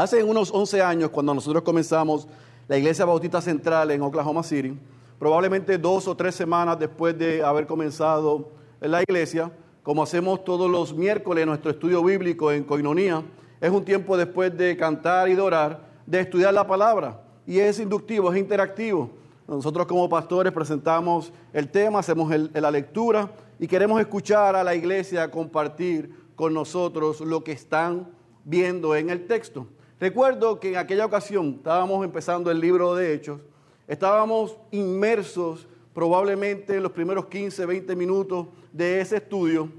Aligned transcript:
Hace 0.00 0.24
unos 0.24 0.50
11 0.50 0.80
años, 0.80 1.10
cuando 1.10 1.34
nosotros 1.34 1.62
comenzamos 1.62 2.26
la 2.68 2.78
Iglesia 2.78 3.04
Bautista 3.04 3.42
Central 3.42 3.90
en 3.90 4.00
Oklahoma 4.00 4.42
City, 4.42 4.74
probablemente 5.18 5.76
dos 5.76 6.08
o 6.08 6.16
tres 6.16 6.34
semanas 6.34 6.78
después 6.78 7.18
de 7.18 7.44
haber 7.44 7.66
comenzado 7.66 8.48
la 8.80 9.02
iglesia, 9.02 9.52
como 9.82 10.02
hacemos 10.02 10.42
todos 10.42 10.70
los 10.70 10.94
miércoles 10.94 11.44
nuestro 11.44 11.70
estudio 11.70 12.02
bíblico 12.02 12.50
en 12.50 12.64
Coinonía, 12.64 13.22
es 13.60 13.70
un 13.70 13.84
tiempo 13.84 14.16
después 14.16 14.56
de 14.56 14.74
cantar 14.74 15.28
y 15.28 15.34
de 15.34 15.42
orar, 15.42 15.82
de 16.06 16.20
estudiar 16.20 16.54
la 16.54 16.66
palabra. 16.66 17.20
Y 17.46 17.58
es 17.58 17.78
inductivo, 17.78 18.32
es 18.32 18.40
interactivo. 18.40 19.10
Nosotros 19.46 19.86
como 19.86 20.08
pastores 20.08 20.50
presentamos 20.50 21.30
el 21.52 21.68
tema, 21.68 21.98
hacemos 21.98 22.32
la 22.54 22.70
lectura 22.70 23.30
y 23.58 23.66
queremos 23.66 24.00
escuchar 24.00 24.56
a 24.56 24.64
la 24.64 24.74
iglesia 24.74 25.30
compartir 25.30 26.30
con 26.36 26.54
nosotros 26.54 27.20
lo 27.20 27.44
que 27.44 27.52
están 27.52 28.08
viendo 28.46 28.96
en 28.96 29.10
el 29.10 29.26
texto. 29.26 29.66
Recuerdo 30.00 30.58
que 30.58 30.70
en 30.70 30.76
aquella 30.78 31.04
ocasión 31.04 31.56
estábamos 31.58 32.02
empezando 32.06 32.50
el 32.50 32.58
libro 32.58 32.94
de 32.94 33.12
Hechos, 33.12 33.38
estábamos 33.86 34.56
inmersos 34.70 35.68
probablemente 35.92 36.76
en 36.76 36.82
los 36.82 36.92
primeros 36.92 37.26
15, 37.26 37.66
20 37.66 37.94
minutos 37.96 38.46
de 38.72 39.02
ese 39.02 39.18
estudio, 39.18 39.70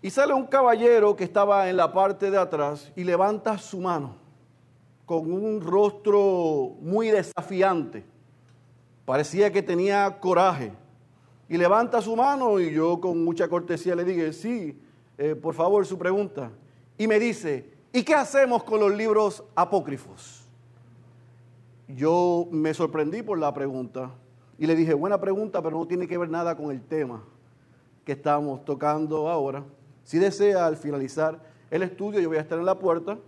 y 0.00 0.08
sale 0.08 0.32
un 0.32 0.46
caballero 0.46 1.14
que 1.14 1.24
estaba 1.24 1.68
en 1.68 1.76
la 1.76 1.92
parte 1.92 2.30
de 2.30 2.38
atrás 2.38 2.90
y 2.96 3.04
levanta 3.04 3.58
su 3.58 3.80
mano 3.80 4.16
con 5.04 5.30
un 5.30 5.60
rostro 5.60 6.76
muy 6.80 7.08
desafiante. 7.08 8.04
Parecía 9.04 9.52
que 9.52 9.62
tenía 9.62 10.18
coraje. 10.18 10.72
Y 11.50 11.58
levanta 11.58 12.00
su 12.00 12.16
mano 12.16 12.58
y 12.60 12.72
yo 12.72 12.98
con 13.00 13.22
mucha 13.22 13.48
cortesía 13.48 13.94
le 13.94 14.04
dije, 14.04 14.32
sí, 14.32 14.80
eh, 15.18 15.34
por 15.34 15.52
favor, 15.52 15.84
su 15.84 15.98
pregunta. 15.98 16.50
Y 16.96 17.08
me 17.08 17.18
dice, 17.18 17.79
¿y 17.92 18.02
qué 18.02 18.14
hacemos 18.14 18.64
con 18.64 18.80
los 18.80 18.94
libros 18.94 19.44
apócrifos? 19.54 20.46
Yo 21.88 22.46
me 22.50 22.72
sorprendí 22.74 23.22
por 23.22 23.38
la 23.38 23.52
pregunta 23.52 24.10
y 24.58 24.66
le 24.66 24.76
dije, 24.76 24.94
buena 24.94 25.20
pregunta, 25.20 25.62
pero 25.62 25.78
no 25.78 25.86
tiene 25.86 26.06
que 26.06 26.18
ver 26.18 26.28
nada 26.28 26.56
con 26.56 26.70
el 26.70 26.82
tema 26.82 27.22
que 28.04 28.12
estamos 28.12 28.64
tocando 28.64 29.28
ahora. 29.28 29.64
Si 30.04 30.18
desea, 30.18 30.66
al 30.66 30.76
finalizar 30.76 31.40
el 31.70 31.82
estudio, 31.82 32.20
yo 32.20 32.28
voy 32.28 32.38
a 32.38 32.42
estar 32.42 32.58
en 32.58 32.66
la 32.66 32.78
puerta 32.78 33.18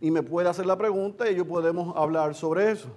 y 0.00 0.10
me 0.10 0.22
puede 0.22 0.48
hacer 0.48 0.66
la 0.66 0.76
pregunta 0.76 1.30
y 1.30 1.36
yo 1.36 1.46
podemos 1.46 1.96
hablar 1.96 2.34
sobre 2.34 2.70
eso. 2.70 2.88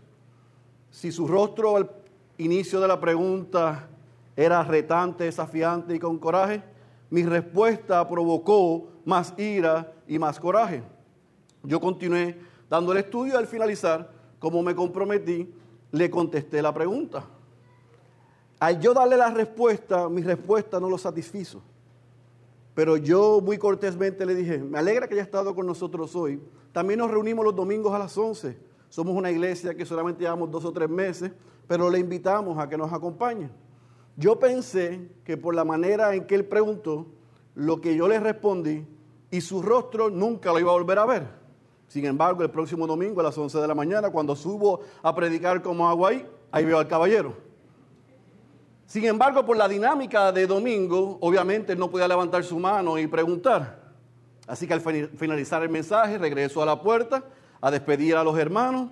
Si 0.91 1.11
su 1.11 1.27
rostro 1.27 1.77
al 1.77 1.89
inicio 2.37 2.79
de 2.79 2.87
la 2.87 2.99
pregunta 2.99 3.87
era 4.35 4.63
retante, 4.63 5.23
desafiante 5.23 5.95
y 5.95 5.99
con 5.99 6.19
coraje, 6.19 6.61
mi 7.09 7.23
respuesta 7.23 8.07
provocó 8.07 8.87
más 9.05 9.33
ira 9.37 9.93
y 10.07 10.19
más 10.19 10.39
coraje. 10.39 10.83
Yo 11.67 11.81
continué 11.81 12.39
dando 12.69 12.93
el 12.93 12.99
estudio 12.99 13.37
al 13.37 13.45
finalizar, 13.45 14.09
como 14.39 14.63
me 14.63 14.73
comprometí, 14.73 15.53
le 15.91 16.09
contesté 16.09 16.61
la 16.61 16.73
pregunta. 16.73 17.25
Al 18.57 18.79
yo 18.79 18.93
darle 18.93 19.17
la 19.17 19.29
respuesta, 19.31 20.07
mi 20.07 20.21
respuesta 20.21 20.79
no 20.79 20.89
lo 20.89 20.97
satisfizo. 20.97 21.61
Pero 22.73 22.95
yo 22.95 23.41
muy 23.41 23.57
cortésmente 23.57 24.25
le 24.25 24.33
dije, 24.33 24.59
me 24.59 24.79
alegra 24.79 25.07
que 25.07 25.15
haya 25.15 25.23
estado 25.23 25.53
con 25.53 25.67
nosotros 25.67 26.15
hoy. 26.15 26.41
También 26.71 26.99
nos 26.99 27.11
reunimos 27.11 27.43
los 27.43 27.55
domingos 27.55 27.93
a 27.93 27.99
las 27.99 28.17
11. 28.17 28.57
Somos 28.87 29.13
una 29.13 29.29
iglesia 29.29 29.75
que 29.75 29.85
solamente 29.85 30.23
llevamos 30.23 30.49
dos 30.49 30.63
o 30.63 30.71
tres 30.71 30.89
meses, 30.89 31.33
pero 31.67 31.89
le 31.89 31.99
invitamos 31.99 32.57
a 32.57 32.69
que 32.69 32.77
nos 32.77 32.93
acompañe. 32.93 33.49
Yo 34.15 34.39
pensé 34.39 35.11
que 35.25 35.35
por 35.35 35.53
la 35.53 35.65
manera 35.65 36.15
en 36.15 36.25
que 36.25 36.35
él 36.35 36.45
preguntó, 36.45 37.07
lo 37.55 37.81
que 37.81 37.93
yo 37.95 38.07
le 38.07 38.21
respondí 38.21 38.85
y 39.31 39.41
su 39.41 39.61
rostro 39.61 40.09
nunca 40.09 40.53
lo 40.53 40.59
iba 40.59 40.71
a 40.71 40.75
volver 40.75 40.99
a 40.99 41.05
ver. 41.05 41.46
Sin 41.87 42.05
embargo, 42.05 42.43
el 42.43 42.49
próximo 42.49 42.86
domingo 42.86 43.21
a 43.21 43.23
las 43.23 43.37
11 43.37 43.59
de 43.59 43.67
la 43.67 43.75
mañana, 43.75 44.09
cuando 44.09 44.36
subo 44.36 44.81
a 45.02 45.15
predicar 45.15 45.61
como 45.61 45.87
agua 45.87 46.09
ahí, 46.09 46.25
ahí 46.52 46.65
veo 46.65 46.80
al 46.80 46.87
caballero. 46.87 47.33
Sin 48.86 49.05
embargo, 49.05 49.45
por 49.45 49.58
la 49.58 49.67
dinámica 49.67 50.31
de 50.31 50.48
domingo, 50.48 51.17
obviamente 51.21 51.75
no 51.75 51.89
podía 51.89 52.08
levantar 52.08 52.43
su 52.43 52.58
mano 52.59 52.98
y 52.98 53.08
preguntar. 53.08 53.87
Así 54.48 54.65
que 54.65 54.73
al 54.73 54.81
finalizar 54.81 55.61
el 55.64 55.70
mensaje, 55.70 56.17
regreso 56.17 56.61
a 56.61 56.65
la 56.65 56.81
puerta 56.81 57.23
a 57.59 57.71
despedir 57.71 58.15
a 58.15 58.23
los 58.23 58.37
hermanos 58.37 58.89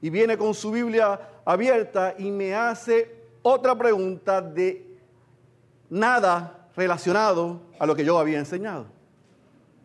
y 0.00 0.08
viene 0.10 0.38
con 0.38 0.54
su 0.54 0.70
Biblia 0.70 1.20
abierta 1.44 2.14
y 2.18 2.30
me 2.30 2.54
hace 2.54 3.14
otra 3.42 3.76
pregunta 3.76 4.40
de 4.40 4.98
nada 5.90 6.68
relacionado 6.74 7.60
a 7.78 7.86
lo 7.86 7.94
que 7.94 8.04
yo 8.04 8.18
había 8.18 8.38
enseñado. 8.38 8.86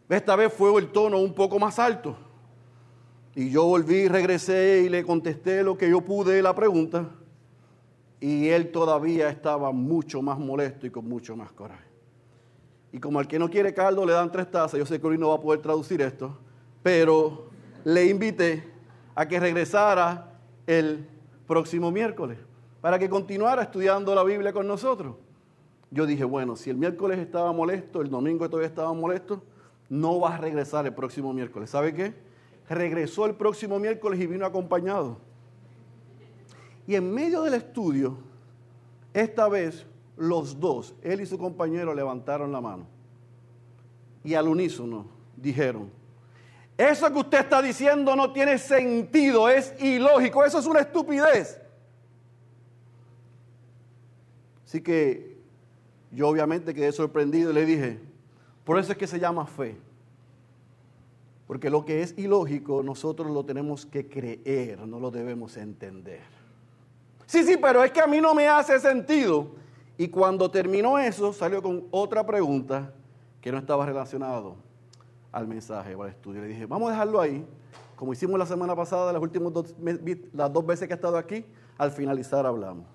Esta 0.08 0.36
vez 0.36 0.54
fue 0.54 0.74
el 0.80 0.92
tono 0.92 1.20
un 1.20 1.34
poco 1.34 1.60
más 1.60 1.80
alto. 1.80 2.16
Y 3.36 3.50
yo 3.52 3.66
volví, 3.66 4.08
regresé 4.08 4.84
y 4.86 4.90
le 4.90 5.04
contesté 5.04 5.64
lo 5.64 5.78
que 5.78 5.90
yo 5.90 6.02
pude 6.02 6.42
la 6.42 6.56
pregunta. 6.56 7.10
Y 8.20 8.50
él 8.50 8.72
todavía 8.72 9.30
estaba 9.30 9.72
mucho 9.72 10.22
más 10.22 10.38
molesto 10.40 10.86
y 10.88 10.90
con 10.90 11.08
mucho 11.08 11.36
más 11.36 11.52
coraje. 11.52 11.88
Y 12.92 13.00
como 13.00 13.20
al 13.20 13.28
que 13.28 13.40
no 13.40 13.50
quiere 13.50 13.74
caldo 13.74 14.06
le 14.06 14.14
dan 14.14 14.32
tres 14.32 14.50
tazas, 14.50 14.80
yo 14.80 14.86
sé 14.86 15.00
que 15.00 15.08
hoy 15.08 15.18
no 15.18 15.30
va 15.30 15.36
a 15.36 15.42
poder 15.42 15.62
traducir 15.62 16.02
esto, 16.02 16.38
pero 16.82 17.50
le 17.84 18.06
invité 18.08 18.64
a 19.16 19.28
que 19.28 19.40
regresara 19.40 20.34
el 20.66 21.06
próximo 21.48 21.92
miércoles 21.92 22.38
para 22.82 22.98
que 22.98 23.10
continuara 23.10 23.64
estudiando 23.64 24.16
la 24.16 24.24
Biblia 24.24 24.54
con 24.54 24.68
nosotros. 24.68 25.16
Yo 25.92 26.06
dije, 26.06 26.24
bueno, 26.24 26.56
si 26.56 26.70
el 26.70 26.78
miércoles 26.78 27.20
estaba 27.20 27.52
molesto, 27.52 28.02
el 28.02 28.10
domingo 28.10 28.50
todavía 28.50 28.68
estaba 28.68 28.94
molesto, 28.94 29.44
no 29.90 30.20
va 30.20 30.36
a 30.36 30.38
regresar 30.38 30.86
el 30.86 30.94
próximo 30.94 31.34
miércoles. 31.34 31.70
¿Sabe 31.70 31.94
qué? 31.94 32.14
Regresó 32.70 33.26
el 33.26 33.36
próximo 33.36 33.80
miércoles 33.80 34.20
y 34.20 34.28
vino 34.28 34.46
acompañado. 34.46 35.18
Y 36.86 36.96
en 36.96 37.12
medio 37.12 37.42
del 37.42 37.56
estudio, 37.56 38.18
esta 39.14 39.48
vez 39.50 39.86
los 40.18 40.60
dos, 40.60 40.96
él 41.02 41.22
y 41.22 41.26
su 41.26 41.38
compañero, 41.38 41.94
levantaron 41.94 42.52
la 42.52 42.62
mano. 42.62 42.86
Y 44.24 44.34
al 44.34 44.48
unísono 44.48 45.08
dijeron, 45.36 45.90
eso 46.78 47.12
que 47.12 47.20
usted 47.20 47.40
está 47.40 47.62
diciendo 47.62 48.16
no 48.16 48.32
tiene 48.32 48.58
sentido, 48.58 49.50
es 49.50 49.74
ilógico, 49.82 50.46
eso 50.46 50.60
es 50.60 50.66
una 50.66 50.82
estupidez. 50.82 51.60
Así 54.66 54.82
que 54.82 55.38
yo 56.12 56.28
obviamente 56.28 56.74
quedé 56.74 56.92
sorprendido 56.92 57.52
y 57.52 57.54
le 57.54 57.66
dije, 57.66 58.00
por 58.64 58.78
eso 58.78 58.92
es 58.92 58.98
que 58.98 59.08
se 59.08 59.20
llama 59.20 59.46
fe. 59.46 59.78
Porque 61.50 61.72
lo 61.72 61.84
que 61.84 62.04
es 62.04 62.16
ilógico 62.16 62.84
nosotros 62.84 63.32
lo 63.32 63.44
tenemos 63.44 63.84
que 63.84 64.08
creer, 64.08 64.86
no 64.86 65.00
lo 65.00 65.10
debemos 65.10 65.58
entender. 65.58 66.22
Sí, 67.26 67.44
sí, 67.44 67.58
pero 67.60 67.84
es 67.84 67.90
que 67.92 68.02
a 68.02 68.06
mí 68.06 68.22
no 68.22 68.36
me 68.36 68.48
hace 68.48 68.80
sentido. 68.80 69.48
Y 69.98 70.10
cuando 70.10 70.52
terminó 70.52 71.00
eso, 71.00 71.34
salió 71.34 71.64
con 71.64 71.88
otra 71.90 72.24
pregunta 72.24 72.94
que 73.42 73.52
no 73.52 73.58
estaba 73.58 73.84
relacionado 73.84 74.58
al 75.32 75.48
mensaje 75.48 75.96
o 75.96 76.04
al 76.04 76.10
estudio. 76.10 76.40
Le 76.42 76.50
dije, 76.50 76.68
vamos 76.68 76.90
a 76.90 76.92
dejarlo 76.92 77.20
ahí, 77.20 77.44
como 77.96 78.14
hicimos 78.14 78.38
la 78.38 78.46
semana 78.46 78.76
pasada, 78.76 79.12
las 79.12 79.22
últimas 79.24 79.52
dos, 79.52 79.76
las 80.32 80.54
dos 80.54 80.64
veces 80.64 80.88
que 80.88 80.94
he 80.94 80.98
estado 80.98 81.18
aquí, 81.18 81.44
al 81.80 81.90
finalizar 81.90 82.46
hablamos. 82.46 82.86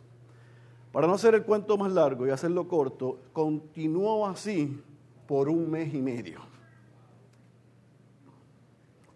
Para 0.92 1.08
no 1.08 1.14
hacer 1.14 1.34
el 1.34 1.42
cuento 1.42 1.76
más 1.76 1.90
largo 1.90 2.24
y 2.24 2.30
hacerlo 2.30 2.68
corto, 2.68 3.18
continuó 3.32 4.24
así 4.28 4.80
por 5.26 5.48
un 5.48 5.68
mes 5.68 5.92
y 5.92 6.00
medio. 6.00 6.53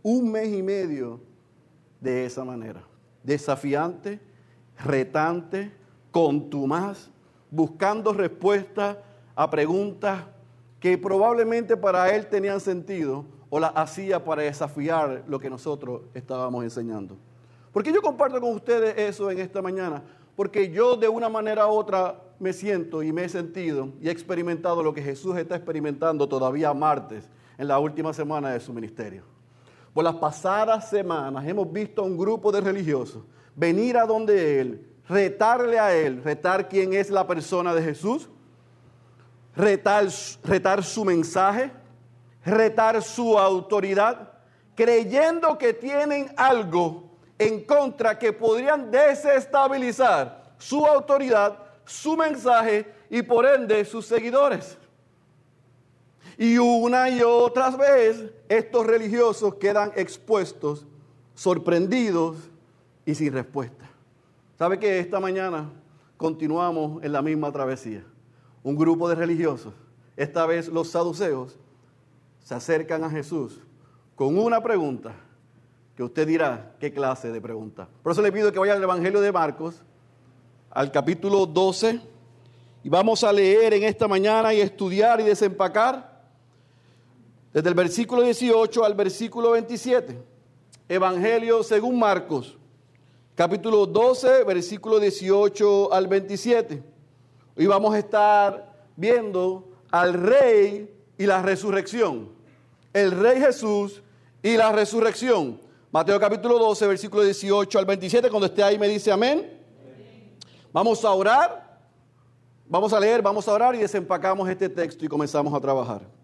Un 0.02 0.30
mes 0.30 0.48
y 0.48 0.62
medio 0.62 1.20
de 2.00 2.24
esa 2.24 2.44
manera. 2.44 2.82
Desafiante, 3.22 4.20
retante, 4.82 5.72
contumaz, 6.10 7.10
buscando 7.50 8.12
respuestas 8.12 8.96
a 9.34 9.50
preguntas 9.50 10.24
que 10.80 10.96
probablemente 10.96 11.76
para 11.76 12.14
él 12.14 12.26
tenían 12.28 12.60
sentido 12.60 13.24
o 13.50 13.58
las 13.58 13.72
hacía 13.74 14.24
para 14.24 14.42
desafiar 14.42 15.24
lo 15.26 15.38
que 15.40 15.50
nosotros 15.50 16.02
estábamos 16.14 16.62
enseñando. 16.64 17.16
¿Por 17.72 17.82
qué 17.82 17.92
yo 17.92 18.02
comparto 18.02 18.40
con 18.40 18.54
ustedes 18.54 18.96
eso 18.96 19.30
en 19.30 19.38
esta 19.38 19.62
mañana? 19.62 20.02
Porque 20.36 20.70
yo 20.70 20.96
de 20.96 21.08
una 21.08 21.28
manera 21.28 21.66
u 21.66 21.70
otra 21.70 22.22
me 22.38 22.52
siento 22.52 23.02
y 23.02 23.12
me 23.12 23.24
he 23.24 23.28
sentido 23.28 23.88
y 24.00 24.08
he 24.08 24.10
experimentado 24.10 24.82
lo 24.82 24.94
que 24.94 25.02
Jesús 25.02 25.36
está 25.36 25.56
experimentando 25.56 26.28
todavía 26.28 26.72
martes 26.72 27.28
en 27.56 27.68
la 27.68 27.78
última 27.78 28.12
semana 28.12 28.50
de 28.50 28.60
su 28.60 28.72
ministerio. 28.72 29.37
Por 29.98 30.04
las 30.04 30.14
pasadas 30.14 30.88
semanas 30.88 31.44
hemos 31.44 31.72
visto 31.72 32.02
a 32.02 32.04
un 32.04 32.16
grupo 32.16 32.52
de 32.52 32.60
religiosos 32.60 33.24
venir 33.56 33.96
a 33.96 34.06
donde 34.06 34.60
Él, 34.60 34.86
retarle 35.08 35.76
a 35.76 35.92
Él, 35.92 36.22
retar 36.22 36.68
quién 36.68 36.92
es 36.92 37.10
la 37.10 37.26
persona 37.26 37.74
de 37.74 37.82
Jesús, 37.82 38.28
retar, 39.56 40.06
retar 40.44 40.84
su 40.84 41.04
mensaje, 41.04 41.72
retar 42.44 43.02
su 43.02 43.36
autoridad, 43.36 44.34
creyendo 44.76 45.58
que 45.58 45.74
tienen 45.74 46.32
algo 46.36 47.10
en 47.36 47.64
contra 47.64 48.20
que 48.20 48.32
podrían 48.32 48.92
desestabilizar 48.92 50.44
su 50.58 50.86
autoridad, 50.86 51.58
su 51.84 52.16
mensaje 52.16 52.86
y 53.10 53.22
por 53.22 53.44
ende 53.44 53.84
sus 53.84 54.06
seguidores. 54.06 54.78
Y 56.38 56.56
una 56.56 57.10
y 57.10 57.20
otras 57.20 57.76
veces 57.76 58.30
estos 58.48 58.86
religiosos 58.86 59.56
quedan 59.56 59.90
expuestos 59.96 60.86
sorprendidos 61.34 62.36
y 63.04 63.16
sin 63.16 63.32
respuesta. 63.32 63.84
¿Sabe 64.56 64.78
que 64.78 65.00
esta 65.00 65.18
mañana 65.18 65.68
continuamos 66.16 67.02
en 67.02 67.12
la 67.12 67.22
misma 67.22 67.50
travesía? 67.50 68.04
Un 68.62 68.76
grupo 68.76 69.08
de 69.08 69.16
religiosos, 69.16 69.74
esta 70.16 70.46
vez 70.46 70.68
los 70.68 70.90
saduceos, 70.90 71.58
se 72.44 72.54
acercan 72.54 73.02
a 73.02 73.10
Jesús 73.10 73.60
con 74.14 74.38
una 74.38 74.62
pregunta 74.62 75.14
que 75.96 76.04
usted 76.04 76.24
dirá 76.24 76.76
qué 76.78 76.92
clase 76.92 77.32
de 77.32 77.40
pregunta. 77.40 77.88
Por 78.02 78.12
eso 78.12 78.22
le 78.22 78.30
pido 78.30 78.52
que 78.52 78.60
vaya 78.60 78.74
al 78.74 78.82
Evangelio 78.82 79.20
de 79.20 79.32
Marcos, 79.32 79.82
al 80.70 80.92
capítulo 80.92 81.46
12, 81.46 82.00
y 82.84 82.88
vamos 82.88 83.24
a 83.24 83.32
leer 83.32 83.74
en 83.74 83.82
esta 83.82 84.06
mañana 84.06 84.54
y 84.54 84.60
estudiar 84.60 85.20
y 85.20 85.24
desempacar 85.24 86.17
desde 87.52 87.68
el 87.68 87.74
versículo 87.74 88.22
18 88.22 88.84
al 88.84 88.94
versículo 88.94 89.52
27. 89.52 90.22
Evangelio 90.88 91.62
según 91.62 91.98
Marcos, 91.98 92.56
capítulo 93.34 93.86
12, 93.86 94.44
versículo 94.44 94.98
18 94.98 95.92
al 95.92 96.06
27. 96.06 96.82
Hoy 97.56 97.66
vamos 97.66 97.94
a 97.94 97.98
estar 97.98 98.86
viendo 98.96 99.68
al 99.90 100.14
rey 100.14 100.94
y 101.16 101.26
la 101.26 101.42
resurrección. 101.42 102.30
El 102.92 103.12
rey 103.12 103.40
Jesús 103.40 104.02
y 104.42 104.56
la 104.56 104.72
resurrección. 104.72 105.60
Mateo 105.90 106.18
capítulo 106.20 106.58
12, 106.58 106.86
versículo 106.86 107.22
18 107.22 107.78
al 107.78 107.84
27. 107.84 108.30
Cuando 108.30 108.46
esté 108.46 108.62
ahí 108.62 108.78
me 108.78 108.88
dice 108.88 109.10
amén. 109.10 109.58
Vamos 110.72 111.04
a 111.04 111.10
orar. 111.10 111.68
Vamos 112.70 112.92
a 112.92 113.00
leer, 113.00 113.22
vamos 113.22 113.48
a 113.48 113.52
orar 113.52 113.74
y 113.74 113.78
desempacamos 113.78 114.46
este 114.48 114.68
texto 114.68 115.02
y 115.02 115.08
comenzamos 115.08 115.54
a 115.54 115.60
trabajar. 115.60 116.17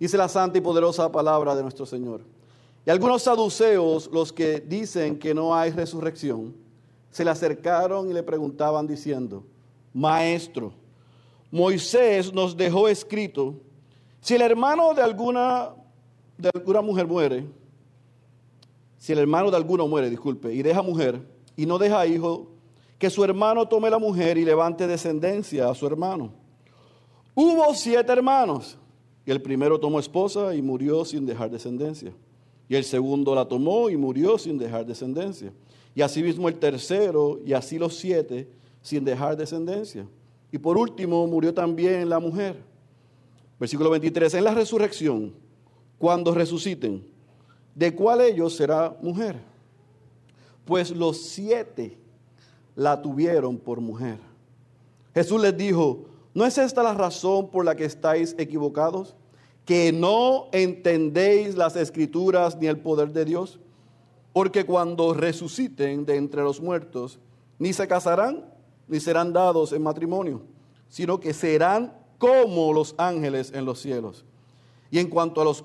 Dice 0.00 0.16
la 0.16 0.28
santa 0.28 0.56
y 0.56 0.62
poderosa 0.62 1.12
palabra 1.12 1.54
de 1.54 1.62
nuestro 1.62 1.84
Señor. 1.84 2.22
Y 2.86 2.90
algunos 2.90 3.22
saduceos, 3.22 4.08
los 4.10 4.32
que 4.32 4.60
dicen 4.60 5.18
que 5.18 5.34
no 5.34 5.54
hay 5.54 5.70
resurrección, 5.70 6.54
se 7.10 7.22
le 7.22 7.30
acercaron 7.30 8.08
y 8.08 8.14
le 8.14 8.22
preguntaban 8.22 8.86
diciendo, 8.86 9.44
Maestro, 9.92 10.72
Moisés 11.50 12.32
nos 12.32 12.56
dejó 12.56 12.88
escrito, 12.88 13.56
si 14.20 14.34
el 14.34 14.42
hermano 14.42 14.94
de 14.94 15.02
alguna, 15.02 15.70
de 16.38 16.50
alguna 16.54 16.80
mujer 16.80 17.06
muere, 17.06 17.46
si 18.96 19.12
el 19.12 19.18
hermano 19.18 19.50
de 19.50 19.56
alguno 19.58 19.86
muere, 19.86 20.08
disculpe, 20.08 20.54
y 20.54 20.62
deja 20.62 20.80
mujer, 20.80 21.20
y 21.56 21.66
no 21.66 21.76
deja 21.76 22.06
hijo, 22.06 22.48
que 22.98 23.10
su 23.10 23.22
hermano 23.24 23.68
tome 23.68 23.90
la 23.90 23.98
mujer 23.98 24.38
y 24.38 24.44
levante 24.44 24.86
descendencia 24.86 25.68
a 25.68 25.74
su 25.74 25.86
hermano. 25.86 26.32
Hubo 27.34 27.74
siete 27.74 28.12
hermanos, 28.12 28.78
el 29.32 29.42
primero 29.42 29.78
tomó 29.78 30.00
esposa 30.00 30.54
y 30.54 30.62
murió 30.62 31.04
sin 31.04 31.26
dejar 31.26 31.50
descendencia. 31.50 32.12
Y 32.68 32.76
el 32.76 32.84
segundo 32.84 33.34
la 33.34 33.46
tomó 33.46 33.90
y 33.90 33.96
murió 33.96 34.38
sin 34.38 34.56
dejar 34.56 34.86
descendencia. 34.86 35.52
Y 35.94 36.02
asimismo 36.02 36.48
el 36.48 36.58
tercero, 36.58 37.40
y 37.44 37.52
así 37.52 37.78
los 37.78 37.96
siete, 37.96 38.48
sin 38.80 39.04
dejar 39.04 39.36
descendencia. 39.36 40.06
Y 40.52 40.58
por 40.58 40.78
último 40.78 41.26
murió 41.26 41.52
también 41.52 42.08
la 42.08 42.20
mujer. 42.20 42.56
Versículo 43.58 43.90
23, 43.90 44.34
en 44.34 44.44
la 44.44 44.54
resurrección, 44.54 45.34
cuando 45.98 46.32
resuciten, 46.32 47.04
¿de 47.74 47.94
cuál 47.94 48.20
ellos 48.22 48.56
será 48.56 48.96
mujer? 49.02 49.36
Pues 50.64 50.90
los 50.90 51.20
siete 51.20 51.98
la 52.74 53.02
tuvieron 53.02 53.58
por 53.58 53.80
mujer. 53.80 54.18
Jesús 55.12 55.42
les 55.42 55.56
dijo, 55.56 56.06
¿no 56.32 56.46
es 56.46 56.56
esta 56.56 56.82
la 56.82 56.94
razón 56.94 57.50
por 57.50 57.64
la 57.64 57.74
que 57.74 57.84
estáis 57.84 58.34
equivocados? 58.38 59.14
Que 59.70 59.92
no 59.92 60.48
entendéis 60.50 61.54
las 61.54 61.76
escrituras 61.76 62.56
ni 62.58 62.66
el 62.66 62.80
poder 62.80 63.12
de 63.12 63.24
Dios, 63.24 63.60
porque 64.32 64.66
cuando 64.66 65.14
resuciten 65.14 66.04
de 66.04 66.16
entre 66.16 66.42
los 66.42 66.60
muertos, 66.60 67.20
ni 67.56 67.72
se 67.72 67.86
casarán, 67.86 68.52
ni 68.88 68.98
serán 68.98 69.32
dados 69.32 69.72
en 69.72 69.84
matrimonio, 69.84 70.42
sino 70.88 71.20
que 71.20 71.32
serán 71.32 71.96
como 72.18 72.72
los 72.72 72.96
ángeles 72.98 73.52
en 73.54 73.64
los 73.64 73.80
cielos. 73.80 74.24
Y 74.90 74.98
en 74.98 75.08
cuanto 75.08 75.40
a 75.40 75.44
los 75.44 75.64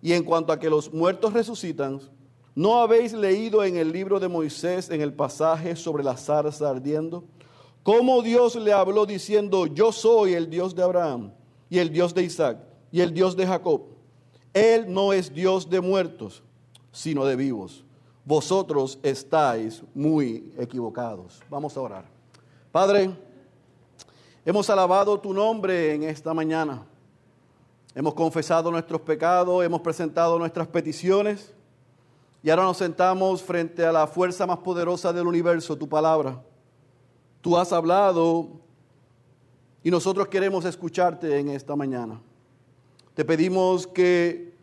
y 0.00 0.12
en 0.12 0.22
cuanto 0.22 0.52
a 0.52 0.60
que 0.60 0.70
los 0.70 0.94
muertos 0.94 1.32
resucitan, 1.32 1.98
¿no 2.54 2.80
habéis 2.80 3.12
leído 3.12 3.64
en 3.64 3.76
el 3.76 3.90
libro 3.90 4.20
de 4.20 4.28
Moisés 4.28 4.88
en 4.88 5.00
el 5.00 5.14
pasaje 5.14 5.74
sobre 5.74 6.04
la 6.04 6.16
zarza 6.16 6.70
ardiendo? 6.70 7.24
Cómo 7.82 8.22
Dios 8.22 8.54
le 8.54 8.72
habló 8.72 9.04
diciendo, 9.04 9.66
yo 9.66 9.90
soy 9.90 10.34
el 10.34 10.48
Dios 10.48 10.76
de 10.76 10.84
Abraham 10.84 11.32
y 11.68 11.80
el 11.80 11.90
Dios 11.90 12.14
de 12.14 12.22
Isaac 12.22 12.68
y 12.92 13.00
el 13.00 13.12
Dios 13.12 13.34
de 13.34 13.46
Jacob. 13.46 13.82
Él 14.52 14.92
no 14.92 15.12
es 15.12 15.32
Dios 15.32 15.68
de 15.68 15.80
muertos, 15.80 16.42
sino 16.92 17.24
de 17.24 17.34
vivos. 17.34 17.84
Vosotros 18.24 18.98
estáis 19.02 19.82
muy 19.94 20.52
equivocados. 20.58 21.40
Vamos 21.50 21.76
a 21.76 21.80
orar. 21.80 22.04
Padre, 22.70 23.10
hemos 24.44 24.68
alabado 24.70 25.18
tu 25.18 25.32
nombre 25.32 25.94
en 25.94 26.04
esta 26.04 26.32
mañana. 26.32 26.86
Hemos 27.94 28.14
confesado 28.14 28.70
nuestros 28.70 29.00
pecados, 29.00 29.64
hemos 29.64 29.80
presentado 29.80 30.38
nuestras 30.38 30.68
peticiones 30.68 31.52
y 32.42 32.50
ahora 32.50 32.64
nos 32.64 32.76
sentamos 32.76 33.42
frente 33.42 33.84
a 33.84 33.92
la 33.92 34.06
fuerza 34.06 34.46
más 34.46 34.58
poderosa 34.58 35.12
del 35.12 35.26
universo, 35.26 35.76
tu 35.76 35.88
palabra. 35.88 36.42
Tú 37.40 37.56
has 37.56 37.72
hablado 37.72 38.48
y 39.82 39.90
nosotros 39.90 40.28
queremos 40.28 40.64
escucharte 40.64 41.38
en 41.38 41.50
esta 41.50 41.74
mañana. 41.74 42.20
Te 43.14 43.24
pedimos 43.24 43.86
que 43.86 44.54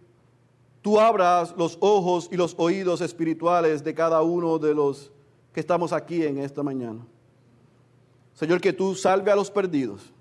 tú 0.81 0.99
abras 0.99 1.53
los 1.57 1.77
ojos 1.81 2.29
y 2.31 2.37
los 2.37 2.55
oídos 2.57 3.01
espirituales 3.01 3.83
de 3.83 3.93
cada 3.93 4.21
uno 4.21 4.57
de 4.57 4.73
los 4.73 5.11
que 5.53 5.59
estamos 5.59 5.93
aquí 5.93 6.23
en 6.23 6.37
esta 6.39 6.63
mañana. 6.63 7.05
Señor, 8.33 8.61
que 8.61 8.73
tú 8.73 8.95
salve 8.95 9.31
a 9.31 9.35
los 9.35 9.51
perdidos, 9.51 10.13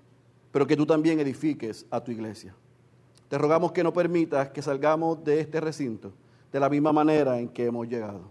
pero 0.51 0.67
que 0.67 0.75
tú 0.75 0.85
también 0.85 1.19
edifiques 1.19 1.85
a 1.89 2.03
tu 2.03 2.11
iglesia. 2.11 2.53
Te 3.29 3.37
rogamos 3.37 3.71
que 3.71 3.83
no 3.83 3.93
permitas 3.93 4.49
que 4.49 4.61
salgamos 4.61 5.23
de 5.23 5.39
este 5.39 5.59
recinto 5.61 6.11
de 6.51 6.59
la 6.59 6.69
misma 6.69 6.91
manera 6.91 7.39
en 7.39 7.47
que 7.47 7.65
hemos 7.65 7.87
llegado. 7.87 8.21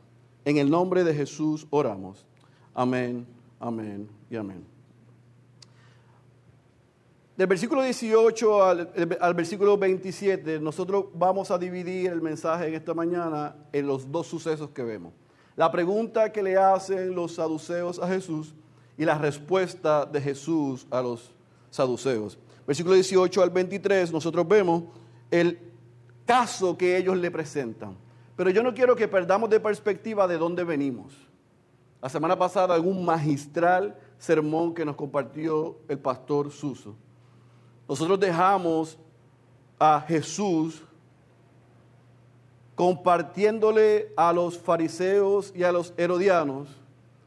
En 0.44 0.58
el 0.58 0.68
nombre 0.68 1.04
de 1.04 1.14
Jesús 1.14 1.66
oramos. 1.70 2.26
Amén, 2.74 3.26
amén 3.60 4.08
y 4.30 4.36
amén. 4.36 4.77
Del 7.38 7.46
versículo 7.46 7.82
18 7.82 8.64
al, 8.64 9.34
versículo 9.36 9.78
27, 9.78 10.58
nosotros 10.58 11.04
vamos 11.14 11.52
a 11.52 11.56
dividir 11.56 12.10
el 12.10 12.20
mensaje 12.20 12.66
en 12.66 12.74
esta 12.74 12.94
mañana 12.94 13.54
en 13.72 13.86
los 13.86 14.10
dos 14.10 14.26
sucesos 14.26 14.70
que 14.70 14.82
vemos. 14.82 15.12
La 15.54 15.70
pregunta 15.70 16.32
que 16.32 16.42
le 16.42 16.56
hacen 16.56 17.14
los 17.14 17.36
saduceos 17.36 18.00
a 18.00 18.08
Jesús 18.08 18.56
y 18.96 19.04
la 19.04 19.16
respuesta 19.16 20.04
de 20.04 20.20
Jesús 20.20 20.88
a 20.90 21.00
los 21.00 21.32
saduceos. 21.70 22.40
Versículo 22.66 22.96
18 22.96 23.40
al 23.40 23.50
23, 23.50 24.10
nosotros 24.10 24.48
vemos 24.48 24.82
el 25.30 25.60
caso 26.26 26.76
que 26.76 26.96
ellos 26.96 27.16
le 27.16 27.30
presentan. 27.30 27.96
Pero 28.34 28.50
yo 28.50 28.64
no 28.64 28.74
quiero 28.74 28.96
que 28.96 29.06
perdamos 29.06 29.48
de 29.48 29.60
perspectiva 29.60 30.26
de 30.26 30.38
dónde 30.38 30.64
venimos. 30.64 31.14
La 32.02 32.08
semana 32.08 32.36
pasada, 32.36 32.74
algún 32.74 33.04
magistral 33.04 33.96
sermón 34.18 34.74
que 34.74 34.84
nos 34.84 34.96
compartió 34.96 35.78
el 35.86 36.00
pastor 36.00 36.50
Suso 36.50 36.96
nosotros 37.88 38.20
dejamos 38.20 38.98
a 39.78 40.04
Jesús 40.06 40.82
compartiéndole 42.74 44.12
a 44.16 44.32
los 44.32 44.56
fariseos 44.58 45.52
y 45.56 45.64
a 45.64 45.72
los 45.72 45.92
herodianos, 45.96 46.68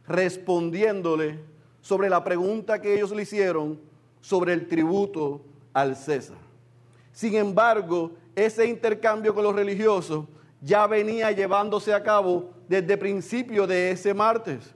respondiéndole 0.08 1.40
sobre 1.82 2.10
la 2.10 2.24
pregunta 2.24 2.80
que 2.80 2.94
ellos 2.94 3.12
le 3.12 3.24
hicieron 3.24 3.80
sobre 4.22 4.54
el 4.54 4.68
tributo 4.68 5.42
al 5.74 5.96
César. 5.96 6.38
Sin 7.12 7.36
embargo, 7.36 8.12
ese 8.36 8.66
intercambio 8.66 9.34
con 9.34 9.44
los 9.44 9.56
religiosos 9.56 10.26
ya 10.62 10.88
venía 10.88 11.32
llevándose 11.32 11.94
a 11.94 12.04
cabo 12.04 12.52
desde 12.70 12.96
principio 12.98 13.68
de 13.68 13.92
ese 13.92 14.14
martes. 14.14 14.74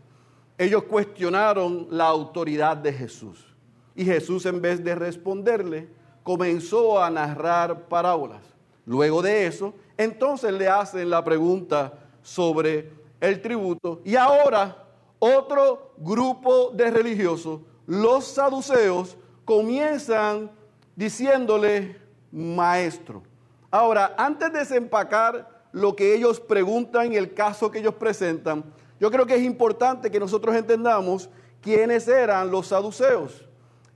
Ellos 0.58 0.84
cuestionaron 0.84 1.88
la 1.90 2.08
autoridad 2.08 2.76
de 2.76 2.92
Jesús. 2.92 3.55
Y 3.96 4.06
Jesús 4.06 4.46
en 4.46 4.62
vez 4.62 4.84
de 4.84 4.96
responderle, 4.96 5.88
comenzó 6.24 7.02
a 7.02 7.10
narrar 7.10 7.88
parábolas. 7.88 8.42
Luego 8.86 9.22
de 9.22 9.48
eso, 9.48 9.74
entonces 9.98 10.52
le 10.52 10.68
hacen 10.68 11.10
la 11.10 11.24
pregunta 11.24 11.94
sobre 12.22 12.92
el 13.22 13.42
tributo. 13.42 14.02
Y 14.04 14.16
ahora 14.16 14.86
otro 15.20 15.94
grupo 15.98 16.72
de 16.72 16.92
religiosos, 16.92 17.62
los 17.88 18.26
saduceos, 18.26 19.18
comienzan 19.46 20.52
diciéndole 20.96 22.00
maestro. 22.32 23.24
Ahora, 23.72 24.14
antes 24.18 24.52
de 24.52 24.60
desempacar 24.60 25.66
lo 25.72 25.96
que 25.96 26.16
ellos 26.16 26.40
preguntan 26.40 27.12
y 27.12 27.16
el 27.16 27.34
caso 27.34 27.70
que 27.70 27.80
ellos 27.80 27.96
presentan, 27.96 28.64
yo 29.00 29.12
creo 29.12 29.26
que 29.26 29.36
es 29.36 29.44
importante 29.44 30.10
que 30.10 30.20
nosotros 30.20 30.56
entendamos 30.56 31.30
quiénes 31.62 32.08
eran 32.08 32.50
los 32.50 32.68
saduceos. 32.68 33.46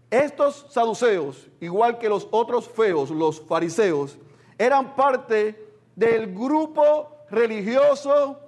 Estos 0.10 0.66
saduceos, 0.70 1.48
igual 1.60 2.00
que 2.00 2.10
los 2.10 2.28
otros 2.32 2.68
feos, 2.68 3.12
los 3.12 3.40
fariseos, 3.42 4.18
eran 4.58 4.96
parte 4.96 5.74
del 5.96 6.34
grupo 6.34 7.16
religioso 7.30 8.40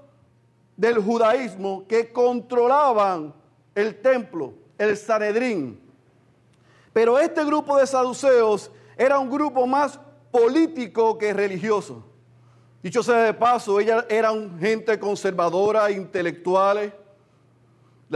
del 0.76 0.98
judaísmo 0.98 1.86
que 1.88 2.12
controlaban 2.12 3.34
el 3.76 4.02
templo, 4.02 4.54
el 4.78 4.98
Sanedrín. 4.98 5.80
Pero 6.94 7.20
este 7.20 7.46
grupo 7.46 7.78
de 7.78 7.86
saduceos 7.86 8.72
era 8.98 9.20
un 9.20 9.30
grupo 9.30 9.68
más 9.68 10.00
político 10.32 11.18
que 11.18 11.34
religioso. 11.34 12.04
Dicho 12.82 13.04
sea 13.04 13.24
de 13.24 13.34
paso, 13.34 13.80
ellas 13.80 14.06
eran 14.10 14.60
gente 14.60 14.98
conservadora, 14.98 15.92
intelectuales, 15.92 16.92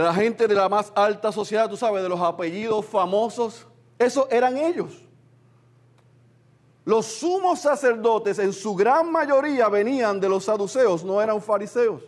la 0.02 0.12
gente 0.12 0.46
de 0.46 0.54
la 0.54 0.68
más 0.68 0.92
alta 0.94 1.32
sociedad, 1.32 1.70
tú 1.70 1.76
sabes, 1.76 2.02
de 2.02 2.08
los 2.08 2.20
apellidos 2.20 2.84
famosos. 2.84 3.66
Esos 3.98 4.26
eran 4.30 4.58
ellos. 4.58 4.92
Los 6.84 7.06
sumos 7.06 7.60
sacerdotes 7.60 8.38
en 8.38 8.52
su 8.52 8.74
gran 8.74 9.10
mayoría 9.10 9.68
venían 9.68 10.20
de 10.20 10.28
los 10.28 10.44
saduceos, 10.44 11.02
no 11.02 11.22
eran 11.22 11.40
fariseos. 11.40 12.02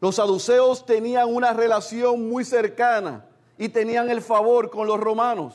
Los 0.00 0.14
saduceos 0.14 0.86
tenían 0.86 1.34
una 1.34 1.52
relación 1.52 2.28
muy 2.28 2.44
cercana 2.44 3.26
y 3.58 3.68
tenían 3.68 4.08
el 4.10 4.22
favor 4.22 4.70
con 4.70 4.86
los 4.86 5.00
romanos. 5.00 5.54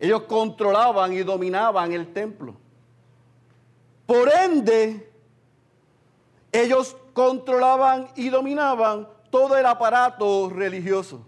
Ellos 0.00 0.22
controlaban 0.22 1.12
y 1.12 1.22
dominaban 1.22 1.92
el 1.92 2.10
templo. 2.14 2.56
Por 4.06 4.30
ende, 4.32 5.13
ellos 6.54 6.96
controlaban 7.12 8.08
y 8.14 8.28
dominaban 8.28 9.08
todo 9.28 9.56
el 9.56 9.66
aparato 9.66 10.48
religioso. 10.48 11.26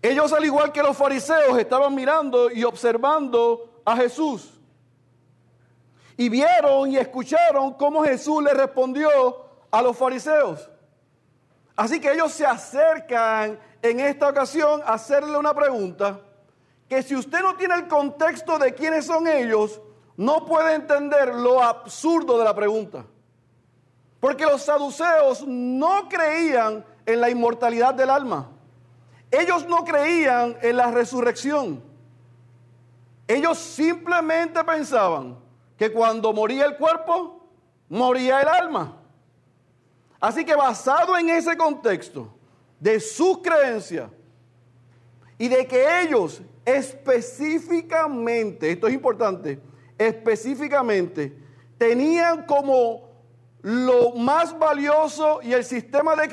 Ellos, 0.00 0.32
al 0.32 0.44
igual 0.44 0.70
que 0.70 0.84
los 0.84 0.96
fariseos, 0.96 1.58
estaban 1.58 1.96
mirando 1.96 2.48
y 2.48 2.62
observando 2.62 3.82
a 3.84 3.96
Jesús. 3.96 4.54
Y 6.16 6.28
vieron 6.28 6.92
y 6.92 6.96
escucharon 6.96 7.74
cómo 7.74 8.04
Jesús 8.04 8.40
le 8.40 8.54
respondió 8.54 9.10
a 9.68 9.82
los 9.82 9.96
fariseos. 9.96 10.70
Así 11.74 12.00
que 12.00 12.12
ellos 12.12 12.32
se 12.32 12.46
acercan 12.46 13.58
en 13.82 13.98
esta 13.98 14.28
ocasión 14.28 14.80
a 14.86 14.92
hacerle 14.94 15.36
una 15.36 15.52
pregunta 15.52 16.20
que 16.88 17.02
si 17.02 17.16
usted 17.16 17.40
no 17.40 17.56
tiene 17.56 17.74
el 17.74 17.88
contexto 17.88 18.60
de 18.60 18.74
quiénes 18.74 19.06
son 19.06 19.26
ellos, 19.26 19.80
no 20.16 20.46
puede 20.46 20.74
entender 20.74 21.34
lo 21.34 21.60
absurdo 21.60 22.38
de 22.38 22.44
la 22.44 22.54
pregunta. 22.54 23.04
Porque 24.20 24.44
los 24.44 24.62
saduceos 24.62 25.46
no 25.46 26.08
creían 26.08 26.84
en 27.06 27.20
la 27.20 27.30
inmortalidad 27.30 27.94
del 27.94 28.10
alma. 28.10 28.48
Ellos 29.30 29.66
no 29.66 29.84
creían 29.84 30.56
en 30.62 30.76
la 30.76 30.90
resurrección. 30.90 31.82
Ellos 33.26 33.58
simplemente 33.58 34.62
pensaban 34.64 35.36
que 35.76 35.92
cuando 35.92 36.32
moría 36.32 36.64
el 36.64 36.76
cuerpo, 36.76 37.46
moría 37.88 38.40
el 38.40 38.48
alma. 38.48 38.96
Así 40.20 40.44
que 40.44 40.56
basado 40.56 41.16
en 41.16 41.28
ese 41.28 41.56
contexto 41.56 42.34
de 42.80 42.98
sus 42.98 43.38
creencias 43.38 44.10
y 45.36 45.48
de 45.48 45.66
que 45.66 46.02
ellos 46.02 46.42
específicamente, 46.64 48.72
esto 48.72 48.88
es 48.88 48.94
importante, 48.94 49.60
específicamente 49.96 51.38
tenían 51.78 52.44
como 52.44 53.07
lo 53.62 54.12
más 54.12 54.56
valioso 54.58 55.40
y 55.42 55.52
el 55.52 55.64
sistema 55.64 56.14
de, 56.14 56.28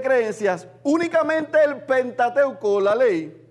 creencias, 0.00 0.66
únicamente 0.82 1.62
el 1.62 1.82
Pentateuco, 1.82 2.80
la 2.80 2.94
ley, 2.94 3.46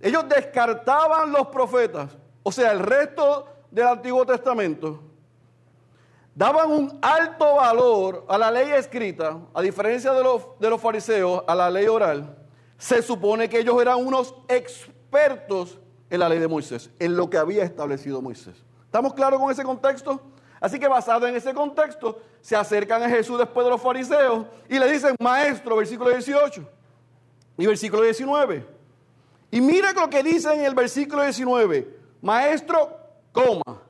ellos 0.00 0.28
descartaban 0.28 1.32
los 1.32 1.48
profetas, 1.48 2.16
o 2.42 2.52
sea, 2.52 2.72
el 2.72 2.80
resto 2.80 3.46
del 3.70 3.86
Antiguo 3.86 4.24
Testamento, 4.24 5.00
daban 6.34 6.70
un 6.70 6.98
alto 7.02 7.56
valor 7.56 8.24
a 8.28 8.38
la 8.38 8.50
ley 8.50 8.70
escrita, 8.70 9.38
a 9.52 9.62
diferencia 9.62 10.12
de 10.12 10.22
los, 10.22 10.58
de 10.58 10.70
los 10.70 10.80
fariseos, 10.80 11.42
a 11.46 11.54
la 11.54 11.70
ley 11.70 11.86
oral. 11.86 12.36
Se 12.78 13.02
supone 13.02 13.48
que 13.48 13.60
ellos 13.60 13.80
eran 13.80 14.04
unos 14.04 14.34
expertos 14.48 15.78
en 16.10 16.20
la 16.20 16.28
ley 16.28 16.38
de 16.38 16.48
Moisés, 16.48 16.90
en 16.98 17.16
lo 17.16 17.30
que 17.30 17.38
había 17.38 17.64
establecido 17.64 18.20
Moisés. 18.20 18.64
¿Estamos 18.84 19.14
claros 19.14 19.40
con 19.40 19.50
ese 19.50 19.62
contexto? 19.62 20.20
Así 20.62 20.78
que 20.78 20.86
basado 20.86 21.26
en 21.26 21.34
ese 21.34 21.52
contexto, 21.52 22.20
se 22.40 22.54
acercan 22.54 23.02
a 23.02 23.08
Jesús 23.08 23.36
después 23.36 23.66
de 23.66 23.70
los 23.70 23.82
fariseos 23.82 24.46
y 24.68 24.78
le 24.78 24.92
dicen, 24.92 25.16
maestro, 25.18 25.74
versículo 25.74 26.10
18 26.10 26.64
y 27.58 27.66
versículo 27.66 28.04
19. 28.04 28.64
Y 29.50 29.60
mira 29.60 29.92
lo 29.92 30.08
que 30.08 30.22
dice 30.22 30.54
en 30.54 30.60
el 30.60 30.72
versículo 30.72 31.24
19, 31.24 31.98
maestro, 32.20 32.96
coma. 33.32 33.82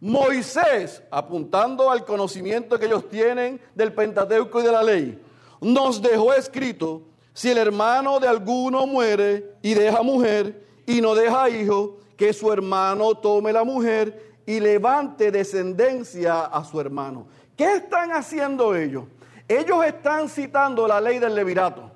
Moisés, 0.00 1.02
apuntando 1.10 1.90
al 1.90 2.06
conocimiento 2.06 2.78
que 2.78 2.86
ellos 2.86 3.06
tienen 3.10 3.60
del 3.74 3.92
Pentateuco 3.92 4.60
y 4.60 4.64
de 4.64 4.72
la 4.72 4.82
ley, 4.82 5.22
nos 5.60 6.00
dejó 6.00 6.32
escrito, 6.32 7.02
si 7.34 7.50
el 7.50 7.58
hermano 7.58 8.18
de 8.18 8.28
alguno 8.28 8.86
muere 8.86 9.56
y 9.60 9.74
deja 9.74 10.02
mujer 10.02 10.66
y 10.86 11.02
no 11.02 11.14
deja 11.14 11.50
hijo, 11.50 11.98
que 12.16 12.32
su 12.32 12.50
hermano 12.50 13.14
tome 13.14 13.52
la 13.52 13.64
mujer 13.64 14.33
y 14.46 14.60
levante 14.60 15.30
descendencia 15.30 16.44
a 16.44 16.64
su 16.64 16.80
hermano. 16.80 17.26
¿Qué 17.56 17.74
están 17.74 18.12
haciendo 18.12 18.74
ellos? 18.74 19.04
Ellos 19.48 19.84
están 19.84 20.28
citando 20.28 20.86
la 20.86 21.00
ley 21.00 21.18
del 21.18 21.34
levirato. 21.34 21.90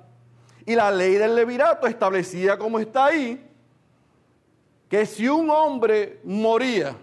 Y 0.65 0.75
la 0.75 0.91
ley 0.91 1.15
del 1.15 1.35
levirato 1.35 1.87
establecía 1.87 2.57
como 2.57 2.79
está 2.79 3.05
ahí, 3.05 3.45
que 4.87 5.05
si 5.05 5.27
un 5.27 5.49
hombre 5.49 6.19
moría, 6.23 6.95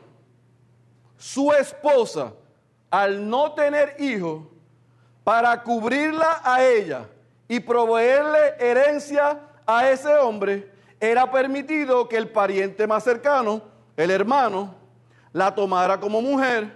su 1.17 1.53
esposa, 1.53 2.33
al 2.91 3.29
no 3.29 3.53
tener 3.53 3.97
hijos, 3.99 4.43
para 5.25 5.63
cubrirla 5.63 6.41
a 6.45 6.63
ella 6.63 7.09
y 7.49 7.59
proveerle 7.59 8.55
herencia 8.59 9.41
a 9.67 9.91
ese 9.91 10.15
hombre, 10.15 10.71
era 11.01 11.31
permitido 11.31 12.09
que 12.09 12.17
el 12.17 12.29
pariente 12.29 12.87
más 12.87 13.03
cercano, 13.03 13.63
el 13.97 14.11
hermano, 14.11 14.75
la 15.37 15.55
tomara 15.55 16.01
como 16.01 16.23
mujer 16.23 16.73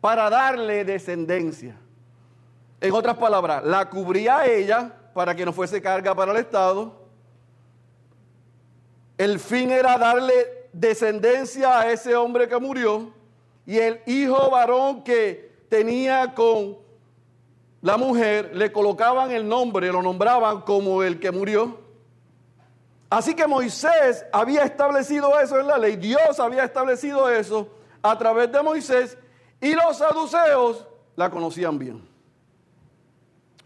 para 0.00 0.28
darle 0.28 0.84
descendencia. 0.84 1.76
En 2.80 2.92
otras 2.92 3.16
palabras, 3.16 3.62
la 3.62 3.88
cubría 3.88 4.40
a 4.40 4.46
ella 4.46 4.92
para 5.14 5.32
que 5.36 5.44
no 5.44 5.52
fuese 5.52 5.80
carga 5.80 6.12
para 6.12 6.32
el 6.32 6.38
Estado. 6.38 6.92
El 9.16 9.38
fin 9.38 9.70
era 9.70 9.96
darle 9.96 10.68
descendencia 10.72 11.78
a 11.78 11.92
ese 11.92 12.16
hombre 12.16 12.48
que 12.48 12.58
murió 12.58 13.12
y 13.64 13.78
el 13.78 14.00
hijo 14.06 14.50
varón 14.50 15.04
que 15.04 15.64
tenía 15.68 16.34
con 16.34 16.78
la 17.80 17.96
mujer 17.96 18.56
le 18.56 18.72
colocaban 18.72 19.30
el 19.30 19.46
nombre, 19.46 19.92
lo 19.92 20.02
nombraban 20.02 20.62
como 20.62 21.04
el 21.04 21.20
que 21.20 21.30
murió. 21.30 21.78
Así 23.08 23.36
que 23.36 23.46
Moisés 23.46 24.26
había 24.32 24.64
establecido 24.64 25.38
eso 25.38 25.60
en 25.60 25.68
la 25.68 25.78
ley, 25.78 25.94
Dios 25.94 26.40
había 26.40 26.64
establecido 26.64 27.30
eso 27.30 27.76
a 28.02 28.16
través 28.18 28.50
de 28.50 28.62
Moisés 28.62 29.16
y 29.60 29.74
los 29.74 29.98
saduceos 29.98 30.86
la 31.16 31.30
conocían 31.30 31.78
bien. 31.78 32.08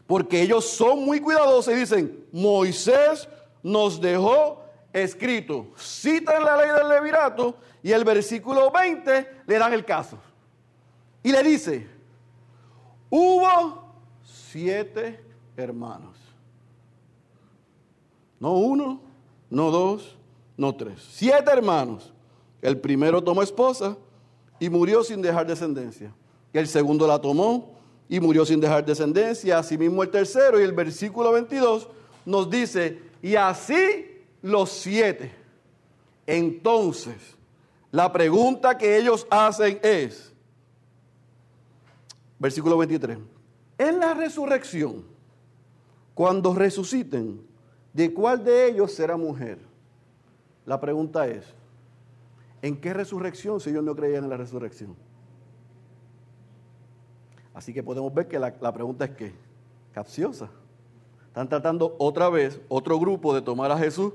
Porque 0.06 0.42
ellos 0.42 0.64
son 0.64 1.04
muy 1.04 1.20
cuidadosos 1.20 1.72
y 1.72 1.76
dicen, 1.76 2.26
Moisés 2.32 3.28
nos 3.62 4.00
dejó 4.00 4.62
escrito. 4.92 5.68
Citan 5.76 6.44
la 6.44 6.56
ley 6.56 6.70
del 6.70 6.88
levirato 6.88 7.56
y 7.82 7.92
el 7.92 8.04
versículo 8.04 8.70
20 8.70 9.42
le 9.46 9.58
dan 9.58 9.72
el 9.72 9.84
caso. 9.84 10.18
Y 11.22 11.32
le 11.32 11.42
dice, 11.42 11.88
hubo 13.08 13.94
siete 14.22 15.24
hermanos. 15.56 16.16
No 18.38 18.52
uno, 18.54 19.00
no 19.48 19.70
dos, 19.70 20.16
no 20.56 20.74
tres. 20.74 21.00
Siete 21.10 21.50
hermanos. 21.50 22.12
El 22.60 22.78
primero 22.78 23.22
tomó 23.22 23.42
esposa 23.42 23.96
y 24.58 24.68
murió 24.68 25.02
sin 25.02 25.20
dejar 25.20 25.46
descendencia. 25.46 26.12
El 26.52 26.68
segundo 26.68 27.06
la 27.06 27.20
tomó 27.20 27.78
y 28.08 28.20
murió 28.20 28.46
sin 28.46 28.60
dejar 28.60 28.84
descendencia. 28.84 29.58
Asimismo 29.58 30.02
el 30.02 30.10
tercero 30.10 30.60
y 30.60 30.62
el 30.62 30.72
versículo 30.72 31.32
22 31.32 31.88
nos 32.24 32.48
dice, 32.48 33.00
y 33.22 33.36
así 33.36 34.22
los 34.42 34.70
siete. 34.70 35.32
Entonces, 36.26 37.16
la 37.90 38.12
pregunta 38.12 38.76
que 38.78 38.96
ellos 38.98 39.26
hacen 39.30 39.78
es, 39.82 40.32
versículo 42.38 42.76
23, 42.78 43.18
en 43.78 43.98
la 43.98 44.14
resurrección, 44.14 45.04
cuando 46.14 46.54
resuciten, 46.54 47.40
¿de 47.92 48.12
cuál 48.12 48.44
de 48.44 48.68
ellos 48.68 48.92
será 48.92 49.16
mujer? 49.16 49.58
La 50.64 50.80
pregunta 50.80 51.26
es, 51.26 51.44
¿En 52.64 52.80
qué 52.80 52.94
resurrección 52.94 53.60
si 53.60 53.68
ellos 53.68 53.84
no 53.84 53.94
creían 53.94 54.24
en 54.24 54.30
la 54.30 54.38
resurrección? 54.38 54.96
Así 57.52 57.74
que 57.74 57.82
podemos 57.82 58.14
ver 58.14 58.26
que 58.26 58.38
la, 58.38 58.72
pregunta 58.72 59.04
es 59.04 59.10
que, 59.10 59.34
capciosa. 59.92 60.48
Están 61.26 61.46
tratando 61.46 61.94
otra 61.98 62.30
vez, 62.30 62.58
otro 62.68 62.98
grupo, 62.98 63.34
de 63.34 63.42
tomar 63.42 63.70
a 63.70 63.76
Jesús 63.76 64.14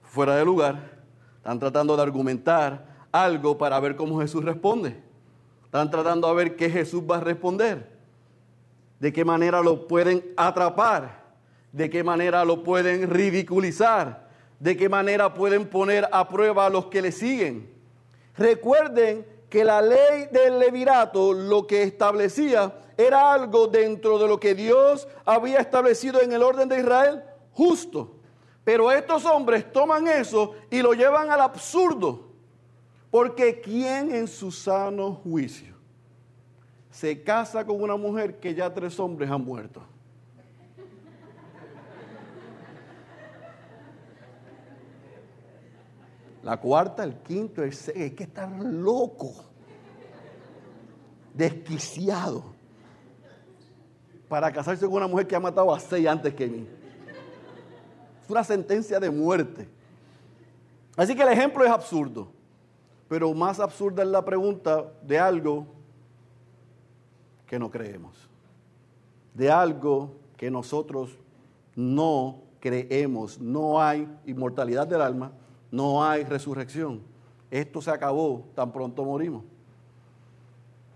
fuera 0.00 0.36
de 0.36 0.46
lugar. 0.46 1.02
Están 1.36 1.58
tratando 1.58 1.94
de 1.98 2.02
argumentar 2.02 2.96
algo 3.12 3.58
para 3.58 3.78
ver 3.78 3.94
cómo 3.94 4.20
Jesús 4.22 4.42
responde. 4.42 4.98
Están 5.62 5.90
tratando 5.90 6.28
a 6.28 6.32
ver 6.32 6.56
qué 6.56 6.70
Jesús 6.70 7.02
va 7.02 7.18
a 7.18 7.20
responder. 7.20 7.94
de 9.00 9.12
qué 9.12 9.22
manera 9.22 9.60
lo 9.60 9.86
pueden 9.86 10.24
atrapar, 10.38 11.24
de 11.72 11.90
qué 11.90 12.02
manera 12.02 12.42
lo 12.46 12.64
pueden 12.64 13.10
ridiculizar, 13.10 14.25
de 14.58 14.76
qué 14.76 14.88
manera 14.88 15.34
pueden 15.34 15.66
poner 15.66 16.08
a 16.12 16.28
prueba 16.28 16.66
a 16.66 16.70
los 16.70 16.86
que 16.86 17.02
le 17.02 17.12
siguen. 17.12 17.70
Recuerden 18.36 19.26
que 19.48 19.64
la 19.64 19.80
ley 19.80 20.28
del 20.30 20.58
levirato 20.58 21.32
lo 21.32 21.66
que 21.66 21.82
establecía 21.82 22.80
era 22.96 23.32
algo 23.32 23.66
dentro 23.66 24.18
de 24.18 24.26
lo 24.26 24.40
que 24.40 24.54
Dios 24.54 25.06
había 25.24 25.58
establecido 25.58 26.20
en 26.20 26.32
el 26.32 26.42
orden 26.42 26.68
de 26.68 26.80
Israel 26.80 27.22
justo. 27.52 28.16
Pero 28.64 28.90
estos 28.90 29.24
hombres 29.24 29.70
toman 29.72 30.08
eso 30.08 30.54
y 30.70 30.82
lo 30.82 30.92
llevan 30.92 31.30
al 31.30 31.40
absurdo. 31.40 32.26
Porque 33.10 33.60
¿quién 33.60 34.14
en 34.14 34.26
su 34.26 34.50
sano 34.50 35.12
juicio 35.12 35.74
se 36.90 37.22
casa 37.22 37.64
con 37.64 37.80
una 37.80 37.96
mujer 37.96 38.40
que 38.40 38.54
ya 38.54 38.72
tres 38.72 38.98
hombres 38.98 39.30
han 39.30 39.44
muerto? 39.44 39.82
La 46.46 46.58
cuarta, 46.58 47.02
el 47.02 47.16
quinto, 47.16 47.60
el 47.64 47.72
sexto, 47.72 48.00
es 48.00 48.12
que 48.12 48.22
estar 48.22 48.48
loco, 48.48 49.34
desquiciado, 51.34 52.44
para 54.28 54.52
casarse 54.52 54.86
con 54.86 54.94
una 54.94 55.08
mujer 55.08 55.26
que 55.26 55.34
ha 55.34 55.40
matado 55.40 55.74
a 55.74 55.80
seis 55.80 56.06
antes 56.06 56.32
que 56.34 56.46
mí. 56.46 56.68
Es 58.22 58.30
una 58.30 58.44
sentencia 58.44 59.00
de 59.00 59.10
muerte. 59.10 59.68
Así 60.96 61.16
que 61.16 61.22
el 61.22 61.30
ejemplo 61.30 61.64
es 61.64 61.70
absurdo, 61.72 62.28
pero 63.08 63.34
más 63.34 63.58
absurda 63.58 64.04
es 64.04 64.08
la 64.08 64.24
pregunta 64.24 64.84
de 65.02 65.18
algo 65.18 65.66
que 67.48 67.58
no 67.58 67.72
creemos, 67.72 68.16
de 69.34 69.50
algo 69.50 70.14
que 70.36 70.48
nosotros 70.48 71.18
no 71.74 72.42
creemos. 72.60 73.40
No 73.40 73.82
hay 73.82 74.08
inmortalidad 74.26 74.86
del 74.86 75.02
alma 75.02 75.32
no 75.70 76.04
hay 76.04 76.24
resurrección. 76.24 77.00
Esto 77.50 77.80
se 77.80 77.90
acabó, 77.90 78.44
tan 78.54 78.72
pronto 78.72 79.04
morimos. 79.04 79.44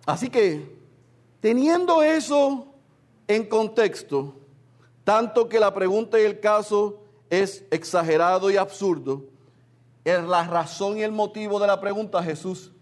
Así 0.07 0.29
que, 0.29 0.77
teniendo 1.41 2.03
eso 2.03 2.67
en 3.29 3.47
contexto, 3.47 4.35
tanto 5.05 5.49
que 5.49 5.61
la 5.61 5.73
pregunta 5.73 6.21
y 6.21 6.25
el 6.25 6.41
caso 6.41 7.01
es 7.29 7.65
exagerado 7.71 8.51
y 8.51 8.57
absurdo, 8.57 9.25
es 10.05 10.23
la 10.25 10.45
razón 10.45 10.99
y 10.99 11.03
el 11.03 11.13
motivo 11.13 11.61
de 11.61 11.67
la 11.67 11.81
pregunta 11.81 12.23
Jesús, 12.23 12.73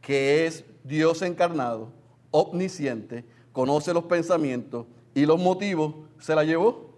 que 0.00 0.46
es 0.46 0.64
Dios 0.84 1.22
encarnado, 1.22 1.88
omnisciente, 2.30 3.24
conoce 3.52 3.92
los 3.92 4.04
pensamientos 4.04 4.86
y 5.14 5.26
los 5.26 5.38
motivos, 5.38 5.94
se 6.18 6.34
la 6.34 6.44
llevó. 6.44 6.90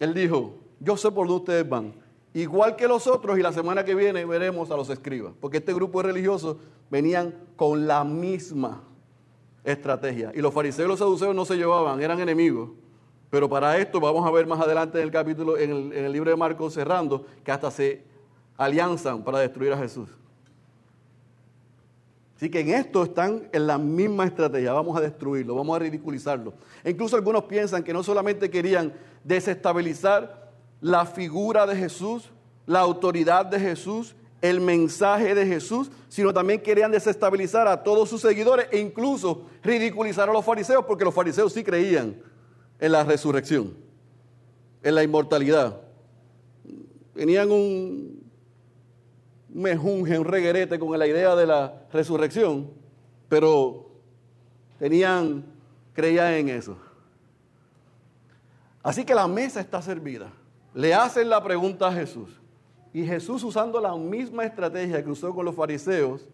Él 0.00 0.14
dijo, 0.14 0.54
yo 0.80 0.96
sé 0.96 1.10
por 1.10 1.26
dónde 1.26 1.40
ustedes 1.40 1.68
van, 1.68 1.94
igual 2.34 2.76
que 2.76 2.88
los 2.88 3.06
otros, 3.06 3.38
y 3.38 3.42
la 3.42 3.52
semana 3.52 3.84
que 3.84 3.94
viene 3.94 4.24
veremos 4.24 4.70
a 4.70 4.76
los 4.76 4.88
escribas, 4.90 5.34
porque 5.40 5.58
este 5.58 5.74
grupo 5.74 6.00
de 6.02 6.08
religiosos 6.08 6.56
venían 6.90 7.34
con 7.56 7.86
la 7.86 8.04
misma 8.04 8.82
estrategia. 9.64 10.32
Y 10.34 10.40
los 10.40 10.52
fariseos 10.52 10.86
y 10.86 10.88
los 10.88 10.98
saduceos 10.98 11.34
no 11.34 11.44
se 11.44 11.56
llevaban, 11.56 12.00
eran 12.00 12.20
enemigos. 12.20 12.70
Pero 13.30 13.48
para 13.48 13.78
esto 13.78 13.98
vamos 13.98 14.26
a 14.26 14.30
ver 14.30 14.46
más 14.46 14.60
adelante 14.60 14.98
en 14.98 15.04
el 15.04 15.10
capítulo, 15.10 15.56
en 15.56 15.92
el, 15.92 16.12
libro 16.12 16.30
de 16.30 16.36
Marcos 16.36 16.74
cerrando, 16.74 17.24
que 17.42 17.50
hasta 17.50 17.70
se 17.70 18.04
alianzan 18.58 19.24
para 19.24 19.38
destruir 19.38 19.72
a 19.72 19.78
Jesús. 19.78 20.10
Así 22.36 22.50
que 22.50 22.60
en 22.60 22.70
esto 22.70 23.04
están 23.04 23.48
en 23.52 23.66
la 23.66 23.78
misma 23.78 24.26
estrategia. 24.26 24.72
Vamos 24.72 24.96
a 24.98 25.00
destruirlo, 25.00 25.54
vamos 25.54 25.76
a 25.76 25.78
ridiculizarlo. 25.78 26.52
E 26.84 26.90
incluso 26.90 27.16
algunos 27.16 27.44
piensan 27.44 27.82
que 27.82 27.92
no 27.92 28.02
solamente 28.02 28.50
querían 28.50 28.92
desestabilizar 29.24 30.41
la 30.82 31.06
figura 31.06 31.64
de 31.64 31.76
Jesús, 31.76 32.28
la 32.66 32.80
autoridad 32.80 33.46
de 33.46 33.58
Jesús, 33.58 34.16
el 34.42 34.60
mensaje 34.60 35.34
de 35.34 35.46
Jesús, 35.46 35.90
sino 36.08 36.34
también 36.34 36.60
querían 36.60 36.90
desestabilizar 36.90 37.68
a 37.68 37.84
todos 37.84 38.10
sus 38.10 38.20
seguidores 38.20 38.66
e 38.72 38.80
incluso 38.80 39.46
ridiculizar 39.62 40.28
a 40.28 40.32
los 40.32 40.44
fariseos, 40.44 40.84
porque 40.84 41.04
los 41.04 41.14
fariseos 41.14 41.52
sí 41.52 41.62
creían 41.62 42.20
en 42.80 42.92
la 42.92 43.04
resurrección, 43.04 43.74
en 44.82 44.94
la 44.96 45.04
inmortalidad. 45.04 45.80
Tenían 47.14 47.52
un 47.52 48.20
mejunje, 49.48 50.18
un 50.18 50.24
reguerete 50.24 50.80
con 50.80 50.98
la 50.98 51.06
idea 51.06 51.36
de 51.36 51.46
la 51.46 51.86
resurrección, 51.92 52.72
pero 53.28 53.88
tenían, 54.80 55.44
creían 55.92 56.32
en 56.32 56.48
eso. 56.48 56.76
Así 58.82 59.04
que 59.04 59.14
la 59.14 59.28
mesa 59.28 59.60
está 59.60 59.80
servida 59.80 60.32
le 60.74 60.94
hacen 60.94 61.28
la 61.28 61.42
pregunta 61.42 61.88
a 61.88 61.92
Jesús. 61.92 62.40
Y 62.92 63.04
Jesús 63.04 63.42
usando 63.42 63.80
la 63.80 63.94
misma 63.96 64.44
estrategia 64.44 65.02
que 65.02 65.10
usó 65.10 65.34
con 65.34 65.44
los 65.44 65.54
fariseos, 65.54 66.28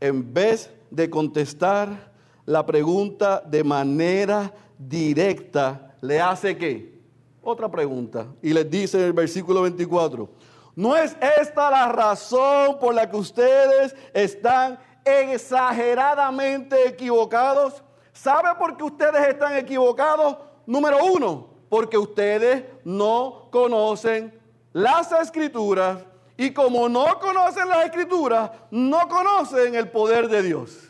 en 0.00 0.32
vez 0.32 0.70
de 0.90 1.08
contestar 1.08 2.12
la 2.44 2.64
pregunta 2.64 3.42
de 3.44 3.64
manera 3.64 4.52
directa, 4.78 5.94
le 6.00 6.20
hace 6.20 6.56
qué? 6.56 6.98
Otra 7.42 7.70
pregunta. 7.70 8.26
Y 8.42 8.52
les 8.52 8.70
dice 8.70 8.98
en 8.98 9.04
el 9.04 9.12
versículo 9.12 9.62
24, 9.62 10.28
¿no 10.76 10.96
es 10.96 11.16
esta 11.40 11.70
la 11.70 11.88
razón 11.88 12.78
por 12.78 12.94
la 12.94 13.08
que 13.10 13.16
ustedes 13.16 13.96
están 14.12 14.78
exageradamente 15.04 16.88
equivocados? 16.88 17.82
¿Sabe 18.12 18.50
por 18.58 18.76
qué 18.76 18.84
ustedes 18.84 19.28
están 19.28 19.56
equivocados? 19.56 20.36
Número 20.66 20.98
uno, 21.04 21.57
porque 21.68 21.98
ustedes 21.98 22.64
no 22.84 23.48
conocen 23.50 24.38
las 24.72 25.12
escrituras 25.12 26.04
y 26.36 26.52
como 26.52 26.88
no 26.88 27.18
conocen 27.18 27.68
las 27.68 27.84
escrituras, 27.86 28.50
no 28.70 29.08
conocen 29.08 29.74
el 29.74 29.90
poder 29.90 30.28
de 30.28 30.42
Dios. 30.42 30.88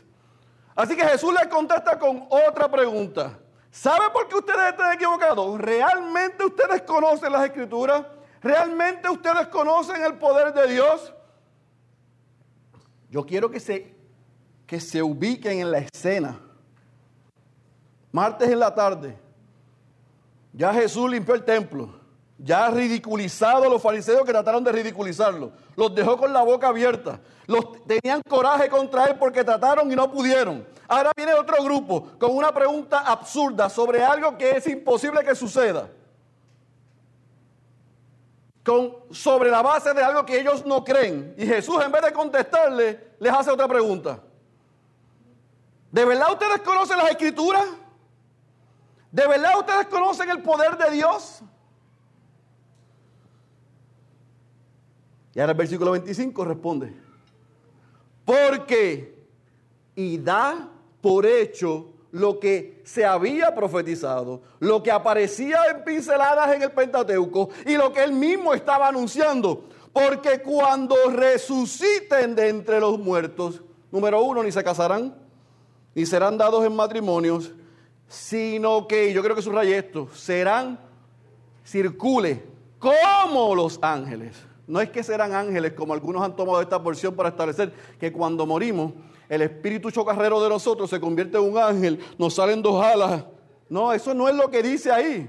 Así 0.76 0.94
que 0.94 1.04
Jesús 1.04 1.32
les 1.32 1.48
contesta 1.48 1.98
con 1.98 2.26
otra 2.28 2.70
pregunta. 2.70 3.38
¿Sabe 3.70 4.10
por 4.12 4.28
qué 4.28 4.36
ustedes 4.36 4.70
están 4.70 4.92
equivocados? 4.92 5.58
¿Realmente 5.60 6.44
ustedes 6.44 6.82
conocen 6.82 7.32
las 7.32 7.44
escrituras? 7.44 8.04
¿Realmente 8.40 9.08
ustedes 9.08 9.48
conocen 9.48 10.02
el 10.04 10.14
poder 10.14 10.52
de 10.52 10.68
Dios? 10.68 11.12
Yo 13.10 13.24
quiero 13.24 13.50
que 13.50 13.58
se, 13.58 13.94
que 14.66 14.80
se 14.80 15.02
ubiquen 15.02 15.60
en 15.60 15.70
la 15.70 15.78
escena. 15.78 16.38
Martes 18.12 18.48
en 18.50 18.58
la 18.58 18.74
tarde, 18.74 19.18
ya 20.52 20.72
Jesús 20.72 21.10
limpió 21.10 21.34
el 21.34 21.44
templo. 21.44 21.98
Ya 22.38 22.66
ha 22.66 22.70
ridiculizado 22.70 23.64
a 23.64 23.68
los 23.68 23.82
fariseos 23.82 24.24
que 24.24 24.30
trataron 24.30 24.62
de 24.62 24.70
ridiculizarlo. 24.70 25.50
Los 25.74 25.94
dejó 25.94 26.16
con 26.16 26.32
la 26.32 26.42
boca 26.42 26.68
abierta. 26.68 27.20
Los 27.46 27.84
tenían 27.84 28.22
coraje 28.28 28.68
contra 28.68 29.06
él 29.06 29.16
porque 29.18 29.42
trataron 29.42 29.90
y 29.90 29.96
no 29.96 30.10
pudieron. 30.10 30.64
Ahora 30.86 31.10
viene 31.16 31.34
otro 31.34 31.62
grupo 31.64 32.12
con 32.18 32.36
una 32.36 32.52
pregunta 32.52 33.00
absurda 33.00 33.68
sobre 33.68 34.02
algo 34.04 34.38
que 34.38 34.52
es 34.52 34.66
imposible 34.68 35.24
que 35.24 35.34
suceda. 35.34 35.90
Con, 38.64 38.96
sobre 39.10 39.50
la 39.50 39.62
base 39.62 39.92
de 39.92 40.02
algo 40.02 40.24
que 40.24 40.38
ellos 40.38 40.64
no 40.64 40.84
creen. 40.84 41.34
Y 41.36 41.46
Jesús 41.46 41.82
en 41.84 41.90
vez 41.90 42.02
de 42.02 42.12
contestarle, 42.12 43.14
les 43.18 43.32
hace 43.32 43.50
otra 43.50 43.66
pregunta. 43.66 44.20
¿De 45.90 46.04
verdad 46.04 46.32
ustedes 46.32 46.60
conocen 46.60 46.98
las 46.98 47.10
escrituras? 47.10 47.64
¿De 49.18 49.26
verdad 49.26 49.58
ustedes 49.58 49.86
conocen 49.88 50.30
el 50.30 50.42
poder 50.42 50.78
de 50.78 50.92
Dios? 50.92 51.40
Y 55.34 55.40
ahora 55.40 55.50
el 55.50 55.58
versículo 55.58 55.90
25 55.90 56.44
responde, 56.44 56.94
porque 58.24 59.26
y 59.96 60.18
da 60.18 60.68
por 61.00 61.26
hecho 61.26 61.94
lo 62.12 62.38
que 62.38 62.80
se 62.84 63.04
había 63.04 63.52
profetizado, 63.56 64.40
lo 64.60 64.84
que 64.84 64.92
aparecía 64.92 65.64
en 65.68 65.82
pinceladas 65.82 66.54
en 66.54 66.62
el 66.62 66.70
Pentateuco 66.70 67.48
y 67.66 67.76
lo 67.76 67.92
que 67.92 68.04
él 68.04 68.12
mismo 68.12 68.54
estaba 68.54 68.86
anunciando. 68.86 69.64
Porque 69.92 70.42
cuando 70.42 70.94
resuciten 71.10 72.36
de 72.36 72.50
entre 72.50 72.78
los 72.78 73.00
muertos, 73.00 73.62
número 73.90 74.22
uno, 74.22 74.44
ni 74.44 74.52
se 74.52 74.62
casarán, 74.62 75.12
ni 75.92 76.06
serán 76.06 76.38
dados 76.38 76.64
en 76.64 76.76
matrimonios, 76.76 77.52
sino 78.08 78.88
que, 78.88 79.12
yo 79.12 79.22
creo 79.22 79.36
que 79.36 79.42
subraye 79.42 79.76
esto, 79.76 80.08
serán, 80.14 80.80
circule 81.64 82.42
como 82.78 83.54
los 83.54 83.78
ángeles. 83.82 84.36
No 84.66 84.80
es 84.80 84.90
que 84.90 85.02
serán 85.02 85.34
ángeles, 85.34 85.72
como 85.72 85.92
algunos 85.94 86.22
han 86.22 86.34
tomado 86.34 86.60
esta 86.60 86.82
porción 86.82 87.14
para 87.14 87.30
establecer 87.30 87.72
que 87.98 88.12
cuando 88.12 88.46
morimos, 88.46 88.92
el 89.28 89.42
espíritu 89.42 89.90
chocarrero 89.90 90.42
de 90.42 90.48
nosotros 90.48 90.88
se 90.88 90.98
convierte 91.00 91.36
en 91.36 91.44
un 91.44 91.58
ángel, 91.58 92.02
nos 92.18 92.34
salen 92.34 92.62
dos 92.62 92.82
alas. 92.82 93.24
No, 93.68 93.92
eso 93.92 94.14
no 94.14 94.28
es 94.28 94.34
lo 94.34 94.50
que 94.50 94.62
dice 94.62 94.90
ahí. 94.90 95.28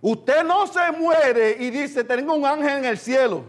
Usted 0.00 0.44
no 0.44 0.66
se 0.68 0.92
muere 0.92 1.56
y 1.58 1.70
dice, 1.70 2.04
tengo 2.04 2.34
un 2.34 2.46
ángel 2.46 2.78
en 2.78 2.84
el 2.84 2.98
cielo. 2.98 3.44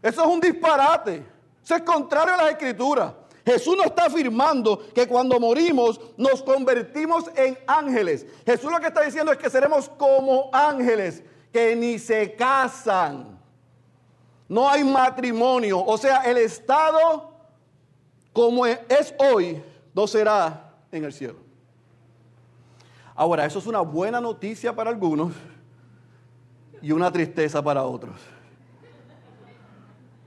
Eso 0.00 0.22
es 0.22 0.26
un 0.26 0.40
disparate. 0.40 1.22
Eso 1.62 1.76
es 1.76 1.82
contrario 1.82 2.34
a 2.34 2.38
las 2.38 2.50
escrituras. 2.52 3.12
Jesús 3.44 3.76
no 3.76 3.84
está 3.84 4.06
afirmando 4.06 4.78
que 4.94 5.06
cuando 5.06 5.40
morimos 5.40 6.00
nos 6.16 6.42
convertimos 6.42 7.24
en 7.34 7.58
ángeles. 7.66 8.26
Jesús 8.46 8.70
lo 8.70 8.78
que 8.78 8.86
está 8.86 9.02
diciendo 9.02 9.32
es 9.32 9.38
que 9.38 9.50
seremos 9.50 9.88
como 9.88 10.48
ángeles, 10.52 11.22
que 11.52 11.74
ni 11.74 11.98
se 11.98 12.34
casan. 12.34 13.40
No 14.48 14.68
hay 14.68 14.84
matrimonio. 14.84 15.84
O 15.84 15.98
sea, 15.98 16.22
el 16.22 16.38
estado 16.38 17.32
como 18.32 18.66
es 18.66 19.14
hoy 19.18 19.62
no 19.94 20.06
será 20.06 20.72
en 20.90 21.04
el 21.04 21.12
cielo. 21.12 21.36
Ahora, 23.14 23.44
eso 23.44 23.58
es 23.58 23.66
una 23.66 23.80
buena 23.80 24.20
noticia 24.20 24.74
para 24.74 24.90
algunos 24.90 25.32
y 26.80 26.92
una 26.92 27.10
tristeza 27.12 27.62
para 27.62 27.82
otros. 27.84 28.16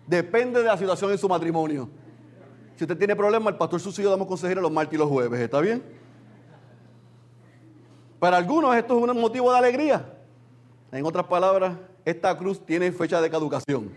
Depende 0.05 0.59
de 0.59 0.65
la 0.65 0.77
situación 0.77 1.11
en 1.11 1.17
su 1.17 1.27
matrimonio. 1.27 1.89
Si 2.75 2.83
usted 2.83 2.97
tiene 2.97 3.15
problemas, 3.15 3.53
el 3.53 3.57
pastor 3.57 3.79
Sucio 3.79 4.09
damos 4.09 4.27
consejeros 4.27 4.61
los 4.61 4.71
martes 4.71 4.93
y 4.93 4.97
los 4.97 5.09
jueves, 5.09 5.39
¿está 5.39 5.61
bien? 5.61 5.81
Para 8.19 8.37
algunos 8.37 8.75
esto 8.75 8.97
es 8.97 9.09
un 9.09 9.21
motivo 9.21 9.51
de 9.51 9.57
alegría. 9.57 10.13
En 10.91 11.05
otras 11.05 11.25
palabras, 11.25 11.77
esta 12.03 12.37
cruz 12.37 12.65
tiene 12.65 12.91
fecha 12.91 13.21
de 13.21 13.29
caducación. 13.29 13.91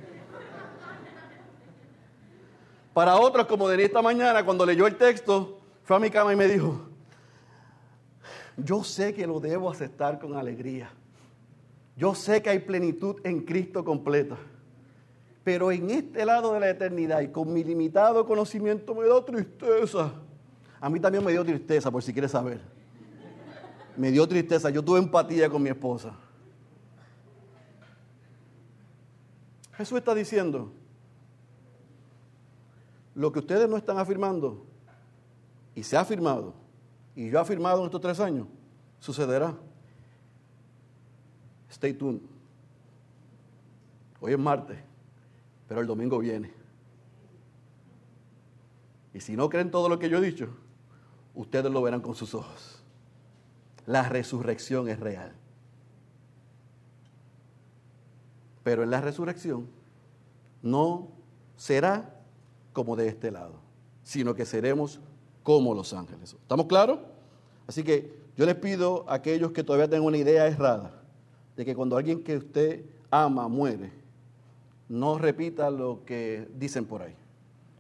Para 2.93 3.17
otros, 3.17 3.47
como 3.47 3.69
de 3.69 3.85
esta 3.85 4.03
mañana, 4.03 4.45
cuando 4.45 4.67
leyó 4.67 4.87
el 4.87 4.97
texto, 4.97 5.61
fue 5.85 5.97
a 5.97 6.01
mi 6.01 6.11
cama 6.11 6.33
y 6.33 6.37
me 6.37 6.49
dijo, 6.49 6.81
yo 8.57 8.83
sé 8.83 9.15
que 9.15 9.27
lo 9.27 9.39
debo 9.39 9.71
aceptar 9.71 10.19
con 10.19 10.35
alegría. 10.35 10.91
Yo 11.97 12.15
sé 12.15 12.43
que 12.43 12.51
hay 12.51 12.59
plenitud 12.61 13.17
en 13.25 13.45
Cristo 13.45 13.85
completa. 13.85 14.37
Pero 15.49 15.73
en 15.73 15.89
este 15.89 16.27
lado 16.27 16.53
de 16.53 16.61
la 16.61 16.69
eternidad 16.69 17.23
y 17.23 17.29
con 17.29 17.51
mi 17.51 17.65
limitado 17.65 18.27
conocimiento 18.27 18.95
me 18.95 19.07
da 19.07 19.25
tristeza. 19.25 20.13
A 20.79 20.91
mí 20.91 21.01
también 21.01 21.25
me 21.25 21.33
dio 21.33 21.43
tristeza, 21.43 21.91
por 21.91 22.03
si 22.03 22.13
quieres 22.13 22.33
saber. 22.33 22.61
Me 23.97 24.11
dio 24.11 24.29
tristeza. 24.29 24.69
Yo 24.69 24.85
tuve 24.85 24.99
empatía 24.99 25.49
con 25.49 25.63
mi 25.63 25.71
esposa. 25.71 26.13
Jesús 29.73 29.97
está 29.97 30.15
diciendo, 30.15 30.71
lo 33.15 33.33
que 33.33 33.39
ustedes 33.39 33.67
no 33.71 33.79
están 33.79 33.97
afirmando, 33.97 34.67
y 35.75 35.83
se 35.83 35.97
ha 35.97 36.01
afirmado, 36.01 36.53
y 37.17 37.31
yo 37.31 37.39
he 37.39 37.41
afirmado 37.41 37.79
en 37.81 37.87
estos 37.87 38.03
tres 38.03 38.21
años, 38.21 38.47
sucederá. 39.01 39.57
Stay 41.71 41.95
tuned. 41.95 42.21
Hoy 44.21 44.35
es 44.35 44.39
martes 44.39 44.88
pero 45.69 45.83
el 45.83 45.87
domingo 45.87 46.19
viene. 46.19 46.51
Y 49.13 49.21
si 49.21 49.37
no 49.37 49.49
creen 49.49 49.71
todo 49.71 49.89
lo 49.89 49.99
que 49.99 50.09
yo 50.09 50.19
he 50.19 50.23
dicho, 50.23 50.49
ustedes 51.35 51.71
lo 51.71 51.83
verán 51.83 52.01
con 52.01 52.15
sus 52.15 52.35
ojos. 52.35 52.83
La 53.87 54.09
resurrección 54.09 54.89
es 54.89 54.99
real. 54.99 55.33
Pero 58.65 58.83
en 58.83 58.91
la 58.91 59.01
resurrección 59.01 59.69
no 60.63 61.09
será 61.57 62.23
como 62.73 62.97
de 62.97 63.09
este 63.09 63.31
lado, 63.31 63.55
sino 64.03 64.35
que 64.35 64.45
seremos 64.45 65.01
como 65.43 65.75
los 65.75 65.93
ángeles. 65.93 66.35
¿Estamos 66.35 66.67
claros? 66.67 67.01
Así 67.67 67.83
que 67.83 68.19
yo 68.37 68.47
les 68.47 68.55
pido 68.55 69.05
a 69.09 69.15
aquellos 69.15 69.53
que 69.53 69.65
todavía 69.65 69.89
tengan 69.89 70.07
una 70.07 70.19
idea 70.19 70.47
errada 70.47 71.03
de 71.57 71.65
que 71.65 71.75
cuando 71.75 71.97
alguien 71.97 72.23
que 72.23 72.37
usted 72.37 72.85
ama 73.11 73.49
muere, 73.49 73.98
no 74.89 75.19
repita 75.19 75.71
lo 75.71 76.05
que 76.05 76.49
dicen 76.55 76.85
por 76.87 77.03
ahí. 77.03 77.15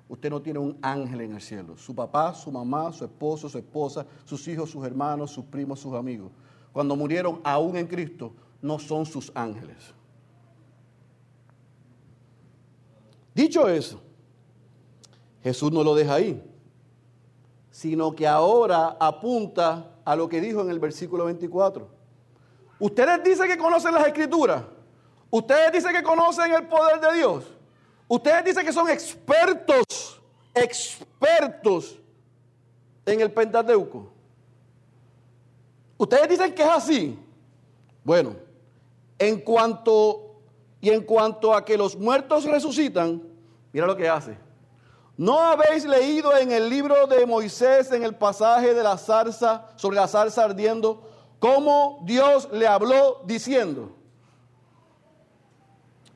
Usted 0.09 0.31
no 0.31 0.41
tiene 0.41 0.59
un 0.59 0.79
ángel 0.81 1.21
en 1.23 1.35
el 1.35 1.41
cielo. 1.41 1.77
Su 1.77 1.95
papá, 1.95 2.35
su 2.35 2.51
mamá, 2.51 2.93
su 2.93 3.05
esposo, 3.05 3.49
su 3.49 3.59
esposa, 3.59 4.07
sus 4.25 4.47
hijos, 4.49 4.71
sus 4.71 4.85
hermanos, 4.85 5.31
sus 5.31 5.45
primos, 5.45 5.81
sus 5.81 5.95
amigos. 5.95 6.31
Cuando 6.73 6.97
murieron 6.97 7.41
aún 7.45 7.77
en 7.77 7.87
Cristo, 7.87 8.33
no 8.63 8.79
son 8.79 9.05
sus 9.05 9.31
ángeles. 9.35 9.95
Dicho 13.35 13.69
eso, 13.69 14.01
Jesús 15.43 15.71
no 15.71 15.85
lo 15.85 15.95
deja 15.95 16.15
ahí, 16.15 16.43
sino 17.71 18.15
que 18.15 18.27
ahora 18.27 18.97
apunta 18.99 19.95
a 20.05 20.17
lo 20.17 20.29
que 20.29 20.41
dijo 20.41 20.63
en 20.63 20.71
el 20.71 20.79
versículo 20.79 21.27
24. 21.27 21.89
Ustedes 22.81 23.23
dicen 23.23 23.47
que 23.47 23.59
conocen 23.59 23.95
las 23.95 24.07
escrituras 24.07 24.65
Ustedes 25.31 25.73
dicen 25.73 25.93
que 25.93 26.03
conocen 26.03 26.53
el 26.53 26.67
poder 26.67 27.01
de 27.01 27.15
Dios. 27.17 27.45
Ustedes 28.07 28.45
dicen 28.45 28.65
que 28.65 28.73
son 28.73 28.89
expertos, 28.89 30.21
expertos 30.55 31.99
en 33.05 33.21
el 33.21 33.31
Pentateuco. 33.31 34.11
Ustedes 35.99 36.29
dicen 36.29 36.55
que 36.55 36.63
es 36.63 36.69
así. 36.69 37.19
Bueno, 38.03 38.37
en 39.19 39.41
cuanto 39.41 40.41
y 40.81 40.91
en 40.91 41.03
cuanto 41.03 41.55
a 41.55 41.65
que 41.65 41.77
los 41.77 41.97
muertos 41.97 42.45
resucitan, 42.45 43.23
mira 43.73 43.87
lo 43.87 43.97
que 43.97 44.09
hace. 44.09 44.39
¿No 45.17 45.41
habéis 45.41 45.85
leído 45.85 46.35
en 46.37 46.53
el 46.53 46.71
libro 46.71 47.09
de 47.09 47.27
Moisés, 47.27 47.91
en 47.91 48.05
el 48.05 48.15
pasaje 48.15 48.73
de 48.73 48.83
la 48.85 48.97
zarza, 48.97 49.67
sobre 49.75 49.97
la 49.97 50.07
zarza 50.07 50.45
ardiendo, 50.45 51.03
cómo 51.41 52.01
Dios 52.05 52.49
le 52.53 52.69
habló 52.69 53.23
diciendo? 53.27 53.98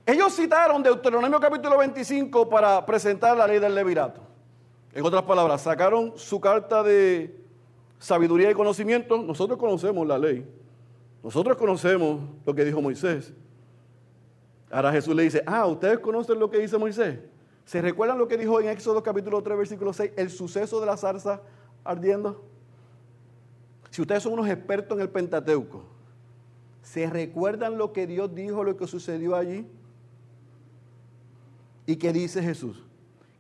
Ellos 0.04 0.34
citaron 0.34 0.82
Deuteronomio 0.82 1.38
capítulo 1.38 1.78
25 1.78 2.48
para 2.48 2.84
presentar 2.84 3.36
la 3.36 3.46
ley 3.46 3.60
del 3.60 3.74
levirato. 3.74 4.20
En 4.92 5.04
otras 5.04 5.22
palabras, 5.22 5.62
sacaron 5.62 6.14
su 6.16 6.40
carta 6.40 6.82
de 6.82 7.40
sabiduría 8.00 8.50
y 8.50 8.54
conocimiento. 8.54 9.16
Nosotros 9.18 9.58
conocemos 9.58 10.06
la 10.06 10.18
ley. 10.18 10.44
Nosotros 11.22 11.56
conocemos 11.56 12.20
lo 12.44 12.52
que 12.52 12.64
dijo 12.64 12.82
Moisés. 12.82 13.32
Ahora 14.72 14.90
Jesús 14.90 15.14
le 15.14 15.22
dice, 15.22 15.42
ah, 15.46 15.66
ustedes 15.66 16.00
conocen 16.00 16.40
lo 16.40 16.50
que 16.50 16.58
dice 16.58 16.76
Moisés. 16.78 17.20
¿Se 17.64 17.80
recuerdan 17.80 18.18
lo 18.18 18.26
que 18.26 18.36
dijo 18.36 18.60
en 18.60 18.70
Éxodo 18.70 19.04
capítulo 19.04 19.40
3, 19.40 19.56
versículo 19.56 19.92
6? 19.92 20.12
El 20.16 20.30
suceso 20.30 20.80
de 20.80 20.86
la 20.86 20.96
zarza 20.96 21.40
ardiendo. 21.84 22.44
Si 23.90 24.02
ustedes 24.02 24.24
son 24.24 24.32
unos 24.32 24.48
expertos 24.48 24.96
en 24.96 25.02
el 25.02 25.10
Pentateuco, 25.10 25.84
¿se 26.82 27.08
recuerdan 27.08 27.78
lo 27.78 27.92
que 27.92 28.08
Dios 28.08 28.34
dijo, 28.34 28.64
lo 28.64 28.76
que 28.76 28.88
sucedió 28.88 29.36
allí? 29.36 29.64
¿Y 31.92 31.96
qué 31.96 32.10
dice 32.10 32.42
Jesús? 32.42 32.78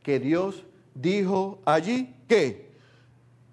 Que 0.02 0.20
Dios 0.20 0.62
dijo 0.94 1.62
allí 1.64 2.14
que, 2.28 2.70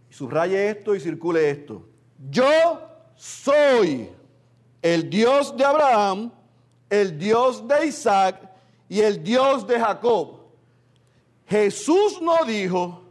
subraye 0.09 0.71
esto 0.71 0.93
y 0.93 0.99
circule 0.99 1.49
esto, 1.49 1.87
yo 2.29 2.81
soy 3.15 4.09
el 4.81 5.09
Dios 5.09 5.55
de 5.55 5.63
Abraham, 5.63 6.33
el 6.89 7.17
Dios 7.17 7.65
de 7.65 7.87
Isaac 7.87 8.51
y 8.89 8.99
el 8.99 9.23
Dios 9.23 9.65
de 9.65 9.79
Jacob. 9.79 10.41
Jesús 11.47 12.21
no 12.21 12.43
dijo 12.43 13.01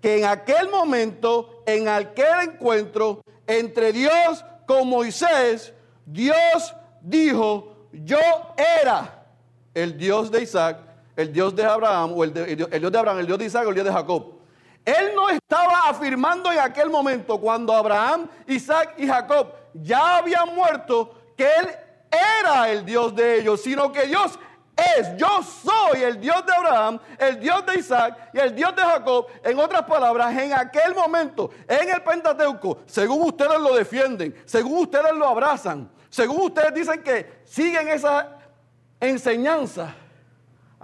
que 0.00 0.18
en 0.18 0.26
aquel 0.26 0.68
momento, 0.68 1.64
en 1.66 1.88
aquel 1.88 2.50
encuentro 2.52 3.24
entre 3.44 3.92
Dios 3.92 4.44
con 4.68 4.86
Moisés, 4.86 5.74
Dios 6.06 6.76
dijo, 7.00 7.88
yo 7.90 8.20
era 8.56 9.26
el 9.74 9.98
Dios 9.98 10.30
de 10.30 10.44
Isaac 10.44 10.83
el 11.16 11.32
Dios 11.32 11.54
de 11.54 11.64
Abraham, 11.64 12.12
o 12.14 12.24
el, 12.24 12.32
Dios 12.32 12.92
de 12.92 12.98
Abraham, 12.98 13.18
el 13.20 13.26
Dios 13.26 13.38
de 13.38 13.44
Isaac, 13.46 13.66
o 13.66 13.68
el 13.68 13.74
Dios 13.74 13.86
de 13.86 13.92
Jacob. 13.92 14.34
Él 14.84 15.12
no 15.14 15.30
estaba 15.30 15.88
afirmando 15.88 16.52
en 16.52 16.58
aquel 16.58 16.90
momento, 16.90 17.40
cuando 17.40 17.72
Abraham, 17.72 18.28
Isaac 18.46 18.94
y 18.98 19.06
Jacob 19.06 19.48
ya 19.72 20.18
habían 20.18 20.54
muerto, 20.54 21.14
que 21.36 21.44
Él 21.44 21.68
era 22.42 22.68
el 22.70 22.84
Dios 22.84 23.14
de 23.14 23.40
ellos, 23.40 23.62
sino 23.62 23.90
que 23.90 24.06
Dios 24.06 24.38
es, 24.76 25.16
yo 25.16 25.40
soy 25.42 26.02
el 26.02 26.20
Dios 26.20 26.44
de 26.44 26.52
Abraham, 26.52 26.98
el 27.18 27.38
Dios 27.38 27.64
de 27.64 27.78
Isaac 27.78 28.30
y 28.32 28.38
el 28.38 28.54
Dios 28.54 28.74
de 28.74 28.82
Jacob. 28.82 29.26
En 29.42 29.58
otras 29.58 29.82
palabras, 29.82 30.36
en 30.36 30.52
aquel 30.52 30.94
momento, 30.94 31.50
en 31.68 31.90
el 31.90 32.02
Pentateuco, 32.02 32.78
según 32.86 33.22
ustedes 33.22 33.58
lo 33.60 33.74
defienden, 33.74 34.34
según 34.44 34.82
ustedes 34.82 35.12
lo 35.12 35.26
abrazan, 35.26 35.90
según 36.10 36.42
ustedes 36.42 36.74
dicen 36.74 37.02
que 37.02 37.42
siguen 37.44 37.88
esa 37.88 38.36
enseñanza, 39.00 39.94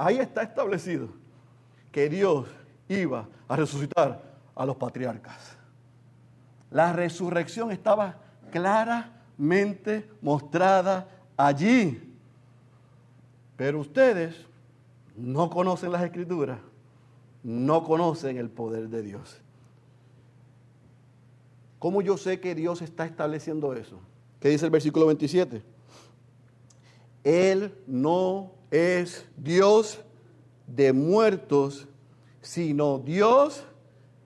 Ahí 0.03 0.17
está 0.17 0.43
establecido 0.43 1.09
que 1.93 2.09
Dios 2.09 2.49
iba 2.89 3.29
a 3.47 3.55
resucitar 3.55 4.33
a 4.55 4.65
los 4.65 4.75
patriarcas. 4.77 5.59
La 6.71 6.95
resurrección 6.95 7.71
estaba 7.71 8.17
claramente 8.51 10.11
mostrada 10.23 11.07
allí. 11.37 12.15
Pero 13.59 13.81
ustedes 13.81 14.47
no 15.17 15.51
conocen 15.51 15.93
las 15.93 16.03
escrituras, 16.03 16.61
no 17.43 17.85
conocen 17.85 18.39
el 18.39 18.49
poder 18.49 18.89
de 18.89 19.03
Dios. 19.03 19.43
¿Cómo 21.79 22.01
yo 22.01 22.17
sé 22.17 22.41
que 22.41 22.55
Dios 22.55 22.81
está 22.81 23.05
estableciendo 23.05 23.75
eso? 23.75 24.01
¿Qué 24.41 24.49
dice 24.49 24.65
el 24.65 24.71
versículo 24.71 25.05
27? 25.09 25.63
Él 27.23 27.75
no 27.87 28.60
es 28.71 29.27
Dios 29.37 30.01
de 30.67 30.93
muertos, 30.93 31.89
sino 32.41 32.99
Dios 32.99 33.65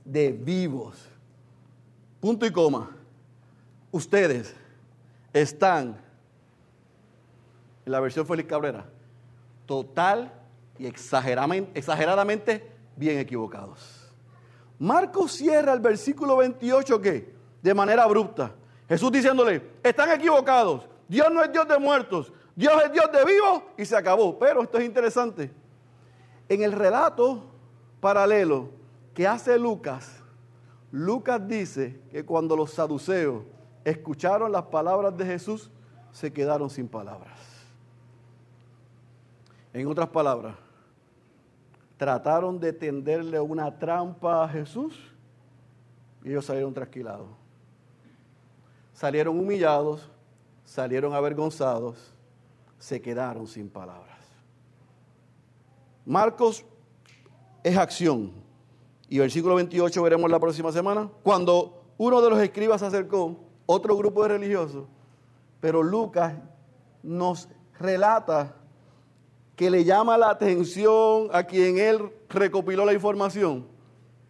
de 0.05 0.33
vivos. 0.33 1.09
Punto 2.21 2.47
y 2.47 2.51
coma. 2.51 2.91
Ustedes 3.91 4.55
están, 5.33 5.97
en 7.87 7.93
la 7.93 8.01
versión 8.01 8.27
Félix 8.27 8.49
Cabrera, 8.49 8.87
total 9.67 10.33
y 10.79 10.87
exageradamente, 10.87 11.79
exageradamente 11.79 12.71
bien 12.97 13.19
equivocados. 13.19 14.13
Marcos 14.79 15.33
cierra 15.33 15.73
el 15.73 15.81
versículo 15.81 16.37
28 16.39 17.01
que, 17.01 17.35
de 17.63 17.75
manera 17.75 18.05
abrupta, 18.05 18.53
Jesús 18.89 19.11
diciéndole, 19.11 19.63
están 19.83 20.11
equivocados, 20.11 20.87
Dios 21.09 21.29
no 21.33 21.43
es 21.43 21.53
Dios 21.53 21.67
de 21.69 21.79
muertos, 21.79 22.33
Dios 22.57 22.83
es 22.85 22.93
Dios 22.93 23.11
de 23.13 23.25
vivos 23.25 23.63
y 23.77 23.85
se 23.85 23.97
acabó. 23.97 24.39
Pero 24.39 24.63
esto 24.63 24.79
es 24.79 24.85
interesante. 24.85 25.51
En 26.49 26.63
el 26.63 26.73
relato 26.73 27.45
paralelo 28.01 28.69
que 29.13 29.27
hace 29.27 29.59
Lucas, 29.59 30.21
Lucas 30.91 31.47
dice 31.47 32.01
que 32.11 32.25
cuando 32.25 32.57
los 32.57 32.73
saduceos 32.73 33.43
escucharon 33.85 34.53
las 34.53 34.65
palabras 34.65 35.17
de 35.17 35.27
Jesús, 35.27 35.71
se 36.13 36.33
quedaron 36.33 36.71
sin 36.71 36.87
palabras. 36.87 37.39
En 39.73 39.89
otras 39.89 40.09
palabras, 40.09 40.55
trataron 41.97 42.61
de 42.61 42.73
tenderle 42.73 43.41
una 43.41 43.77
trampa 43.77 44.45
a 44.45 44.49
Jesús 44.49 44.97
y 46.23 46.31
ellos 46.31 46.45
salieron 46.45 46.73
trasquilados. 46.73 47.29
Salieron 48.93 49.37
humillados, 49.37 50.09
salieron 50.65 51.13
avergonzados, 51.13 52.14
se 52.79 53.01
quedaron 53.01 53.47
sin 53.47 53.69
palabras. 53.69 54.19
Marcos 56.05 56.65
es 57.63 57.77
acción. 57.77 58.33
Y 59.09 59.19
versículo 59.19 59.55
28 59.57 60.03
veremos 60.03 60.31
la 60.31 60.41
próxima 60.41 60.73
semana. 60.73 61.11
Cuando 61.23 61.83
uno 61.99 62.21
de 62.21 62.31
los 62.31 62.41
escribas 62.41 62.81
se 62.81 62.87
acercó, 62.87 63.37
otro 63.67 63.97
grupo 63.97 64.23
de 64.23 64.29
religiosos, 64.31 64.85
pero 65.61 65.83
Lucas 65.83 66.35
nos 67.03 67.49
relata 67.79 68.57
que 69.57 69.71
le 69.71 69.85
llama 69.85 70.19
la 70.19 70.31
atención 70.31 71.29
a 71.33 71.45
quien 71.45 71.79
él 71.79 72.13
recopiló 72.29 72.85
la 72.85 72.93
información, 72.93 73.67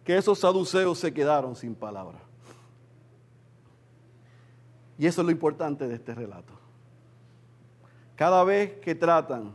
que 0.03 0.17
esos 0.17 0.39
saduceos 0.39 0.99
se 0.99 1.13
quedaron 1.13 1.55
sin 1.55 1.75
palabras. 1.75 2.21
Y 4.97 5.07
eso 5.07 5.21
es 5.21 5.25
lo 5.25 5.31
importante 5.31 5.87
de 5.87 5.95
este 5.95 6.13
relato. 6.13 6.53
Cada 8.15 8.43
vez 8.43 8.73
que 8.79 8.95
tratan 8.95 9.51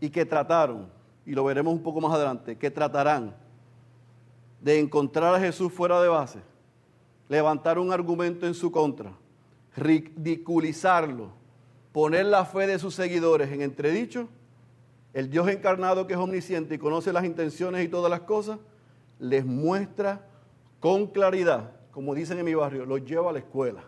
y 0.00 0.10
que 0.10 0.26
trataron, 0.26 0.88
y 1.24 1.32
lo 1.32 1.44
veremos 1.44 1.72
un 1.72 1.82
poco 1.82 2.00
más 2.00 2.12
adelante, 2.12 2.58
que 2.58 2.70
tratarán 2.70 3.34
de 4.60 4.78
encontrar 4.78 5.34
a 5.34 5.40
Jesús 5.40 5.72
fuera 5.72 6.00
de 6.00 6.08
base, 6.08 6.40
levantar 7.28 7.78
un 7.78 7.92
argumento 7.92 8.46
en 8.46 8.54
su 8.54 8.72
contra, 8.72 9.12
ridiculizarlo, 9.76 11.30
poner 11.92 12.26
la 12.26 12.44
fe 12.44 12.66
de 12.66 12.78
sus 12.78 12.94
seguidores 12.94 13.50
en 13.52 13.62
entredicho, 13.62 14.28
el 15.12 15.30
Dios 15.30 15.48
encarnado 15.48 16.06
que 16.06 16.14
es 16.14 16.18
omnisciente 16.18 16.74
y 16.74 16.78
conoce 16.78 17.12
las 17.12 17.24
intenciones 17.24 17.84
y 17.84 17.88
todas 17.88 18.10
las 18.10 18.20
cosas, 18.20 18.58
les 19.18 19.44
muestra 19.44 20.26
con 20.80 21.06
claridad, 21.06 21.70
como 21.92 22.14
dicen 22.14 22.38
en 22.38 22.44
mi 22.44 22.54
barrio, 22.54 22.84
los 22.86 23.04
lleva 23.04 23.30
a 23.30 23.32
la 23.32 23.38
escuela. 23.38 23.84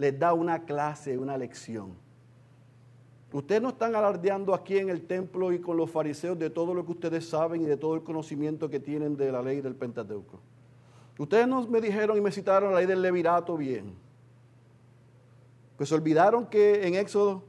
Les 0.00 0.18
da 0.18 0.32
una 0.32 0.64
clase, 0.64 1.18
una 1.18 1.36
lección. 1.36 1.92
Ustedes 3.34 3.60
no 3.60 3.68
están 3.68 3.94
alardeando 3.94 4.54
aquí 4.54 4.78
en 4.78 4.88
el 4.88 5.02
templo 5.02 5.52
y 5.52 5.60
con 5.60 5.76
los 5.76 5.90
fariseos 5.90 6.38
de 6.38 6.48
todo 6.48 6.72
lo 6.72 6.86
que 6.86 6.92
ustedes 6.92 7.28
saben 7.28 7.60
y 7.60 7.66
de 7.66 7.76
todo 7.76 7.96
el 7.96 8.02
conocimiento 8.02 8.70
que 8.70 8.80
tienen 8.80 9.14
de 9.18 9.30
la 9.30 9.42
ley 9.42 9.60
del 9.60 9.74
Pentateuco. 9.74 10.40
Ustedes 11.18 11.46
no 11.46 11.68
me 11.68 11.82
dijeron 11.82 12.16
y 12.16 12.22
me 12.22 12.32
citaron 12.32 12.72
la 12.72 12.78
ley 12.78 12.86
del 12.86 13.02
levirato 13.02 13.58
bien. 13.58 13.94
Pues 15.76 15.92
olvidaron 15.92 16.46
que 16.46 16.86
en 16.86 16.94
Éxodo 16.94 17.42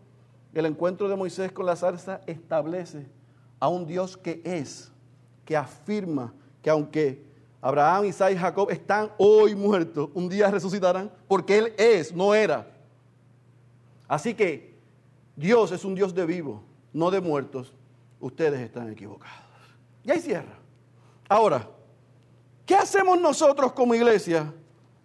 el 0.53 0.65
encuentro 0.65 1.07
de 1.07 1.15
Moisés 1.15 1.53
con 1.53 1.65
la 1.65 1.77
zarza 1.77 2.19
establece 2.27 3.05
a 3.61 3.69
un 3.69 3.87
Dios 3.87 4.17
que 4.17 4.41
es, 4.43 4.91
que 5.45 5.55
afirma 5.55 6.33
que 6.61 6.69
aunque 6.69 7.30
Abraham, 7.61 8.05
Isaac 8.05 8.33
y 8.33 8.37
Jacob 8.37 8.69
están 8.71 9.11
hoy 9.17 9.55
muertos, 9.55 10.09
un 10.13 10.27
día 10.27 10.49
resucitarán, 10.49 11.11
porque 11.27 11.57
Él 11.57 11.73
es, 11.77 12.13
no 12.13 12.33
era. 12.33 12.67
Así 14.07 14.33
que 14.33 14.75
Dios 15.35 15.71
es 15.71 15.85
un 15.85 15.95
Dios 15.95 16.13
de 16.13 16.25
vivos, 16.25 16.61
no 16.91 17.11
de 17.11 17.21
muertos. 17.21 17.73
Ustedes 18.19 18.59
están 18.59 18.91
equivocados. 18.91 19.37
Y 20.03 20.11
ahí 20.11 20.19
cierra. 20.19 20.57
Ahora, 21.29 21.67
¿qué 22.65 22.75
hacemos 22.75 23.19
nosotros 23.19 23.71
como 23.73 23.95
iglesia 23.95 24.51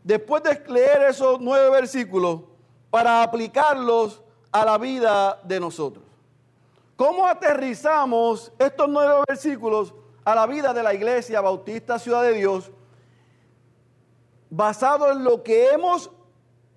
después 0.02 0.42
de 0.42 0.62
leer 0.68 1.02
esos 1.02 1.40
nueve 1.40 1.70
versículos? 1.70 2.40
para 2.96 3.22
aplicarlos 3.22 4.22
a 4.50 4.64
la 4.64 4.78
vida 4.78 5.38
de 5.44 5.60
nosotros. 5.60 6.02
¿Cómo 6.96 7.26
aterrizamos 7.26 8.50
estos 8.58 8.88
nueve 8.88 9.22
versículos 9.28 9.92
a 10.26 10.34
la 10.34 10.46
vida 10.46 10.74
de 10.74 10.82
la 10.82 10.92
iglesia 10.92 11.40
bautista 11.40 11.98
Ciudad 11.98 12.22
de 12.22 12.34
Dios 12.34 12.70
basado 14.50 15.10
en 15.10 15.24
lo 15.24 15.42
que 15.42 15.68
hemos 15.70 16.10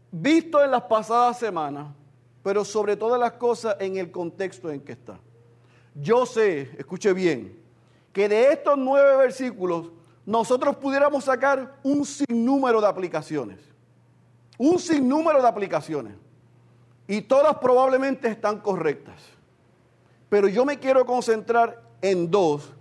visto 0.10 0.64
en 0.64 0.72
las 0.72 0.84
pasadas 0.84 1.38
semanas, 1.38 1.88
pero 2.42 2.64
sobre 2.64 2.96
todas 2.96 3.20
las 3.20 3.34
cosas 3.34 3.76
en 3.82 3.98
el 3.98 4.10
contexto 4.10 4.72
en 4.72 4.80
que 4.80 4.94
está? 4.94 5.20
Yo 5.94 6.26
sé, 6.26 6.72
escuche 6.78 7.12
bien, 7.12 7.62
que 8.14 8.30
de 8.30 8.54
estos 8.54 8.78
nueve 8.78 9.18
versículos 9.18 9.92
nosotros 10.26 10.78
pudiéramos 10.78 11.26
sacar 11.26 11.76
un 11.84 12.06
sinnúmero 12.06 12.80
de 12.80 12.88
aplicaciones 12.88 13.70
un 14.60 14.78
sinnúmero 14.78 15.42
de 15.42 15.48
aplicaciones 15.48 16.14
y 17.08 17.22
todas 17.22 17.56
probablemente 17.58 18.28
están 18.28 18.60
correctas. 18.60 19.20
Pero 20.30 20.48
yo 20.48 20.64
me 20.66 20.78
quiero 20.78 21.06
concentrar 21.06 21.82
en 22.02 22.30
dos, 22.30 22.72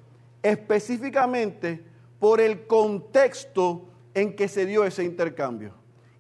específicamente 0.43 1.85
por 2.19 2.41
el 2.41 2.67
contexto 2.67 3.89
en 4.15 4.35
que 4.35 4.49
se 4.49 4.67
dio 4.67 4.85
ese 4.85 5.05
intercambio 5.05 5.73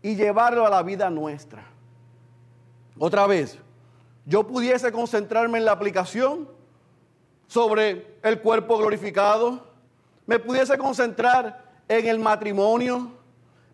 y 0.02 0.14
llevarlo 0.14 0.66
a 0.66 0.70
la 0.70 0.82
vida 0.82 1.10
nuestra. 1.10 1.66
Otra 2.98 3.26
vez, 3.26 3.58
yo 4.26 4.46
pudiese 4.46 4.92
concentrarme 4.92 5.58
en 5.58 5.64
la 5.64 5.72
aplicación 5.72 6.48
sobre 7.46 8.18
el 8.22 8.40
cuerpo 8.40 8.76
glorificado, 8.76 9.66
me 10.26 10.38
pudiese 10.38 10.76
concentrar 10.76 11.64
en 11.88 12.06
el 12.06 12.18
matrimonio, 12.18 13.10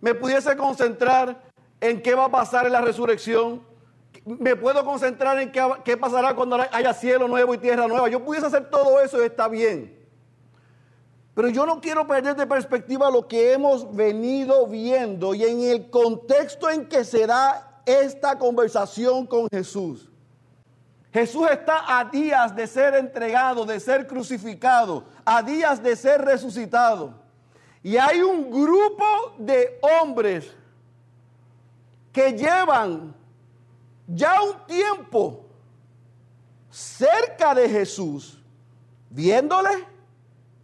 me 0.00 0.14
pudiese 0.14 0.56
concentrar 0.56 1.42
en 1.80 2.00
qué 2.00 2.14
va 2.14 2.26
a 2.26 2.30
pasar 2.30 2.66
en 2.66 2.72
la 2.72 2.80
resurrección. 2.80 3.62
Me 4.24 4.54
puedo 4.54 4.84
concentrar 4.84 5.38
en 5.40 5.50
qué, 5.50 5.96
pasará 5.96 6.34
cuando 6.34 6.56
haya 6.70 6.94
cielo 6.94 7.26
nuevo 7.26 7.52
y 7.54 7.58
tierra 7.58 7.88
nueva. 7.88 8.08
Yo 8.08 8.24
pudiese 8.24 8.46
hacer 8.46 8.70
todo 8.70 9.00
eso 9.00 9.20
y 9.22 9.26
está 9.26 9.48
bien. 9.48 10.03
Pero 11.34 11.48
yo 11.48 11.66
no 11.66 11.80
quiero 11.80 12.06
perder 12.06 12.36
de 12.36 12.46
perspectiva 12.46 13.10
lo 13.10 13.26
que 13.26 13.52
hemos 13.52 13.94
venido 13.94 14.66
viendo 14.68 15.34
y 15.34 15.44
en 15.44 15.62
el 15.62 15.90
contexto 15.90 16.70
en 16.70 16.88
que 16.88 17.04
se 17.04 17.26
da 17.26 17.82
esta 17.84 18.38
conversación 18.38 19.26
con 19.26 19.48
Jesús. 19.50 20.08
Jesús 21.12 21.48
está 21.50 21.98
a 21.98 22.04
días 22.04 22.54
de 22.54 22.66
ser 22.66 22.94
entregado, 22.94 23.64
de 23.64 23.78
ser 23.78 24.06
crucificado, 24.06 25.04
a 25.24 25.42
días 25.42 25.82
de 25.82 25.96
ser 25.96 26.20
resucitado. 26.22 27.14
Y 27.82 27.96
hay 27.96 28.22
un 28.22 28.50
grupo 28.50 29.04
de 29.38 29.78
hombres 30.00 30.50
que 32.12 32.32
llevan 32.32 33.14
ya 34.06 34.40
un 34.42 34.66
tiempo 34.66 35.44
cerca 36.70 37.54
de 37.54 37.68
Jesús, 37.68 38.42
viéndole, 39.10 39.93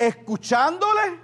escuchándole. 0.01 1.21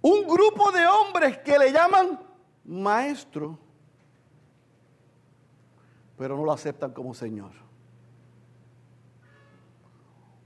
Un 0.00 0.26
grupo 0.26 0.70
de 0.70 0.86
hombres 0.86 1.38
que 1.38 1.58
le 1.58 1.72
llaman 1.72 2.18
maestro, 2.64 3.58
pero 6.16 6.36
no 6.36 6.44
lo 6.44 6.52
aceptan 6.52 6.92
como 6.92 7.14
Señor. 7.14 7.50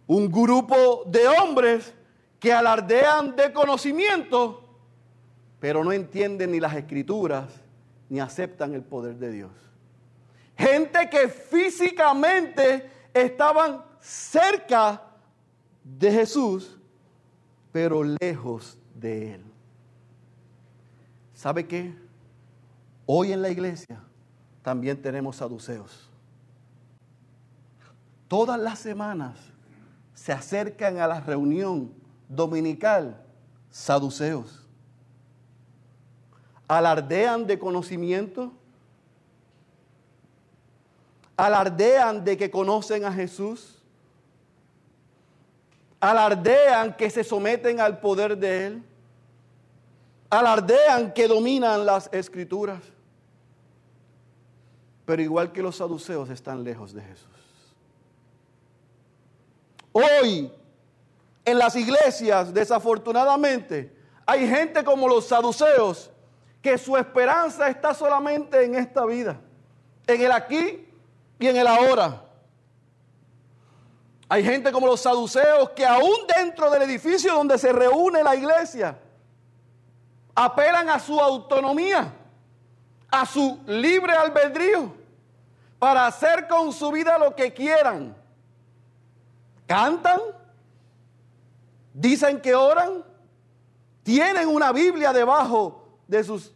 Un 0.06 0.30
grupo 0.30 1.04
de 1.06 1.28
hombres 1.28 1.94
que 2.40 2.52
alardean 2.52 3.36
de 3.36 3.52
conocimiento, 3.52 4.62
pero 5.60 5.84
no 5.84 5.92
entienden 5.92 6.52
ni 6.52 6.60
las 6.60 6.74
escrituras 6.74 7.50
ni 8.08 8.20
aceptan 8.20 8.74
el 8.74 8.82
poder 8.82 9.16
de 9.16 9.32
Dios. 9.32 9.52
Gente 10.56 11.10
que 11.10 11.28
físicamente 11.28 12.95
estaban 13.22 13.82
cerca 14.00 15.02
de 15.82 16.12
Jesús, 16.12 16.76
pero 17.72 18.02
lejos 18.20 18.78
de 18.94 19.34
Él. 19.34 19.44
¿Sabe 21.34 21.66
qué? 21.66 21.94
Hoy 23.04 23.32
en 23.32 23.42
la 23.42 23.50
iglesia 23.50 24.00
también 24.62 25.00
tenemos 25.00 25.36
saduceos. 25.36 26.10
Todas 28.26 28.58
las 28.58 28.78
semanas 28.78 29.38
se 30.14 30.32
acercan 30.32 30.98
a 30.98 31.06
la 31.06 31.20
reunión 31.20 31.92
dominical 32.28 33.22
saduceos. 33.70 34.66
Alardean 36.66 37.46
de 37.46 37.58
conocimiento, 37.58 38.52
alardean 41.36 42.24
de 42.24 42.36
que 42.36 42.50
conocen 42.50 43.04
a 43.04 43.12
Jesús, 43.12 43.82
alardean 46.00 46.96
que 46.96 47.10
se 47.10 47.24
someten 47.24 47.80
al 47.80 48.00
poder 48.00 48.38
de 48.38 48.66
Él, 48.66 48.82
alardean 50.30 51.12
que 51.12 51.28
dominan 51.28 51.84
las 51.84 52.08
escrituras, 52.12 52.82
pero 55.04 55.22
igual 55.22 55.52
que 55.52 55.62
los 55.62 55.76
saduceos 55.76 56.30
están 56.30 56.64
lejos 56.64 56.92
de 56.92 57.02
Jesús. 57.02 57.28
Hoy, 59.92 60.50
en 61.44 61.58
las 61.58 61.76
iglesias, 61.76 62.52
desafortunadamente, 62.52 63.94
hay 64.26 64.48
gente 64.48 64.84
como 64.84 65.08
los 65.08 65.26
saduceos 65.26 66.10
que 66.60 66.76
su 66.76 66.96
esperanza 66.96 67.68
está 67.68 67.94
solamente 67.94 68.64
en 68.64 68.74
esta 68.74 69.04
vida, 69.06 69.40
en 70.06 70.20
el 70.20 70.32
aquí 70.32 70.85
y 71.38 71.46
en 71.46 71.56
el 71.56 71.66
ahora. 71.66 72.22
Hay 74.28 74.42
gente 74.42 74.72
como 74.72 74.86
los 74.86 75.00
saduceos 75.00 75.70
que 75.70 75.86
aún 75.86 76.26
dentro 76.36 76.70
del 76.70 76.82
edificio 76.82 77.32
donde 77.34 77.58
se 77.58 77.72
reúne 77.72 78.22
la 78.22 78.34
iglesia, 78.34 78.98
apelan 80.34 80.90
a 80.90 80.98
su 80.98 81.20
autonomía, 81.20 82.12
a 83.10 83.24
su 83.24 83.60
libre 83.66 84.12
albedrío, 84.14 84.92
para 85.78 86.06
hacer 86.06 86.48
con 86.48 86.72
su 86.72 86.90
vida 86.90 87.18
lo 87.18 87.34
que 87.36 87.52
quieran 87.52 88.16
cantan, 89.66 90.20
dicen 91.92 92.40
que 92.40 92.54
oran, 92.54 93.04
tienen 94.02 94.48
una 94.48 94.72
Biblia 94.72 95.12
debajo 95.12 95.98
de 96.06 96.22
sus 96.22 96.52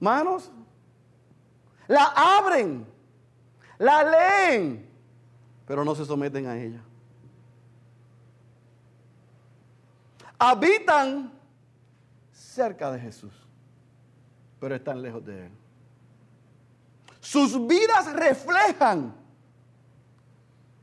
manos, 0.00 0.50
la 1.86 2.04
abren, 2.04 2.86
la 3.80 4.04
leen, 4.04 4.86
pero 5.66 5.84
no 5.84 5.94
se 5.94 6.04
someten 6.04 6.46
a 6.46 6.56
ella. 6.56 6.82
Habitan 10.38 11.32
cerca 12.30 12.92
de 12.92 13.00
Jesús, 13.00 13.32
pero 14.60 14.74
están 14.74 15.00
lejos 15.00 15.24
de 15.24 15.46
Él. 15.46 15.52
Sus 17.20 17.66
vidas 17.66 18.12
reflejan 18.12 19.14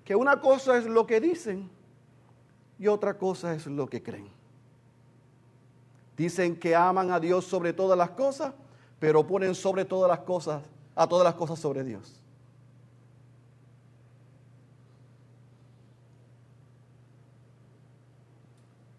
que 0.03 0.15
una 0.15 0.41
cosa 0.41 0.77
es 0.77 0.85
lo 0.85 1.05
que 1.05 1.21
dicen 1.21 1.69
y 2.79 2.87
otra 2.87 3.15
cosa 3.15 3.53
es 3.53 3.67
lo 3.67 3.87
que 3.87 4.01
creen. 4.01 4.29
Dicen 6.15 6.59
que 6.59 6.75
aman 6.75 7.11
a 7.11 7.19
Dios 7.19 7.45
sobre 7.45 7.73
todas 7.73 7.97
las 7.97 8.09
cosas, 8.11 8.53
pero 8.99 9.27
ponen 9.27 9.53
sobre 9.53 9.85
todas 9.85 10.09
las 10.09 10.19
cosas, 10.25 10.63
a 10.95 11.07
todas 11.07 11.25
las 11.25 11.35
cosas 11.35 11.59
sobre 11.59 11.83
Dios. 11.83 12.23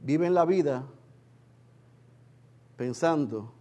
Viven 0.09 0.33
la 0.33 0.47
vida 0.47 0.87
pensando 2.79 3.53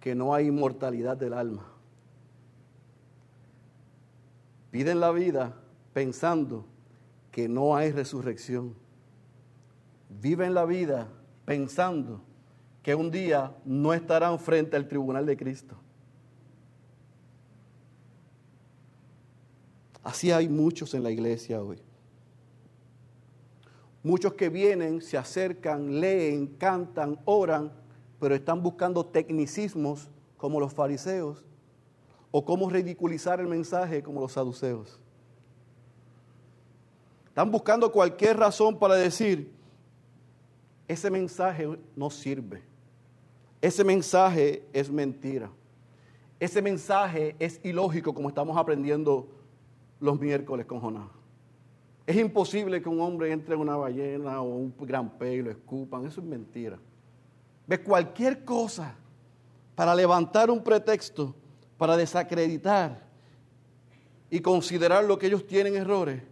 que 0.00 0.14
no 0.14 0.32
hay 0.32 0.46
inmortalidad 0.46 1.14
del 1.14 1.34
alma. 1.34 1.66
Piden 4.70 5.00
la 5.00 5.10
vida 5.10 5.60
pensando 5.92 6.64
que 7.30 7.50
no 7.50 7.76
hay 7.76 7.92
resurrección. 7.92 8.74
Viven 10.08 10.54
la 10.54 10.64
vida 10.64 11.06
pensando 11.44 12.22
que 12.82 12.94
un 12.94 13.10
día 13.10 13.54
no 13.66 13.92
estarán 13.92 14.38
frente 14.38 14.74
al 14.74 14.88
tribunal 14.88 15.26
de 15.26 15.36
Cristo. 15.36 15.76
Así 20.02 20.30
hay 20.30 20.48
muchos 20.48 20.94
en 20.94 21.02
la 21.02 21.10
iglesia 21.10 21.62
hoy. 21.62 21.83
Muchos 24.04 24.34
que 24.34 24.50
vienen, 24.50 25.00
se 25.00 25.16
acercan, 25.16 25.98
leen, 25.98 26.46
cantan, 26.58 27.18
oran, 27.24 27.72
pero 28.20 28.34
están 28.34 28.62
buscando 28.62 29.06
tecnicismos 29.06 30.10
como 30.36 30.60
los 30.60 30.74
fariseos 30.74 31.42
o 32.30 32.44
cómo 32.44 32.68
ridiculizar 32.68 33.40
el 33.40 33.46
mensaje 33.46 34.02
como 34.02 34.20
los 34.20 34.32
saduceos. 34.32 35.00
Están 37.28 37.50
buscando 37.50 37.90
cualquier 37.90 38.36
razón 38.36 38.78
para 38.78 38.94
decir, 38.94 39.50
ese 40.86 41.10
mensaje 41.10 41.66
no 41.96 42.10
sirve. 42.10 42.62
Ese 43.62 43.84
mensaje 43.84 44.68
es 44.74 44.90
mentira. 44.90 45.50
Ese 46.38 46.60
mensaje 46.60 47.36
es 47.38 47.58
ilógico 47.64 48.12
como 48.12 48.28
estamos 48.28 48.58
aprendiendo 48.58 49.28
los 49.98 50.20
miércoles 50.20 50.66
con 50.66 50.78
Jonás. 50.80 51.23
Es 52.06 52.16
imposible 52.16 52.82
que 52.82 52.88
un 52.88 53.00
hombre 53.00 53.32
entre 53.32 53.54
en 53.54 53.60
una 53.60 53.76
ballena 53.76 54.42
o 54.42 54.44
un 54.44 54.74
gran 54.78 55.10
pez 55.18 55.38
y 55.38 55.42
lo 55.42 55.50
escupan. 55.50 56.06
Eso 56.06 56.20
es 56.20 56.26
mentira. 56.26 56.78
Ve 57.66 57.82
cualquier 57.82 58.44
cosa 58.44 58.94
para 59.74 59.94
levantar 59.94 60.50
un 60.50 60.62
pretexto, 60.62 61.34
para 61.78 61.96
desacreditar 61.96 63.02
y 64.30 64.40
considerar 64.40 65.04
lo 65.04 65.18
que 65.18 65.26
ellos 65.26 65.46
tienen 65.46 65.76
errores 65.76 66.22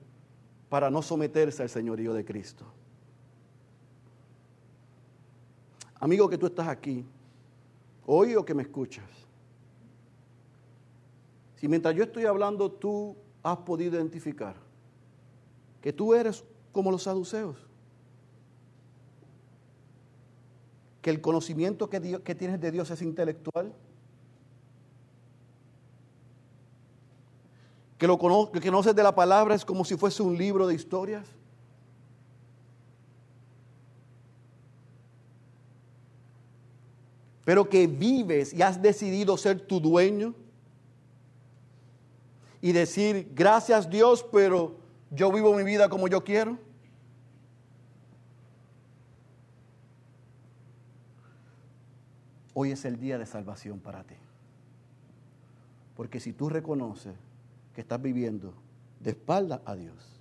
para 0.69 0.91
no 0.91 1.03
someterse 1.03 1.63
al 1.63 1.69
señorío 1.69 2.13
de 2.13 2.25
Cristo. 2.25 2.67
Amigo 6.01 6.29
que 6.29 6.37
tú 6.37 6.47
estás 6.47 6.69
aquí, 6.69 7.05
hoy 8.07 8.35
o 8.35 8.45
que 8.45 8.55
me 8.55 8.63
escuchas, 8.63 9.05
si 11.57 11.69
mientras 11.69 11.95
yo 11.95 12.03
estoy 12.03 12.25
hablando 12.25 12.71
tú 12.71 13.17
has 13.43 13.59
podido 13.59 13.95
identificar 13.97 14.57
que 15.83 15.93
tú 15.93 16.15
eres 16.15 16.45
como 16.71 16.91
los 16.91 17.03
saduceos, 17.03 17.57
que 21.03 21.11
el 21.11 21.21
conocimiento 21.21 21.91
que, 21.91 22.01
tienes 22.35 22.61
de 22.61 22.71
Dios 22.71 22.91
es 22.91 23.03
intelectual, 23.03 23.75
que 27.99 28.07
lo 28.07 28.19
que 28.53 28.61
conoces 28.61 28.95
de 28.95 29.03
la 29.03 29.15
palabra 29.15 29.55
es 29.55 29.65
como 29.65 29.85
si 29.85 29.97
fuese 29.97 30.23
un 30.23 30.39
libro 30.39 30.67
de 30.67 30.75
historias. 30.75 31.29
Pero 37.45 37.69
que 37.69 37.89
vives 37.89 38.53
y 38.55 38.63
has 38.63 38.81
decidido 38.81 39.37
ser 39.37 39.61
tu 39.61 39.81
dueño 39.81 40.35
y 42.61 42.71
decir, 42.71 43.33
gracias 43.35 43.91
Dios, 43.91 44.25
pero 44.31 44.82
yo 45.15 45.31
vivo 45.31 45.55
mi 45.55 45.63
vida 45.63 45.89
como 45.89 46.09
yo 46.09 46.25
quiero. 46.25 46.59
Hoy 52.55 52.73
es 52.73 52.85
el 52.85 52.99
día 52.99 53.19
de 53.19 53.27
salvación 53.27 53.79
para 53.79 54.05
ti. 54.05 54.15
Porque 55.95 56.19
si 56.19 56.33
tú 56.33 56.49
reconoces 56.49 57.15
que 57.75 57.83
estás 57.83 58.01
viviendo 58.01 58.55
de 59.01 59.11
espalda 59.11 59.63
a 59.65 59.75
Dios 59.75 60.21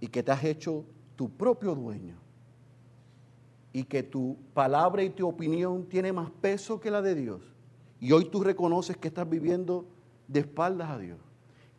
y 0.00 0.08
que 0.08 0.22
te 0.22 0.32
has 0.32 0.44
hecho 0.44 0.84
tu 1.16 1.30
propio 1.30 1.74
dueño 1.74 2.16
y 3.72 3.84
que 3.84 4.02
tu 4.02 4.36
palabra 4.54 5.02
y 5.02 5.10
tu 5.10 5.28
opinión 5.28 5.84
tiene 5.86 6.12
más 6.12 6.30
peso 6.30 6.80
que 6.80 6.90
la 6.90 7.02
de 7.02 7.14
Dios 7.14 7.42
y 8.00 8.12
hoy 8.12 8.24
tú 8.24 8.42
reconoces 8.42 8.96
que 8.96 9.08
estás 9.08 9.28
viviendo 9.28 9.86
de 10.26 10.40
espaldas 10.40 10.90
a 10.90 10.98
Dios, 10.98 11.18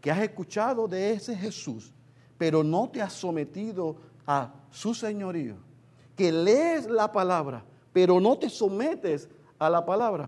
que 0.02 0.12
has 0.12 0.20
escuchado 0.20 0.88
de 0.88 1.14
ese 1.14 1.36
Jesús, 1.36 1.94
pero 2.38 2.64
no 2.64 2.90
te 2.90 3.02
has 3.02 3.14
sometido 3.14 3.96
a 4.26 4.52
su 4.72 4.94
señorío, 4.94 5.56
que 6.16 6.32
lees 6.32 6.90
la 6.90 7.12
palabra, 7.12 7.64
pero 7.94 8.20
no 8.20 8.38
te 8.38 8.50
sometes 8.50 9.30
a 9.60 9.70
la 9.70 9.86
palabra. 9.86 10.26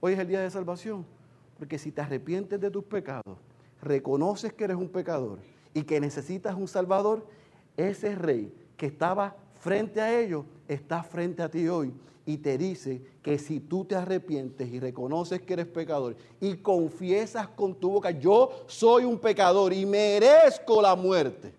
Hoy 0.00 0.12
es 0.12 0.18
el 0.18 0.28
día 0.28 0.40
de 0.40 0.50
salvación, 0.50 1.04
porque 1.58 1.78
si 1.78 1.90
te 1.90 2.00
arrepientes 2.00 2.60
de 2.60 2.70
tus 2.70 2.84
pecados, 2.84 3.36
reconoces 3.82 4.52
que 4.52 4.64
eres 4.64 4.76
un 4.76 4.88
pecador 4.88 5.40
y 5.74 5.82
que 5.82 6.00
necesitas 6.00 6.54
un 6.54 6.68
Salvador, 6.68 7.26
ese 7.76 8.14
rey 8.14 8.54
que 8.76 8.86
estaba 8.86 9.36
frente 9.60 10.00
a 10.00 10.18
ellos 10.18 10.44
está 10.68 11.02
frente 11.02 11.42
a 11.42 11.50
ti 11.50 11.68
hoy 11.68 11.92
y 12.26 12.38
te 12.38 12.58
dice 12.58 13.00
que 13.22 13.38
si 13.38 13.60
tú 13.60 13.84
te 13.84 13.94
arrepientes 13.94 14.68
y 14.68 14.80
reconoces 14.80 15.40
que 15.42 15.52
eres 15.52 15.66
pecador 15.66 16.16
y 16.40 16.56
confiesas 16.56 17.48
con 17.48 17.74
tu 17.74 17.90
boca, 17.92 18.10
yo 18.10 18.50
soy 18.66 19.04
un 19.04 19.18
pecador 19.18 19.72
y 19.72 19.86
merezco 19.86 20.82
la 20.82 20.96
muerte, 20.96 21.54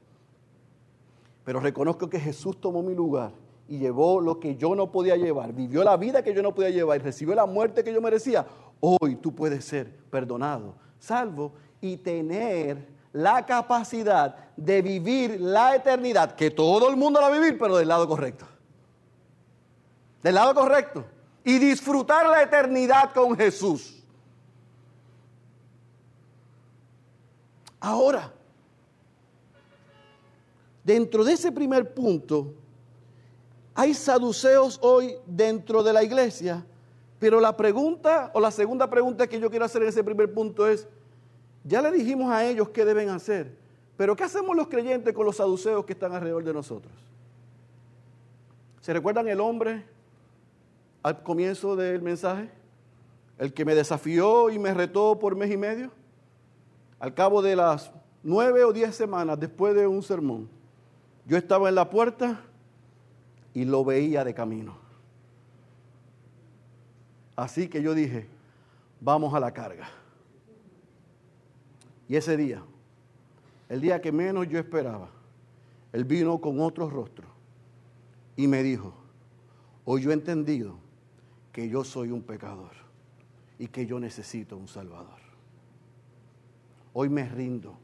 pero 1.46 1.62
reconozco 1.62 2.10
que 2.10 2.20
Jesús 2.20 2.60
tomó 2.60 2.84
mi 2.84 2.94
lugar 2.94 3.32
y 3.70 3.78
llevó 3.80 4.20
lo 4.20 4.40
que 4.40 4.58
yo 4.58 4.76
no 4.76 4.92
podía 4.92 5.16
llevar, 5.16 5.54
vivió 5.54 5.84
la 5.86 5.96
vida 5.96 6.22
que 6.22 6.34
yo 6.34 6.44
no 6.44 6.54
podía 6.54 6.70
llevar 6.70 7.00
y 7.00 7.04
recibió 7.04 7.34
la 7.34 7.46
muerte 7.46 7.84
que 7.84 7.94
yo 7.94 8.02
merecía, 8.02 8.46
hoy 8.82 9.16
tú 9.16 9.34
puedes 9.34 9.64
ser 9.64 9.90
perdonado, 10.10 10.76
salvo 11.00 11.54
y 11.80 11.96
tener 11.96 12.88
la 13.14 13.46
capacidad 13.46 14.36
de 14.58 14.82
vivir 14.82 15.40
la 15.40 15.76
eternidad, 15.76 16.36
que 16.36 16.52
todo 16.52 16.90
el 16.90 16.98
mundo 16.98 17.22
la 17.22 17.30
va 17.30 17.36
a 17.36 17.40
vivir, 17.40 17.58
pero 17.58 17.78
del 17.78 17.88
lado 17.88 18.06
correcto. 18.06 18.46
Del 20.28 20.36
lado 20.36 20.54
correcto. 20.54 21.06
Y 21.46 21.58
disfrutar 21.58 22.28
la 22.28 22.44
eternidad 22.44 23.14
con 23.14 23.34
Jesús. 23.38 24.04
Ahora, 27.80 28.34
dentro 30.84 31.24
de 31.24 31.32
ese 31.32 31.50
primer 31.50 31.94
punto, 31.94 32.54
hay 33.74 33.94
saduceos 33.94 34.78
hoy 34.82 35.16
dentro 35.26 35.82
de 35.82 35.94
la 35.94 36.04
iglesia, 36.04 36.66
pero 37.20 37.40
la 37.40 37.56
pregunta 37.56 38.30
o 38.34 38.42
la 38.42 38.52
segunda 38.52 38.90
pregunta 38.90 39.28
que 39.28 39.40
yo 39.40 39.50
quiero 39.50 39.64
hacer 39.64 39.82
en 39.84 39.88
ese 39.88 40.04
primer 40.04 40.34
punto 40.34 40.68
es, 40.68 40.90
ya 41.64 41.82
le 41.82 41.90
dijimos 41.90 42.30
a 42.34 42.46
ellos 42.46 42.68
qué 42.68 42.84
deben 42.84 43.08
hacer, 43.08 43.56
pero 43.96 44.14
¿qué 44.14 44.26
hacemos 44.26 44.58
los 44.58 44.68
creyentes 44.68 45.14
con 45.14 45.26
los 45.26 45.38
saduceos 45.38 45.86
que 45.86 45.94
están 45.94 46.12
alrededor 46.12 46.44
de 46.44 46.54
nosotros? 46.54 46.92
¿Se 48.82 48.92
recuerdan 48.92 49.30
el 49.30 49.40
hombre 49.40 49.96
al 51.08 51.24
comienzo 51.24 51.76
del 51.76 52.02
mensaje? 52.02 52.50
El 53.38 53.54
que 53.54 53.64
me 53.64 53.76
desafió 53.76 54.50
y 54.50 54.60
me 54.60 54.74
retó 54.74 55.18
por 55.18 55.36
mes 55.36 55.52
y 55.52 55.58
medio. 55.58 55.92
Al 57.00 57.14
cabo 57.14 57.42
de 57.42 57.56
las 57.56 57.92
nueve 58.24 58.64
o 58.64 58.74
diez 58.74 58.96
semanas 58.96 59.40
después 59.40 59.74
de 59.74 59.88
un 59.88 60.04
sermón, 60.04 60.50
yo 61.26 61.38
estaba 61.38 61.70
en 61.70 61.76
la 61.76 61.90
puerta 61.90 62.42
y 63.54 63.64
lo 63.64 63.86
veía 63.86 64.24
de 64.24 64.34
camino. 64.34 64.76
Así 67.36 67.70
que 67.70 67.82
yo 67.82 67.94
dije, 67.94 68.28
vamos 69.00 69.34
a 69.34 69.40
la 69.40 69.54
carga. 69.54 69.88
Y 72.10 72.16
ese 72.16 72.36
día, 72.36 72.64
el 73.70 73.80
día 73.80 74.02
que 74.02 74.12
menos 74.12 74.48
yo 74.50 74.60
esperaba, 74.60 75.10
él 75.94 76.04
vino 76.04 76.40
con 76.42 76.60
otro 76.60 76.90
rostro 76.90 77.28
y 78.36 78.48
me 78.48 78.64
dijo, 78.64 78.94
hoy 79.86 80.02
yo 80.02 80.12
he 80.12 80.14
entendido 80.14 80.87
que 81.58 81.68
yo 81.68 81.84
soy 81.84 82.12
un 82.12 82.22
pecador 82.22 82.70
y 83.58 83.68
que 83.68 83.88
yo 83.88 84.00
necesito 84.00 84.56
un 84.56 84.68
Salvador. 84.68 85.18
Hoy 86.94 87.10
me 87.10 87.28
rindo 87.28 87.76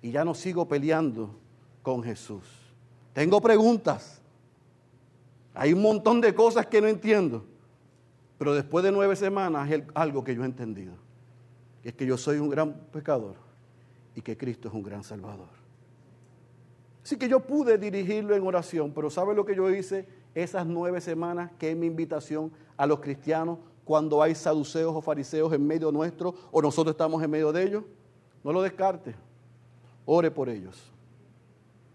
y 0.00 0.12
ya 0.12 0.24
no 0.24 0.34
sigo 0.34 0.66
peleando 0.66 1.38
con 1.82 2.02
Jesús. 2.02 2.42
Tengo 3.12 3.38
preguntas. 3.42 4.22
Hay 5.52 5.74
un 5.74 5.82
montón 5.82 6.22
de 6.22 6.34
cosas 6.34 6.68
que 6.68 6.80
no 6.80 6.86
entiendo. 6.86 7.44
Pero 8.38 8.54
después 8.54 8.82
de 8.82 8.92
nueve 8.92 9.14
semanas 9.14 9.70
es 9.70 9.82
algo 9.92 10.24
que 10.24 10.34
yo 10.34 10.42
he 10.42 10.46
entendido 10.46 10.94
es 11.84 11.92
que 11.92 12.06
yo 12.06 12.16
soy 12.16 12.38
un 12.38 12.48
gran 12.48 12.72
pecador 12.72 13.36
y 14.14 14.22
que 14.22 14.38
Cristo 14.38 14.68
es 14.68 14.74
un 14.74 14.82
gran 14.82 15.04
salvador. 15.04 15.50
Así 17.04 17.18
que 17.18 17.28
yo 17.28 17.40
pude 17.40 17.76
dirigirlo 17.76 18.34
en 18.34 18.46
oración, 18.46 18.90
pero 18.94 19.10
¿sabe 19.10 19.34
lo 19.34 19.44
que 19.44 19.54
yo 19.54 19.68
hice 19.70 20.08
esas 20.36 20.66
nueve 20.66 21.00
semanas 21.00 21.50
que 21.58 21.70
es 21.70 21.76
mi 21.76 21.86
invitación 21.86 22.52
a 22.76 22.86
los 22.86 23.00
cristianos 23.00 23.58
cuando 23.84 24.22
hay 24.22 24.34
saduceos 24.34 24.94
o 24.94 25.00
fariseos 25.00 25.50
en 25.54 25.66
medio 25.66 25.90
nuestro 25.90 26.34
o 26.52 26.60
nosotros 26.60 26.92
estamos 26.92 27.22
en 27.22 27.30
medio 27.30 27.52
de 27.52 27.62
ellos? 27.62 27.84
No 28.44 28.52
lo 28.52 28.60
descarte. 28.60 29.14
Ore 30.04 30.30
por 30.30 30.50
ellos. 30.50 30.92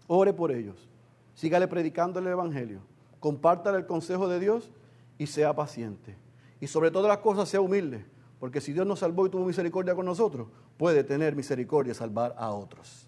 Ore 0.08 0.32
por 0.32 0.50
ellos. 0.50 0.88
Sígale 1.34 1.68
predicando 1.68 2.18
el 2.18 2.26
Evangelio. 2.26 2.80
Compártale 3.20 3.78
el 3.78 3.86
consejo 3.86 4.26
de 4.26 4.40
Dios 4.40 4.72
y 5.18 5.28
sea 5.28 5.54
paciente. 5.54 6.16
Y 6.60 6.66
sobre 6.66 6.90
todas 6.90 7.08
las 7.08 7.18
cosas 7.18 7.48
sea 7.48 7.60
humilde. 7.60 8.04
Porque 8.40 8.60
si 8.60 8.72
Dios 8.72 8.84
nos 8.84 8.98
salvó 8.98 9.24
y 9.24 9.30
tuvo 9.30 9.44
misericordia 9.44 9.94
con 9.94 10.04
nosotros, 10.04 10.48
puede 10.76 11.04
tener 11.04 11.36
misericordia 11.36 11.92
y 11.92 11.94
salvar 11.94 12.34
a 12.36 12.50
otros. 12.50 13.06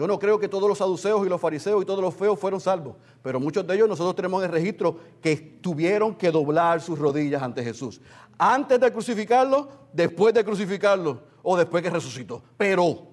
Yo 0.00 0.06
no 0.06 0.18
creo 0.18 0.38
que 0.38 0.48
todos 0.48 0.66
los 0.66 0.78
saduceos 0.78 1.26
y 1.26 1.28
los 1.28 1.38
fariseos 1.38 1.82
y 1.82 1.84
todos 1.84 2.00
los 2.00 2.14
feos 2.14 2.38
fueron 2.38 2.58
salvos, 2.58 2.96
pero 3.22 3.38
muchos 3.38 3.66
de 3.66 3.74
ellos 3.74 3.86
nosotros 3.86 4.16
tenemos 4.16 4.42
el 4.42 4.50
registro 4.50 4.98
que 5.20 5.36
tuvieron 5.36 6.14
que 6.14 6.30
doblar 6.30 6.80
sus 6.80 6.98
rodillas 6.98 7.42
ante 7.42 7.62
Jesús. 7.62 8.00
Antes 8.38 8.80
de 8.80 8.90
crucificarlo, 8.90 9.68
después 9.92 10.32
de 10.32 10.42
crucificarlo 10.42 11.20
o 11.42 11.54
después 11.54 11.82
que 11.82 11.90
resucitó. 11.90 12.42
Pero 12.56 13.08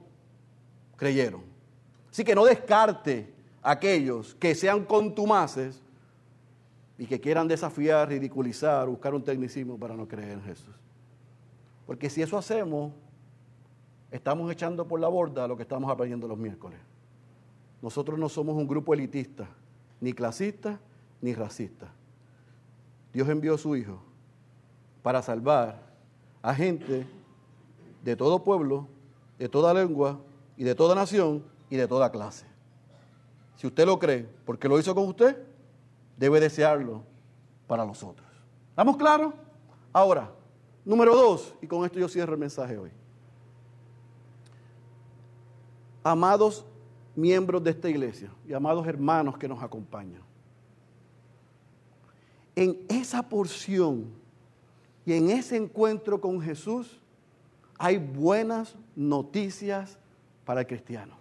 creyeron. 0.96 1.42
Así 2.10 2.24
que 2.24 2.34
no 2.34 2.46
descarte 2.46 3.34
a 3.62 3.72
aquellos 3.72 4.34
que 4.36 4.56
sean 4.56 4.86
contumaces 4.86 5.82
y 6.98 7.06
que 7.06 7.20
quieran 7.20 7.50
desafiar, 7.50 8.08
ridiculizar, 8.08 8.88
buscar 8.88 9.14
un 9.14 9.26
tecnicismo 9.26 9.78
para 9.78 9.94
no 9.94 10.08
creer 10.08 10.32
en 10.32 10.44
Jesús. 10.44 10.74
Porque 11.86 12.10
si 12.10 12.22
eso 12.22 12.38
hacemos, 12.38 12.94
estamos 14.12 14.52
echando 14.52 14.88
por 14.88 15.00
la 15.00 15.08
borda 15.08 15.48
lo 15.48 15.56
que 15.56 15.64
estamos 15.64 15.90
aprendiendo 15.92 16.28
los 16.28 16.38
miércoles. 16.38 16.80
Nosotros 17.82 18.18
no 18.18 18.30
somos 18.30 18.56
un 18.56 18.68
grupo 18.68 18.94
elitista, 18.94 19.48
ni 20.02 20.14
clasista, 20.14 20.80
ni 21.22 21.34
racista. 21.34 21.92
Dios 23.14 23.28
envió 23.30 23.56
a 23.56 23.58
su 23.58 23.76
Hijo 23.76 24.00
para 25.04 25.22
salvar 25.22 25.82
a 26.42 26.54
gente 26.54 27.08
de 28.04 28.16
todo 28.16 28.44
pueblo, 28.44 28.88
de 29.38 29.50
toda 29.50 29.74
lengua 29.74 30.20
y 30.56 30.64
de 30.64 30.76
toda 30.76 30.96
nación 30.96 31.44
y 31.70 31.76
de 31.76 31.88
toda 31.88 32.12
clase. 32.12 32.46
Si 33.56 33.68
usted 33.68 33.86
lo 33.86 33.98
cree, 34.00 34.28
porque 34.46 34.68
lo 34.68 34.80
hizo 34.80 34.94
con 34.94 35.08
usted, 35.08 35.38
debe 36.16 36.40
desearlo 36.40 37.04
para 37.68 37.86
nosotros. 37.86 38.28
¿Estamos 38.70 38.98
claros? 38.98 39.34
Ahora, 39.94 40.32
Número 40.88 41.14
dos, 41.14 41.54
y 41.62 41.68
con 41.68 41.84
esto 41.84 42.00
yo 42.00 42.08
cierro 42.08 42.32
el 42.32 42.40
mensaje 42.40 42.78
hoy. 42.78 42.90
Amados 46.08 46.66
miembros 47.18 47.62
de 47.62 47.72
esta 47.72 47.90
iglesia 47.90 48.32
y 48.48 48.54
amados 48.54 48.88
hermanos 48.88 49.38
que 49.38 49.46
nos 49.46 49.62
acompañan, 49.62 50.22
en 52.56 52.86
esa 52.88 53.22
porción 53.22 54.10
y 55.06 55.12
en 55.12 55.30
ese 55.30 55.58
encuentro 55.58 56.22
con 56.22 56.40
Jesús 56.40 57.02
hay 57.78 57.98
buenas 57.98 58.74
noticias 58.96 60.00
para 60.46 60.62
el 60.62 60.68
cristiano. 60.68 61.18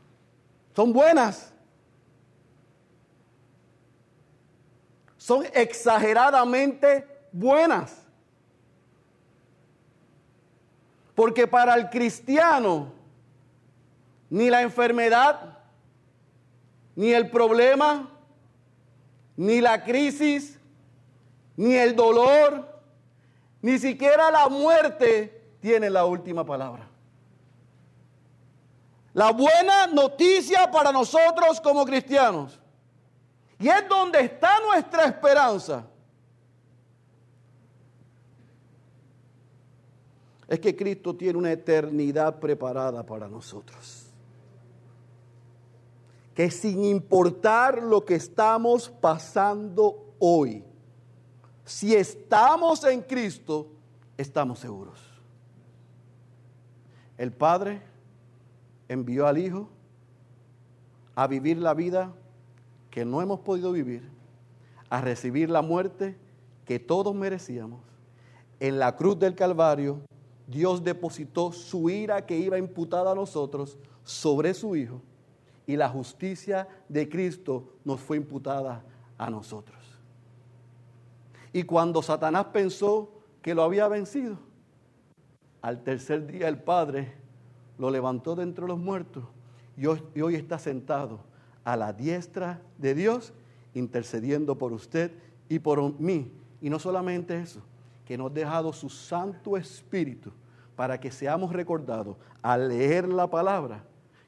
Son 0.76 0.92
buenas. 0.92 1.52
Son 5.16 5.44
exageradamente 5.52 7.04
buenas. 7.32 8.06
Porque 11.16 11.48
para 11.48 11.74
el 11.74 11.90
cristiano, 11.90 12.95
ni 14.30 14.50
la 14.50 14.62
enfermedad, 14.62 15.58
ni 16.94 17.12
el 17.12 17.30
problema, 17.30 18.10
ni 19.36 19.60
la 19.60 19.84
crisis, 19.84 20.58
ni 21.56 21.74
el 21.74 21.94
dolor, 21.94 22.80
ni 23.62 23.78
siquiera 23.78 24.30
la 24.30 24.48
muerte 24.48 25.56
tiene 25.60 25.90
la 25.90 26.04
última 26.04 26.44
palabra. 26.44 26.88
La 29.12 29.32
buena 29.32 29.86
noticia 29.86 30.70
para 30.70 30.92
nosotros 30.92 31.60
como 31.60 31.84
cristianos, 31.84 32.60
y 33.58 33.68
es 33.68 33.88
donde 33.88 34.20
está 34.20 34.60
nuestra 34.60 35.04
esperanza, 35.04 35.86
es 40.48 40.60
que 40.60 40.76
Cristo 40.76 41.16
tiene 41.16 41.38
una 41.38 41.50
eternidad 41.50 42.38
preparada 42.38 43.04
para 43.04 43.26
nosotros. 43.26 44.05
Que 46.36 46.50
sin 46.50 46.84
importar 46.84 47.82
lo 47.82 48.04
que 48.04 48.14
estamos 48.14 48.90
pasando 48.90 50.14
hoy, 50.18 50.62
si 51.64 51.94
estamos 51.94 52.84
en 52.84 53.00
Cristo, 53.00 53.72
estamos 54.18 54.58
seguros. 54.58 55.00
El 57.16 57.32
Padre 57.32 57.80
envió 58.86 59.26
al 59.26 59.38
Hijo 59.38 59.70
a 61.14 61.26
vivir 61.26 61.56
la 61.56 61.72
vida 61.72 62.12
que 62.90 63.06
no 63.06 63.22
hemos 63.22 63.40
podido 63.40 63.72
vivir, 63.72 64.06
a 64.90 65.00
recibir 65.00 65.48
la 65.48 65.62
muerte 65.62 66.18
que 66.66 66.78
todos 66.78 67.14
merecíamos. 67.14 67.80
En 68.60 68.78
la 68.78 68.94
cruz 68.94 69.18
del 69.18 69.34
Calvario 69.34 70.02
Dios 70.46 70.84
depositó 70.84 71.50
su 71.50 71.88
ira 71.88 72.26
que 72.26 72.38
iba 72.38 72.58
imputada 72.58 73.12
a 73.12 73.14
nosotros 73.14 73.78
sobre 74.04 74.52
su 74.52 74.76
Hijo 74.76 75.00
y 75.66 75.76
la 75.76 75.88
justicia 75.88 76.68
de 76.88 77.08
Cristo 77.08 77.74
nos 77.84 78.00
fue 78.00 78.16
imputada 78.16 78.82
a 79.18 79.30
nosotros. 79.30 79.78
Y 81.52 81.64
cuando 81.64 82.02
Satanás 82.02 82.46
pensó 82.52 83.10
que 83.42 83.54
lo 83.54 83.62
había 83.62 83.88
vencido, 83.88 84.38
al 85.62 85.82
tercer 85.82 86.26
día 86.26 86.48
el 86.48 86.58
Padre 86.58 87.14
lo 87.78 87.90
levantó 87.90 88.36
de 88.36 88.44
entre 88.44 88.66
los 88.66 88.78
muertos 88.78 89.24
y 89.76 89.86
hoy, 89.86 90.02
y 90.14 90.20
hoy 90.20 90.34
está 90.36 90.58
sentado 90.58 91.20
a 91.64 91.76
la 91.76 91.92
diestra 91.92 92.60
de 92.78 92.94
Dios 92.94 93.32
intercediendo 93.74 94.56
por 94.56 94.72
usted 94.72 95.12
y 95.48 95.58
por 95.58 95.98
mí. 96.00 96.30
Y 96.60 96.70
no 96.70 96.78
solamente 96.78 97.38
eso, 97.38 97.60
que 98.04 98.16
nos 98.16 98.30
ha 98.30 98.34
dejado 98.34 98.72
su 98.72 98.88
Santo 98.88 99.56
Espíritu 99.56 100.30
para 100.76 101.00
que 101.00 101.10
seamos 101.10 101.52
recordados 101.52 102.16
al 102.42 102.68
leer 102.68 103.08
la 103.08 103.28
palabra 103.28 103.82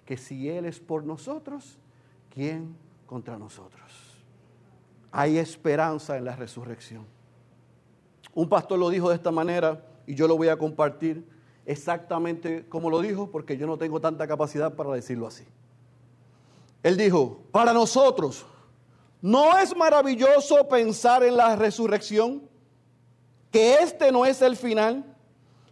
que 0.09 0.17
si 0.17 0.49
Él 0.49 0.65
es 0.65 0.81
por 0.81 1.05
nosotros, 1.05 1.77
¿quién 2.33 2.75
contra 3.05 3.37
nosotros? 3.37 3.93
Hay 5.13 5.37
esperanza 5.37 6.17
en 6.17 6.25
la 6.25 6.35
resurrección. 6.35 7.05
Un 8.33 8.49
pastor 8.49 8.79
lo 8.79 8.89
dijo 8.89 9.11
de 9.11 9.17
esta 9.17 9.31
manera 9.31 9.85
y 10.07 10.15
yo 10.15 10.27
lo 10.27 10.39
voy 10.39 10.49
a 10.49 10.57
compartir 10.57 11.29
exactamente 11.67 12.67
como 12.71 12.89
lo 12.89 13.03
dijo 13.03 13.31
porque 13.31 13.59
yo 13.59 13.67
no 13.67 13.77
tengo 13.77 14.01
tanta 14.01 14.27
capacidad 14.27 14.73
para 14.73 14.93
decirlo 14.93 15.27
así. 15.27 15.45
Él 16.83 16.97
dijo, 16.97 17.43
para 17.53 17.75
nosotros, 17.75 18.47
¿no 19.21 19.59
es 19.59 19.77
maravilloso 19.77 20.67
pensar 20.71 21.23
en 21.23 21.37
la 21.37 21.55
resurrección? 21.55 22.49
Que 23.51 23.75
este 23.75 24.11
no 24.11 24.25
es 24.25 24.41
el 24.41 24.57
final, 24.57 25.05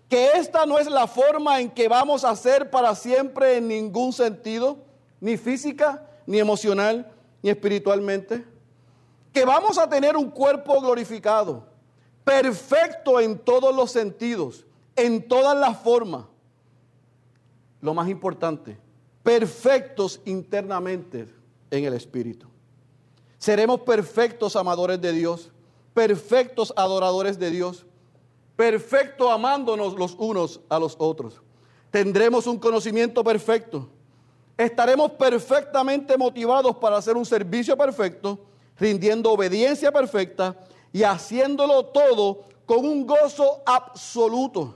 que 0.09 0.33
esta 0.33 0.67
no 0.67 0.79
es 0.79 0.87
la 0.87 1.07
forma 1.07 1.61
en 1.61 1.71
que 1.71 1.89
vamos 1.89 2.25
a 2.25 2.35
ser 2.37 2.71
para 2.71 2.95
siempre 2.95 3.57
en 3.57 3.69
ningún 3.69 4.13
sentido, 4.13 4.79
ni 5.21 5.37
física, 5.37 6.09
ni 6.27 6.39
emocional, 6.39 7.11
ni 7.43 7.51
espiritualmente. 7.51 8.45
Que 9.33 9.45
vamos 9.45 9.79
a 9.79 9.89
tener 9.89 10.17
un 10.17 10.31
cuerpo 10.31 10.81
glorificado, 10.81 11.67
perfecto 12.25 13.21
en 13.21 13.39
todos 13.39 13.75
los 13.75 13.91
sentidos, 13.91 14.65
en 14.95 15.27
todas 15.27 15.57
las 15.59 15.79
formas. 15.79 16.27
Lo 17.81 17.93
más 17.93 18.09
importante, 18.09 18.79
perfectos 19.23 20.21
internamente 20.25 21.29
en 21.71 21.85
el 21.85 21.95
Espíritu. 21.95 22.49
Seremos 23.39 23.81
perfectos 23.81 24.57
amadores 24.57 25.01
de 25.01 25.13
Dios, 25.13 25.51
perfectos 25.93 26.73
adoradores 26.77 27.39
de 27.39 27.51
Dios, 27.51 27.87
perfectos 28.57 29.31
amándonos 29.31 29.95
los 29.95 30.15
unos 30.19 30.61
a 30.69 30.79
los 30.79 30.97
otros. 30.99 31.41
Tendremos 31.91 32.47
un 32.47 32.59
conocimiento 32.59 33.23
perfecto. 33.23 33.89
Estaremos 34.57 35.13
perfectamente 35.13 36.17
motivados 36.17 36.77
para 36.77 36.97
hacer 36.97 37.17
un 37.17 37.27
servicio 37.27 37.77
perfecto, 37.77 38.39
rindiendo 38.79 39.31
obediencia 39.31 39.93
perfecta 39.93 40.57
y 40.93 41.03
haciéndolo 41.03 41.85
todo 41.87 42.45
con 42.65 42.79
un 42.79 43.07
gozo 43.07 43.63
absoluto. 43.67 44.75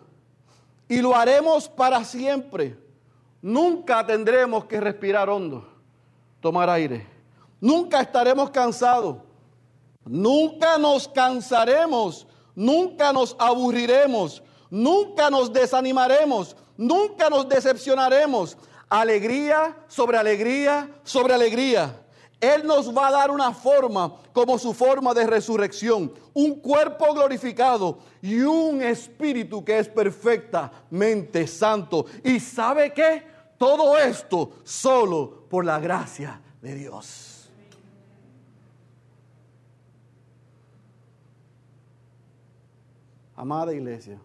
Y 0.89 1.01
lo 1.01 1.17
haremos 1.17 1.69
para 1.69 2.05
siempre 2.05 2.77
Nunca 3.43 4.07
tendremos 4.07 4.67
que 4.67 4.81
respirar 4.81 5.31
hondo, 5.31 5.67
tomar 6.41 6.69
aire. 6.69 7.07
Nunca 7.61 8.01
estaremos 8.01 8.51
cansados. 8.51 9.17
Nunca 10.05 10.77
nos 10.77 11.09
cansaremos. 11.09 12.27
Nunca 12.61 13.11
nos 13.11 13.35
aburriremos. 13.39 14.43
Nunca 14.69 15.31
nos 15.31 15.51
desanimaremos. 15.51 16.55
Nunca 16.77 17.31
nos 17.31 17.49
decepcionaremos. 17.49 18.59
Alegría 18.91 19.79
sobre 19.89 20.19
alegría 20.19 20.91
sobre 21.03 21.33
alegría. 21.33 22.03
Él 22.39 22.67
nos 22.67 22.95
va 22.95 23.09
a 23.09 23.13
dar 23.13 23.31
una 23.31 23.55
forma 23.55 24.15
como 24.35 24.59
su 24.59 24.75
forma 24.75 25.15
de 25.15 25.27
resurrección, 25.27 26.13
un 26.35 26.61
cuerpo 26.61 27.15
glorificado 27.15 27.99
y 28.21 28.41
un 28.41 28.83
espíritu 28.83 29.65
que 29.65 29.79
es 29.79 29.89
perfectamente 29.89 31.47
santo. 31.47 32.05
¿Y 32.23 32.41
sabe 32.41 32.93
qué? 32.93 33.25
Todo 33.57 33.97
esto 33.97 34.51
solo 34.65 35.47
por 35.49 35.65
la 35.65 35.79
gracia 35.79 36.43
de 36.61 36.75
Dios. 36.75 37.30
Amada 43.41 43.73
iglesia, 43.73 44.19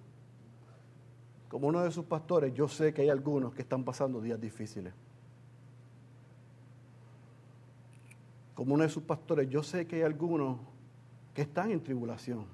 como 1.47 1.69
uno 1.69 1.81
de 1.81 1.89
sus 1.89 2.03
pastores, 2.03 2.53
yo 2.53 2.67
sé 2.67 2.93
que 2.93 3.03
hay 3.03 3.07
algunos 3.07 3.53
que 3.53 3.61
están 3.61 3.85
pasando 3.85 4.19
días 4.19 4.41
difíciles. 4.41 4.93
Como 8.55 8.73
uno 8.73 8.83
de 8.83 8.89
sus 8.89 9.03
pastores, 9.03 9.47
yo 9.47 9.63
sé 9.63 9.87
que 9.87 9.95
hay 9.95 10.01
algunos 10.01 10.57
que 11.33 11.43
están 11.43 11.71
en 11.71 11.81
tribulación. 11.81 12.45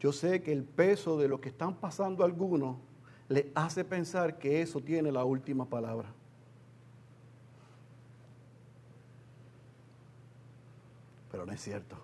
Yo 0.00 0.14
sé 0.14 0.42
que 0.42 0.50
el 0.50 0.64
peso 0.64 1.18
de 1.18 1.28
lo 1.28 1.42
que 1.42 1.50
están 1.50 1.74
pasando 1.74 2.24
algunos 2.24 2.78
les 3.28 3.48
hace 3.54 3.84
pensar 3.84 4.38
que 4.38 4.62
eso 4.62 4.80
tiene 4.80 5.12
la 5.12 5.24
última 5.24 5.66
palabra. 5.66 6.08
Pero 11.30 11.37
no 11.48 11.54
es 11.54 11.62
cierto. 11.62 11.96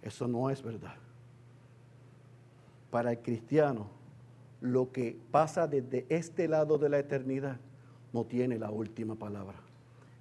Eso 0.00 0.28
no 0.28 0.48
es 0.48 0.62
verdad. 0.62 0.94
Para 2.92 3.10
el 3.10 3.18
cristiano, 3.18 3.88
lo 4.60 4.92
que 4.92 5.18
pasa 5.32 5.66
desde 5.66 6.06
este 6.08 6.46
lado 6.46 6.78
de 6.78 6.88
la 6.88 7.00
eternidad 7.00 7.56
no 8.12 8.24
tiene 8.24 8.60
la 8.60 8.70
última 8.70 9.16
palabra. 9.16 9.56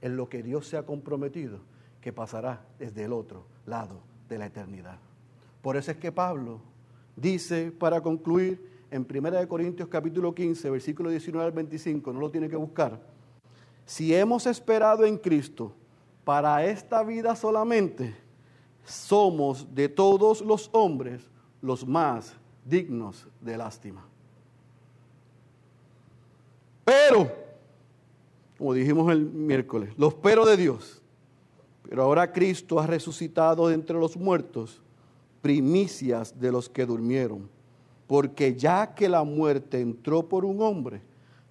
Es 0.01 0.09
lo 0.09 0.29
que 0.29 0.41
Dios 0.41 0.67
se 0.67 0.77
ha 0.77 0.83
comprometido 0.83 1.59
que 2.01 2.11
pasará 2.11 2.65
desde 2.79 3.03
el 3.03 3.13
otro 3.13 3.45
lado 3.67 3.99
de 4.27 4.39
la 4.39 4.47
eternidad. 4.47 4.97
Por 5.61 5.77
eso 5.77 5.91
es 5.91 5.97
que 5.97 6.11
Pablo 6.11 6.59
dice, 7.15 7.71
para 7.71 8.01
concluir, 8.01 8.67
en 8.89 9.05
1 9.07 9.47
Corintios 9.47 9.89
capítulo 9.89 10.33
15, 10.33 10.71
versículo 10.71 11.11
19 11.11 11.45
al 11.45 11.51
25, 11.51 12.13
no 12.13 12.19
lo 12.19 12.31
tiene 12.31 12.49
que 12.49 12.55
buscar, 12.55 12.99
si 13.85 14.15
hemos 14.15 14.47
esperado 14.47 15.05
en 15.05 15.17
Cristo 15.17 15.75
para 16.28 16.65
esta 16.65 17.03
vida 17.03 17.38
solamente, 17.38 18.13
somos 18.84 19.73
de 19.73 19.88
todos 19.88 20.41
los 20.41 20.69
hombres 20.73 21.21
los 21.61 21.88
más 21.88 22.36
dignos 22.65 23.25
de 23.39 23.57
lástima. 23.57 24.05
Pero, 26.84 27.32
como 28.57 28.73
dijimos 28.73 29.09
el 29.09 29.21
miércoles, 29.21 29.93
los 29.97 30.15
pero 30.15 30.45
de 30.45 30.57
Dios 30.57 31.01
pero 31.89 32.03
ahora 32.03 32.34
Cristo 32.34 32.82
ha 32.82 32.88
resucitado 32.88 33.69
de 33.69 33.75
entre 33.75 33.97
los 33.97 34.17
muertos, 34.17 34.82
primicias 35.41 36.38
de 36.38 36.51
los 36.51 36.67
que 36.67 36.86
durmieron. 36.86 37.49
Porque 38.07 38.55
ya 38.55 38.93
que 38.93 39.07
la 39.07 39.23
muerte 39.23 39.80
entró 39.80 40.28
por 40.28 40.43
un 40.43 40.61
hombre, 40.61 41.01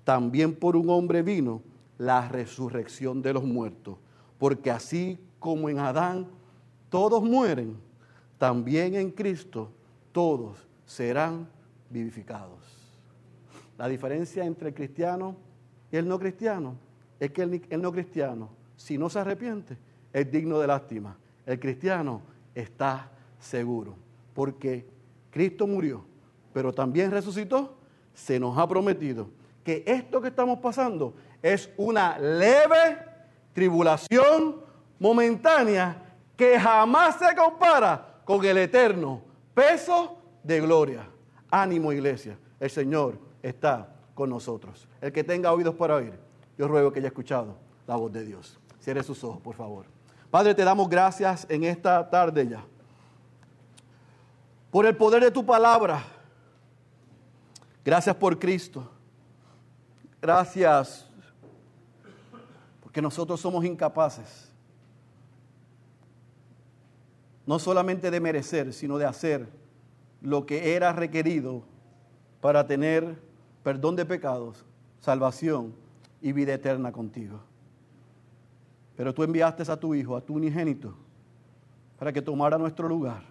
también 0.05 0.55
por 0.55 0.77
un 0.77 0.91
hombre 0.91 1.23
vino 1.23 1.63
la 1.97 2.29
resurrección 2.29 3.23
de 3.23 3.33
los 3.33 3.45
muertos. 3.45 3.97
Porque 4.39 4.71
así 4.71 5.19
como 5.39 5.69
en 5.69 5.79
Adán 5.79 6.27
todos 6.89 7.23
mueren, 7.23 7.77
también 8.39 8.95
en 8.95 9.11
Cristo 9.11 9.71
todos 10.13 10.67
serán 10.85 11.49
vivificados. 11.91 12.59
La 13.79 13.89
diferencia 13.89 14.45
entre 14.45 14.69
el 14.69 14.75
cristiano 14.75 15.37
y 15.91 15.97
el 15.97 16.09
no 16.09 16.19
cristiano 16.19 16.77
es 17.21 17.31
que 17.31 17.43
el, 17.43 17.63
el 17.69 17.83
no 17.83 17.93
cristiano, 17.93 18.51
si 18.77 18.99
no 18.99 19.09
se 19.09 19.19
arrepiente, 19.19 19.77
es 20.13 20.31
digno 20.31 20.59
de 20.59 20.67
lástima. 20.67 21.17
El 21.45 21.61
cristiano 21.61 22.23
está 22.55 23.11
seguro, 23.39 23.95
porque 24.35 24.87
Cristo 25.31 25.67
murió, 25.67 26.05
pero 26.53 26.73
también 26.73 27.11
resucitó. 27.11 27.77
Se 28.15 28.41
nos 28.41 28.57
ha 28.57 28.67
prometido 28.67 29.29
que 29.63 29.85
esto 29.87 30.23
que 30.23 30.29
estamos 30.29 30.59
pasando 30.61 31.15
es 31.43 31.71
una 31.77 32.19
leve 32.19 32.97
tribulación 33.57 34.61
momentánea 34.99 36.03
que 36.37 36.61
jamás 36.61 37.19
se 37.19 37.35
compara 37.35 38.21
con 38.23 38.45
el 38.45 38.59
eterno 38.59 39.23
peso 39.55 40.19
de 40.43 40.61
gloria. 40.61 41.09
Ánimo 41.51 41.91
iglesia, 41.91 42.39
el 42.61 42.69
Señor 42.69 43.19
está 43.43 43.89
con 44.15 44.29
nosotros. 44.29 44.87
El 45.01 45.11
que 45.11 45.25
tenga 45.25 45.55
oídos 45.55 45.75
para 45.75 45.95
oír, 45.95 46.13
yo 46.59 46.69
ruego 46.69 46.93
que 46.93 46.99
haya 46.99 47.09
escuchado 47.09 47.57
la 47.87 47.97
voz 47.97 48.13
de 48.13 48.27
Dios. 48.27 48.59
Cierre 48.79 49.03
sus 49.03 49.25
ojos, 49.25 49.41
por 49.41 49.55
favor. 49.55 49.87
Padre, 50.31 50.55
te 50.55 50.63
damos 50.63 50.87
gracias 50.91 51.47
en 51.49 51.65
esta 51.65 52.11
tarde 52.11 52.47
ya. 52.47 52.63
Por 54.71 54.85
el 54.85 54.95
poder 54.95 55.23
de 55.23 55.31
tu 55.31 55.47
palabra. 55.47 56.05
Gracias 57.83 58.15
por 58.17 58.39
Cristo. 58.39 58.91
Gracias 60.21 61.07
porque 62.97 63.03
nosotros 63.03 63.39
somos 63.39 63.63
incapaces. 63.63 64.51
No 67.45 67.59
solamente 67.59 68.11
de 68.11 68.21
merecer, 68.21 68.73
sino 68.73 68.97
de 68.97 69.05
hacer 69.05 69.47
lo 70.23 70.47
que 70.47 70.75
era 70.75 70.95
requerido 70.95 71.63
para 72.41 72.67
tener 72.67 73.21
perdón 73.63 73.97
de 73.97 74.07
pecados, 74.07 74.65
salvación 74.99 75.75
y 76.23 76.33
vida 76.33 76.55
eterna 76.55 76.91
contigo. 76.91 77.39
Pero 78.97 79.13
tú 79.13 79.25
enviaste 79.25 79.71
a 79.71 79.77
tu 79.77 79.95
Hijo, 79.95 80.17
a 80.17 80.23
tu 80.23 80.33
unigénito, 80.33 80.95
para 81.99 82.15
que 82.15 82.23
tomara 82.23 82.57
nuestro 82.57 82.89
lugar 82.89 83.25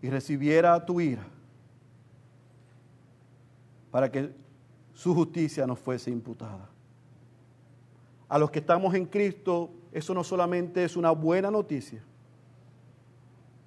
y 0.00 0.08
recibiera 0.08 0.82
tu 0.82 0.98
ira, 0.98 1.26
para 3.90 4.10
que 4.10 4.43
su 4.94 5.14
justicia 5.14 5.66
nos 5.66 5.78
fuese 5.78 6.10
imputada. 6.10 6.68
A 8.28 8.38
los 8.38 8.50
que 8.50 8.60
estamos 8.60 8.94
en 8.94 9.06
Cristo, 9.06 9.70
eso 9.92 10.14
no 10.14 10.24
solamente 10.24 10.82
es 10.84 10.96
una 10.96 11.10
buena 11.10 11.50
noticia, 11.50 12.02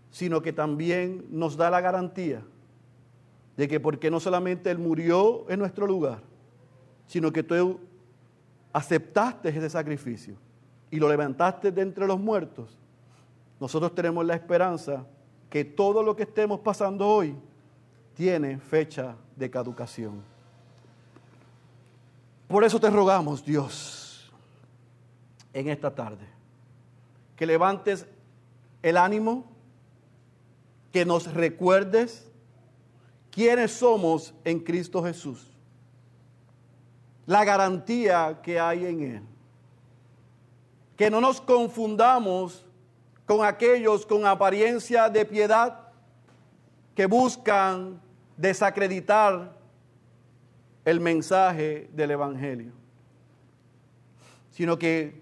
sino 0.10 0.42
que 0.42 0.52
también 0.52 1.26
nos 1.30 1.56
da 1.56 1.70
la 1.70 1.82
garantía 1.82 2.42
de 3.56 3.68
que 3.68 3.80
porque 3.80 4.10
no 4.10 4.20
solamente 4.20 4.72
Él 4.72 4.78
murió 4.78 5.50
en 5.50 5.60
nuestro 5.60 5.86
lugar, 5.86 6.22
sino 7.06 7.32
que 7.32 7.44
tú 7.44 7.80
aceptaste 8.72 9.50
ese 9.50 9.70
sacrificio 9.70 10.36
y 10.90 10.98
lo 10.98 11.10
levantaste 11.10 11.72
de 11.72 11.82
entre 11.82 12.08
los 12.08 12.20
muertos, 12.20 12.78
nosotros 13.60 13.94
tenemos 13.96 14.26
la 14.26 14.36
esperanza 14.36 15.06
que 15.50 15.66
todo 15.66 16.04
lo 16.04 16.16
que 16.16 16.24
estemos 16.24 16.60
pasando 16.60 17.08
hoy 17.08 17.36
tiene 18.14 18.60
fecha 18.60 19.16
de 19.36 19.50
caducación. 19.50 20.37
Por 22.48 22.64
eso 22.64 22.80
te 22.80 22.90
rogamos, 22.90 23.44
Dios, 23.44 24.32
en 25.54 25.68
esta 25.70 25.94
tarde, 25.94 26.26
que 27.36 27.46
levantes 27.46 28.06
el 28.82 28.96
ánimo, 28.96 29.46
que 30.92 31.06
nos 31.06 31.34
recuerdes 31.34 32.32
quiénes 33.32 33.72
somos 33.72 34.34
en 34.46 34.60
Cristo 34.60 35.04
Jesús, 35.04 35.52
la 37.26 37.44
garantía 37.44 38.40
que 38.42 38.60
hay 38.60 38.86
en 38.86 39.02
Él, 39.02 39.24
que 40.96 41.10
no 41.10 41.20
nos 41.20 41.42
confundamos 41.42 42.66
con 43.26 43.44
aquellos 43.44 44.06
con 44.06 44.26
apariencia 44.26 45.10
de 45.10 45.26
piedad 45.26 45.90
que 46.96 47.06
buscan 47.06 48.02
desacreditar 48.38 49.57
el 50.88 51.02
mensaje 51.02 51.90
del 51.92 52.12
Evangelio, 52.12 52.72
sino 54.52 54.80
que 54.80 55.22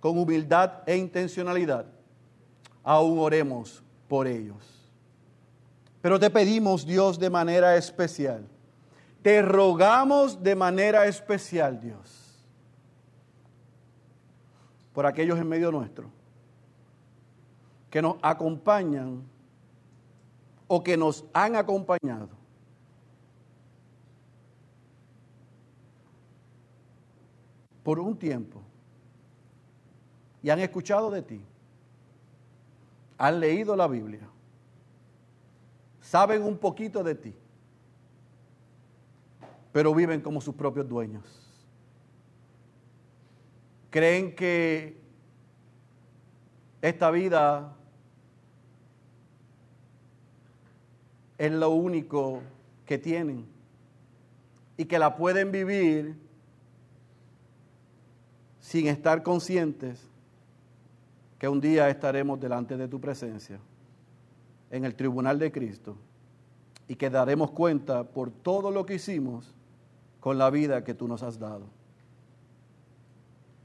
con 0.00 0.16
humildad 0.16 0.84
e 0.86 0.96
intencionalidad 0.96 1.84
aún 2.82 3.18
oremos 3.18 3.82
por 4.08 4.26
ellos. 4.26 4.56
Pero 6.00 6.18
te 6.18 6.30
pedimos, 6.30 6.86
Dios, 6.86 7.18
de 7.18 7.28
manera 7.28 7.76
especial, 7.76 8.48
te 9.20 9.42
rogamos 9.42 10.42
de 10.42 10.56
manera 10.56 11.04
especial, 11.04 11.78
Dios, 11.78 12.42
por 14.94 15.04
aquellos 15.04 15.38
en 15.38 15.46
medio 15.46 15.70
nuestro 15.70 16.10
que 17.90 18.00
nos 18.00 18.16
acompañan 18.22 19.24
o 20.66 20.82
que 20.82 20.96
nos 20.96 21.26
han 21.34 21.54
acompañado. 21.54 22.37
Por 27.88 27.98
un 28.00 28.18
tiempo 28.18 28.60
y 30.42 30.50
han 30.50 30.58
escuchado 30.58 31.10
de 31.10 31.22
ti, 31.22 31.40
han 33.16 33.40
leído 33.40 33.74
la 33.74 33.88
Biblia, 33.88 34.28
saben 36.02 36.42
un 36.42 36.58
poquito 36.58 37.02
de 37.02 37.14
ti, 37.14 37.34
pero 39.72 39.94
viven 39.94 40.20
como 40.20 40.38
sus 40.42 40.54
propios 40.54 40.86
dueños. 40.86 41.24
Creen 43.88 44.36
que 44.36 45.00
esta 46.82 47.10
vida 47.10 47.74
es 51.38 51.52
lo 51.52 51.70
único 51.70 52.42
que 52.84 52.98
tienen 52.98 53.46
y 54.76 54.84
que 54.84 54.98
la 54.98 55.16
pueden 55.16 55.50
vivir 55.50 56.27
sin 58.68 58.86
estar 58.86 59.22
conscientes 59.22 59.98
que 61.38 61.48
un 61.48 61.58
día 61.58 61.88
estaremos 61.88 62.38
delante 62.38 62.76
de 62.76 62.86
tu 62.86 63.00
presencia 63.00 63.58
en 64.70 64.84
el 64.84 64.94
tribunal 64.94 65.38
de 65.38 65.50
Cristo 65.50 65.96
y 66.86 66.94
que 66.94 67.08
daremos 67.08 67.50
cuenta 67.52 68.04
por 68.04 68.30
todo 68.30 68.70
lo 68.70 68.84
que 68.84 68.96
hicimos 68.96 69.54
con 70.20 70.36
la 70.36 70.50
vida 70.50 70.84
que 70.84 70.92
tú 70.92 71.08
nos 71.08 71.22
has 71.22 71.38
dado. 71.38 71.62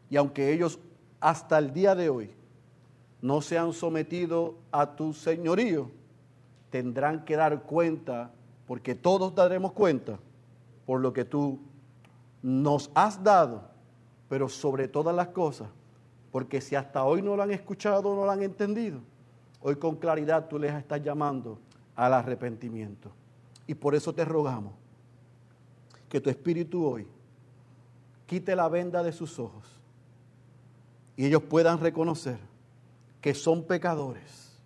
Y 0.09 0.15
aunque 0.15 0.53
ellos 0.53 0.79
hasta 1.19 1.57
el 1.57 1.73
día 1.73 1.95
de 1.95 2.07
hoy 2.07 2.31
no 3.21 3.41
se 3.41 3.57
han 3.57 3.73
sometido 3.73 4.55
a 4.71 4.95
tu 4.95 5.11
señorío, 5.11 5.91
tendrán 6.69 7.25
que 7.25 7.35
dar 7.35 7.63
cuenta, 7.63 8.31
porque 8.65 8.95
todos 8.95 9.35
daremos 9.35 9.73
cuenta 9.73 10.17
por 10.85 11.01
lo 11.01 11.11
que 11.11 11.25
tú 11.25 11.59
nos 12.41 12.89
has 12.95 13.21
dado, 13.21 13.72
pero 14.33 14.49
sobre 14.49 14.87
todas 14.87 15.15
las 15.15 15.27
cosas, 15.27 15.69
porque 16.31 16.59
si 16.59 16.73
hasta 16.73 17.03
hoy 17.03 17.21
no 17.21 17.35
lo 17.35 17.43
han 17.43 17.51
escuchado, 17.51 18.15
no 18.15 18.25
lo 18.25 18.31
han 18.31 18.41
entendido, 18.41 18.99
hoy 19.61 19.75
con 19.75 19.95
claridad 19.95 20.47
tú 20.47 20.57
les 20.57 20.73
estás 20.73 21.03
llamando 21.03 21.59
al 21.95 22.15
arrepentimiento. 22.15 23.11
Y 23.67 23.75
por 23.75 23.93
eso 23.93 24.11
te 24.11 24.25
rogamos 24.25 24.73
que 26.09 26.19
tu 26.19 26.31
espíritu 26.31 26.83
hoy 26.83 27.07
quite 28.25 28.55
la 28.55 28.67
venda 28.69 29.03
de 29.03 29.11
sus 29.11 29.37
ojos 29.37 29.67
y 31.15 31.27
ellos 31.27 31.43
puedan 31.43 31.79
reconocer 31.79 32.39
que 33.21 33.35
son 33.35 33.61
pecadores 33.61 34.57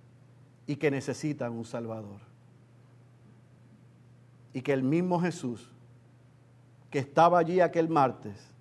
y 0.66 0.78
que 0.78 0.90
necesitan 0.90 1.52
un 1.52 1.66
Salvador. 1.66 2.22
Y 4.54 4.62
que 4.62 4.72
el 4.72 4.84
mismo 4.84 5.20
Jesús, 5.20 5.70
que 6.90 7.00
estaba 7.00 7.40
allí 7.40 7.60
aquel 7.60 7.90
martes, 7.90 8.54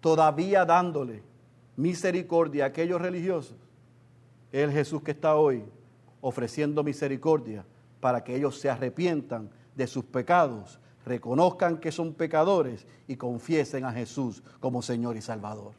todavía 0.00 0.64
dándole 0.64 1.22
misericordia 1.76 2.64
a 2.64 2.68
aquellos 2.68 3.00
religiosos, 3.00 3.56
el 4.52 4.70
Jesús 4.72 5.02
que 5.02 5.12
está 5.12 5.36
hoy 5.36 5.64
ofreciendo 6.20 6.82
misericordia 6.82 7.64
para 8.00 8.24
que 8.24 8.34
ellos 8.34 8.58
se 8.58 8.68
arrepientan 8.68 9.50
de 9.74 9.86
sus 9.86 10.04
pecados, 10.04 10.80
reconozcan 11.04 11.78
que 11.78 11.92
son 11.92 12.14
pecadores 12.14 12.86
y 13.06 13.16
confiesen 13.16 13.84
a 13.84 13.92
Jesús 13.92 14.42
como 14.58 14.82
Señor 14.82 15.16
y 15.16 15.22
Salvador. 15.22 15.72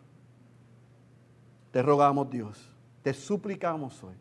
Te 1.72 1.82
rogamos 1.82 2.30
Dios, 2.30 2.70
te 3.02 3.14
suplicamos 3.14 4.04
hoy 4.04 4.16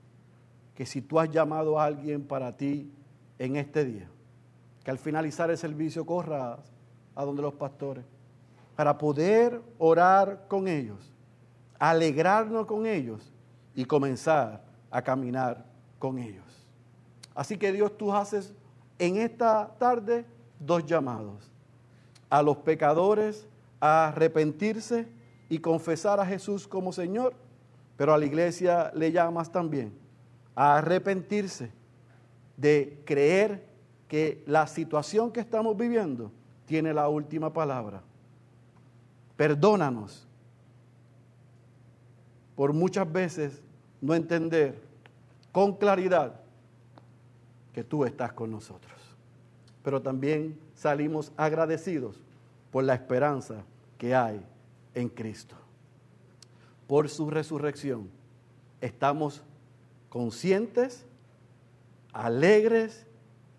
que 0.75 0.87
si 0.87 1.03
tú 1.03 1.19
has 1.19 1.31
llamado 1.31 1.79
a 1.79 1.85
alguien 1.85 2.25
para 2.25 2.57
ti 2.57 2.93
en 3.39 3.57
este 3.57 3.85
día, 3.85 4.09
que 4.85 4.91
al 4.91 4.99
finalizar 4.99 5.51
el 5.51 5.59
servicio 5.59 6.07
corra 6.07 6.59
a 7.15 7.25
donde 7.25 7.43
los 7.43 7.55
pastores, 7.55 8.05
para 8.81 8.97
poder 8.97 9.61
orar 9.77 10.47
con 10.49 10.67
ellos, 10.67 11.13
alegrarnos 11.79 12.65
con 12.65 12.87
ellos 12.87 13.31
y 13.75 13.85
comenzar 13.85 14.65
a 14.91 15.03
caminar 15.03 15.67
con 15.99 16.19
ellos. 16.19 16.67
Así 17.35 17.59
que 17.59 17.73
Dios, 17.73 17.95
tú 17.99 18.11
haces 18.11 18.55
en 18.99 19.19
esta 19.19 19.77
tarde 19.79 20.25
dos 20.59 20.87
llamados. 20.87 21.53
A 22.31 22.41
los 22.41 22.57
pecadores 22.57 23.47
a 23.81 24.09
arrepentirse 24.09 25.07
y 25.51 25.59
confesar 25.59 26.19
a 26.19 26.25
Jesús 26.25 26.67
como 26.67 26.91
Señor, 26.91 27.35
pero 27.99 28.15
a 28.15 28.19
la 28.19 28.25
iglesia 28.25 28.93
le 28.95 29.13
llamas 29.13 29.53
también 29.53 29.93
a 30.55 30.79
arrepentirse 30.79 31.71
de 32.57 33.03
creer 33.05 33.63
que 34.09 34.43
la 34.47 34.67
situación 34.67 35.31
que 35.31 35.41
estamos 35.41 35.77
viviendo 35.77 36.33
tiene 36.65 36.95
la 36.95 37.11
última 37.11 37.53
palabra. 37.53 38.05
Perdónanos 39.41 40.29
por 42.55 42.75
muchas 42.75 43.11
veces 43.11 43.63
no 43.99 44.15
entender 44.15 44.79
con 45.51 45.77
claridad 45.77 46.39
que 47.73 47.83
tú 47.83 48.05
estás 48.05 48.35
con 48.35 48.51
nosotros. 48.51 48.93
Pero 49.83 50.03
también 50.03 50.61
salimos 50.75 51.33
agradecidos 51.39 52.21
por 52.71 52.85
la 52.85 52.93
esperanza 52.93 53.65
que 53.97 54.15
hay 54.15 54.45
en 54.95 55.09
Cristo. 55.09 55.57
Por 56.87 57.09
su 57.09 57.31
resurrección 57.31 58.11
estamos 58.83 59.43
conscientes, 60.11 61.07
alegres 62.13 63.07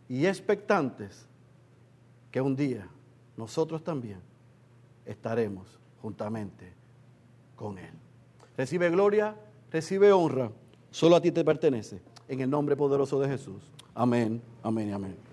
y 0.07 0.27
expectantes 0.27 1.25
que 2.29 2.39
un 2.39 2.55
día 2.55 2.87
nosotros 3.35 3.83
también 3.83 4.19
estaremos 5.05 5.79
juntamente 6.01 6.73
con 7.55 7.77
Él. 7.77 7.93
Recibe 8.57 8.89
gloria, 8.89 9.35
recibe 9.71 10.11
honra, 10.11 10.51
solo 10.89 11.15
a 11.15 11.21
ti 11.21 11.31
te 11.31 11.43
pertenece, 11.43 12.01
en 12.27 12.41
el 12.41 12.49
nombre 12.49 12.75
poderoso 12.75 13.19
de 13.19 13.27
Jesús. 13.27 13.71
Amén, 13.93 14.41
amén 14.63 14.89
y 14.89 14.91
amén. 14.91 15.30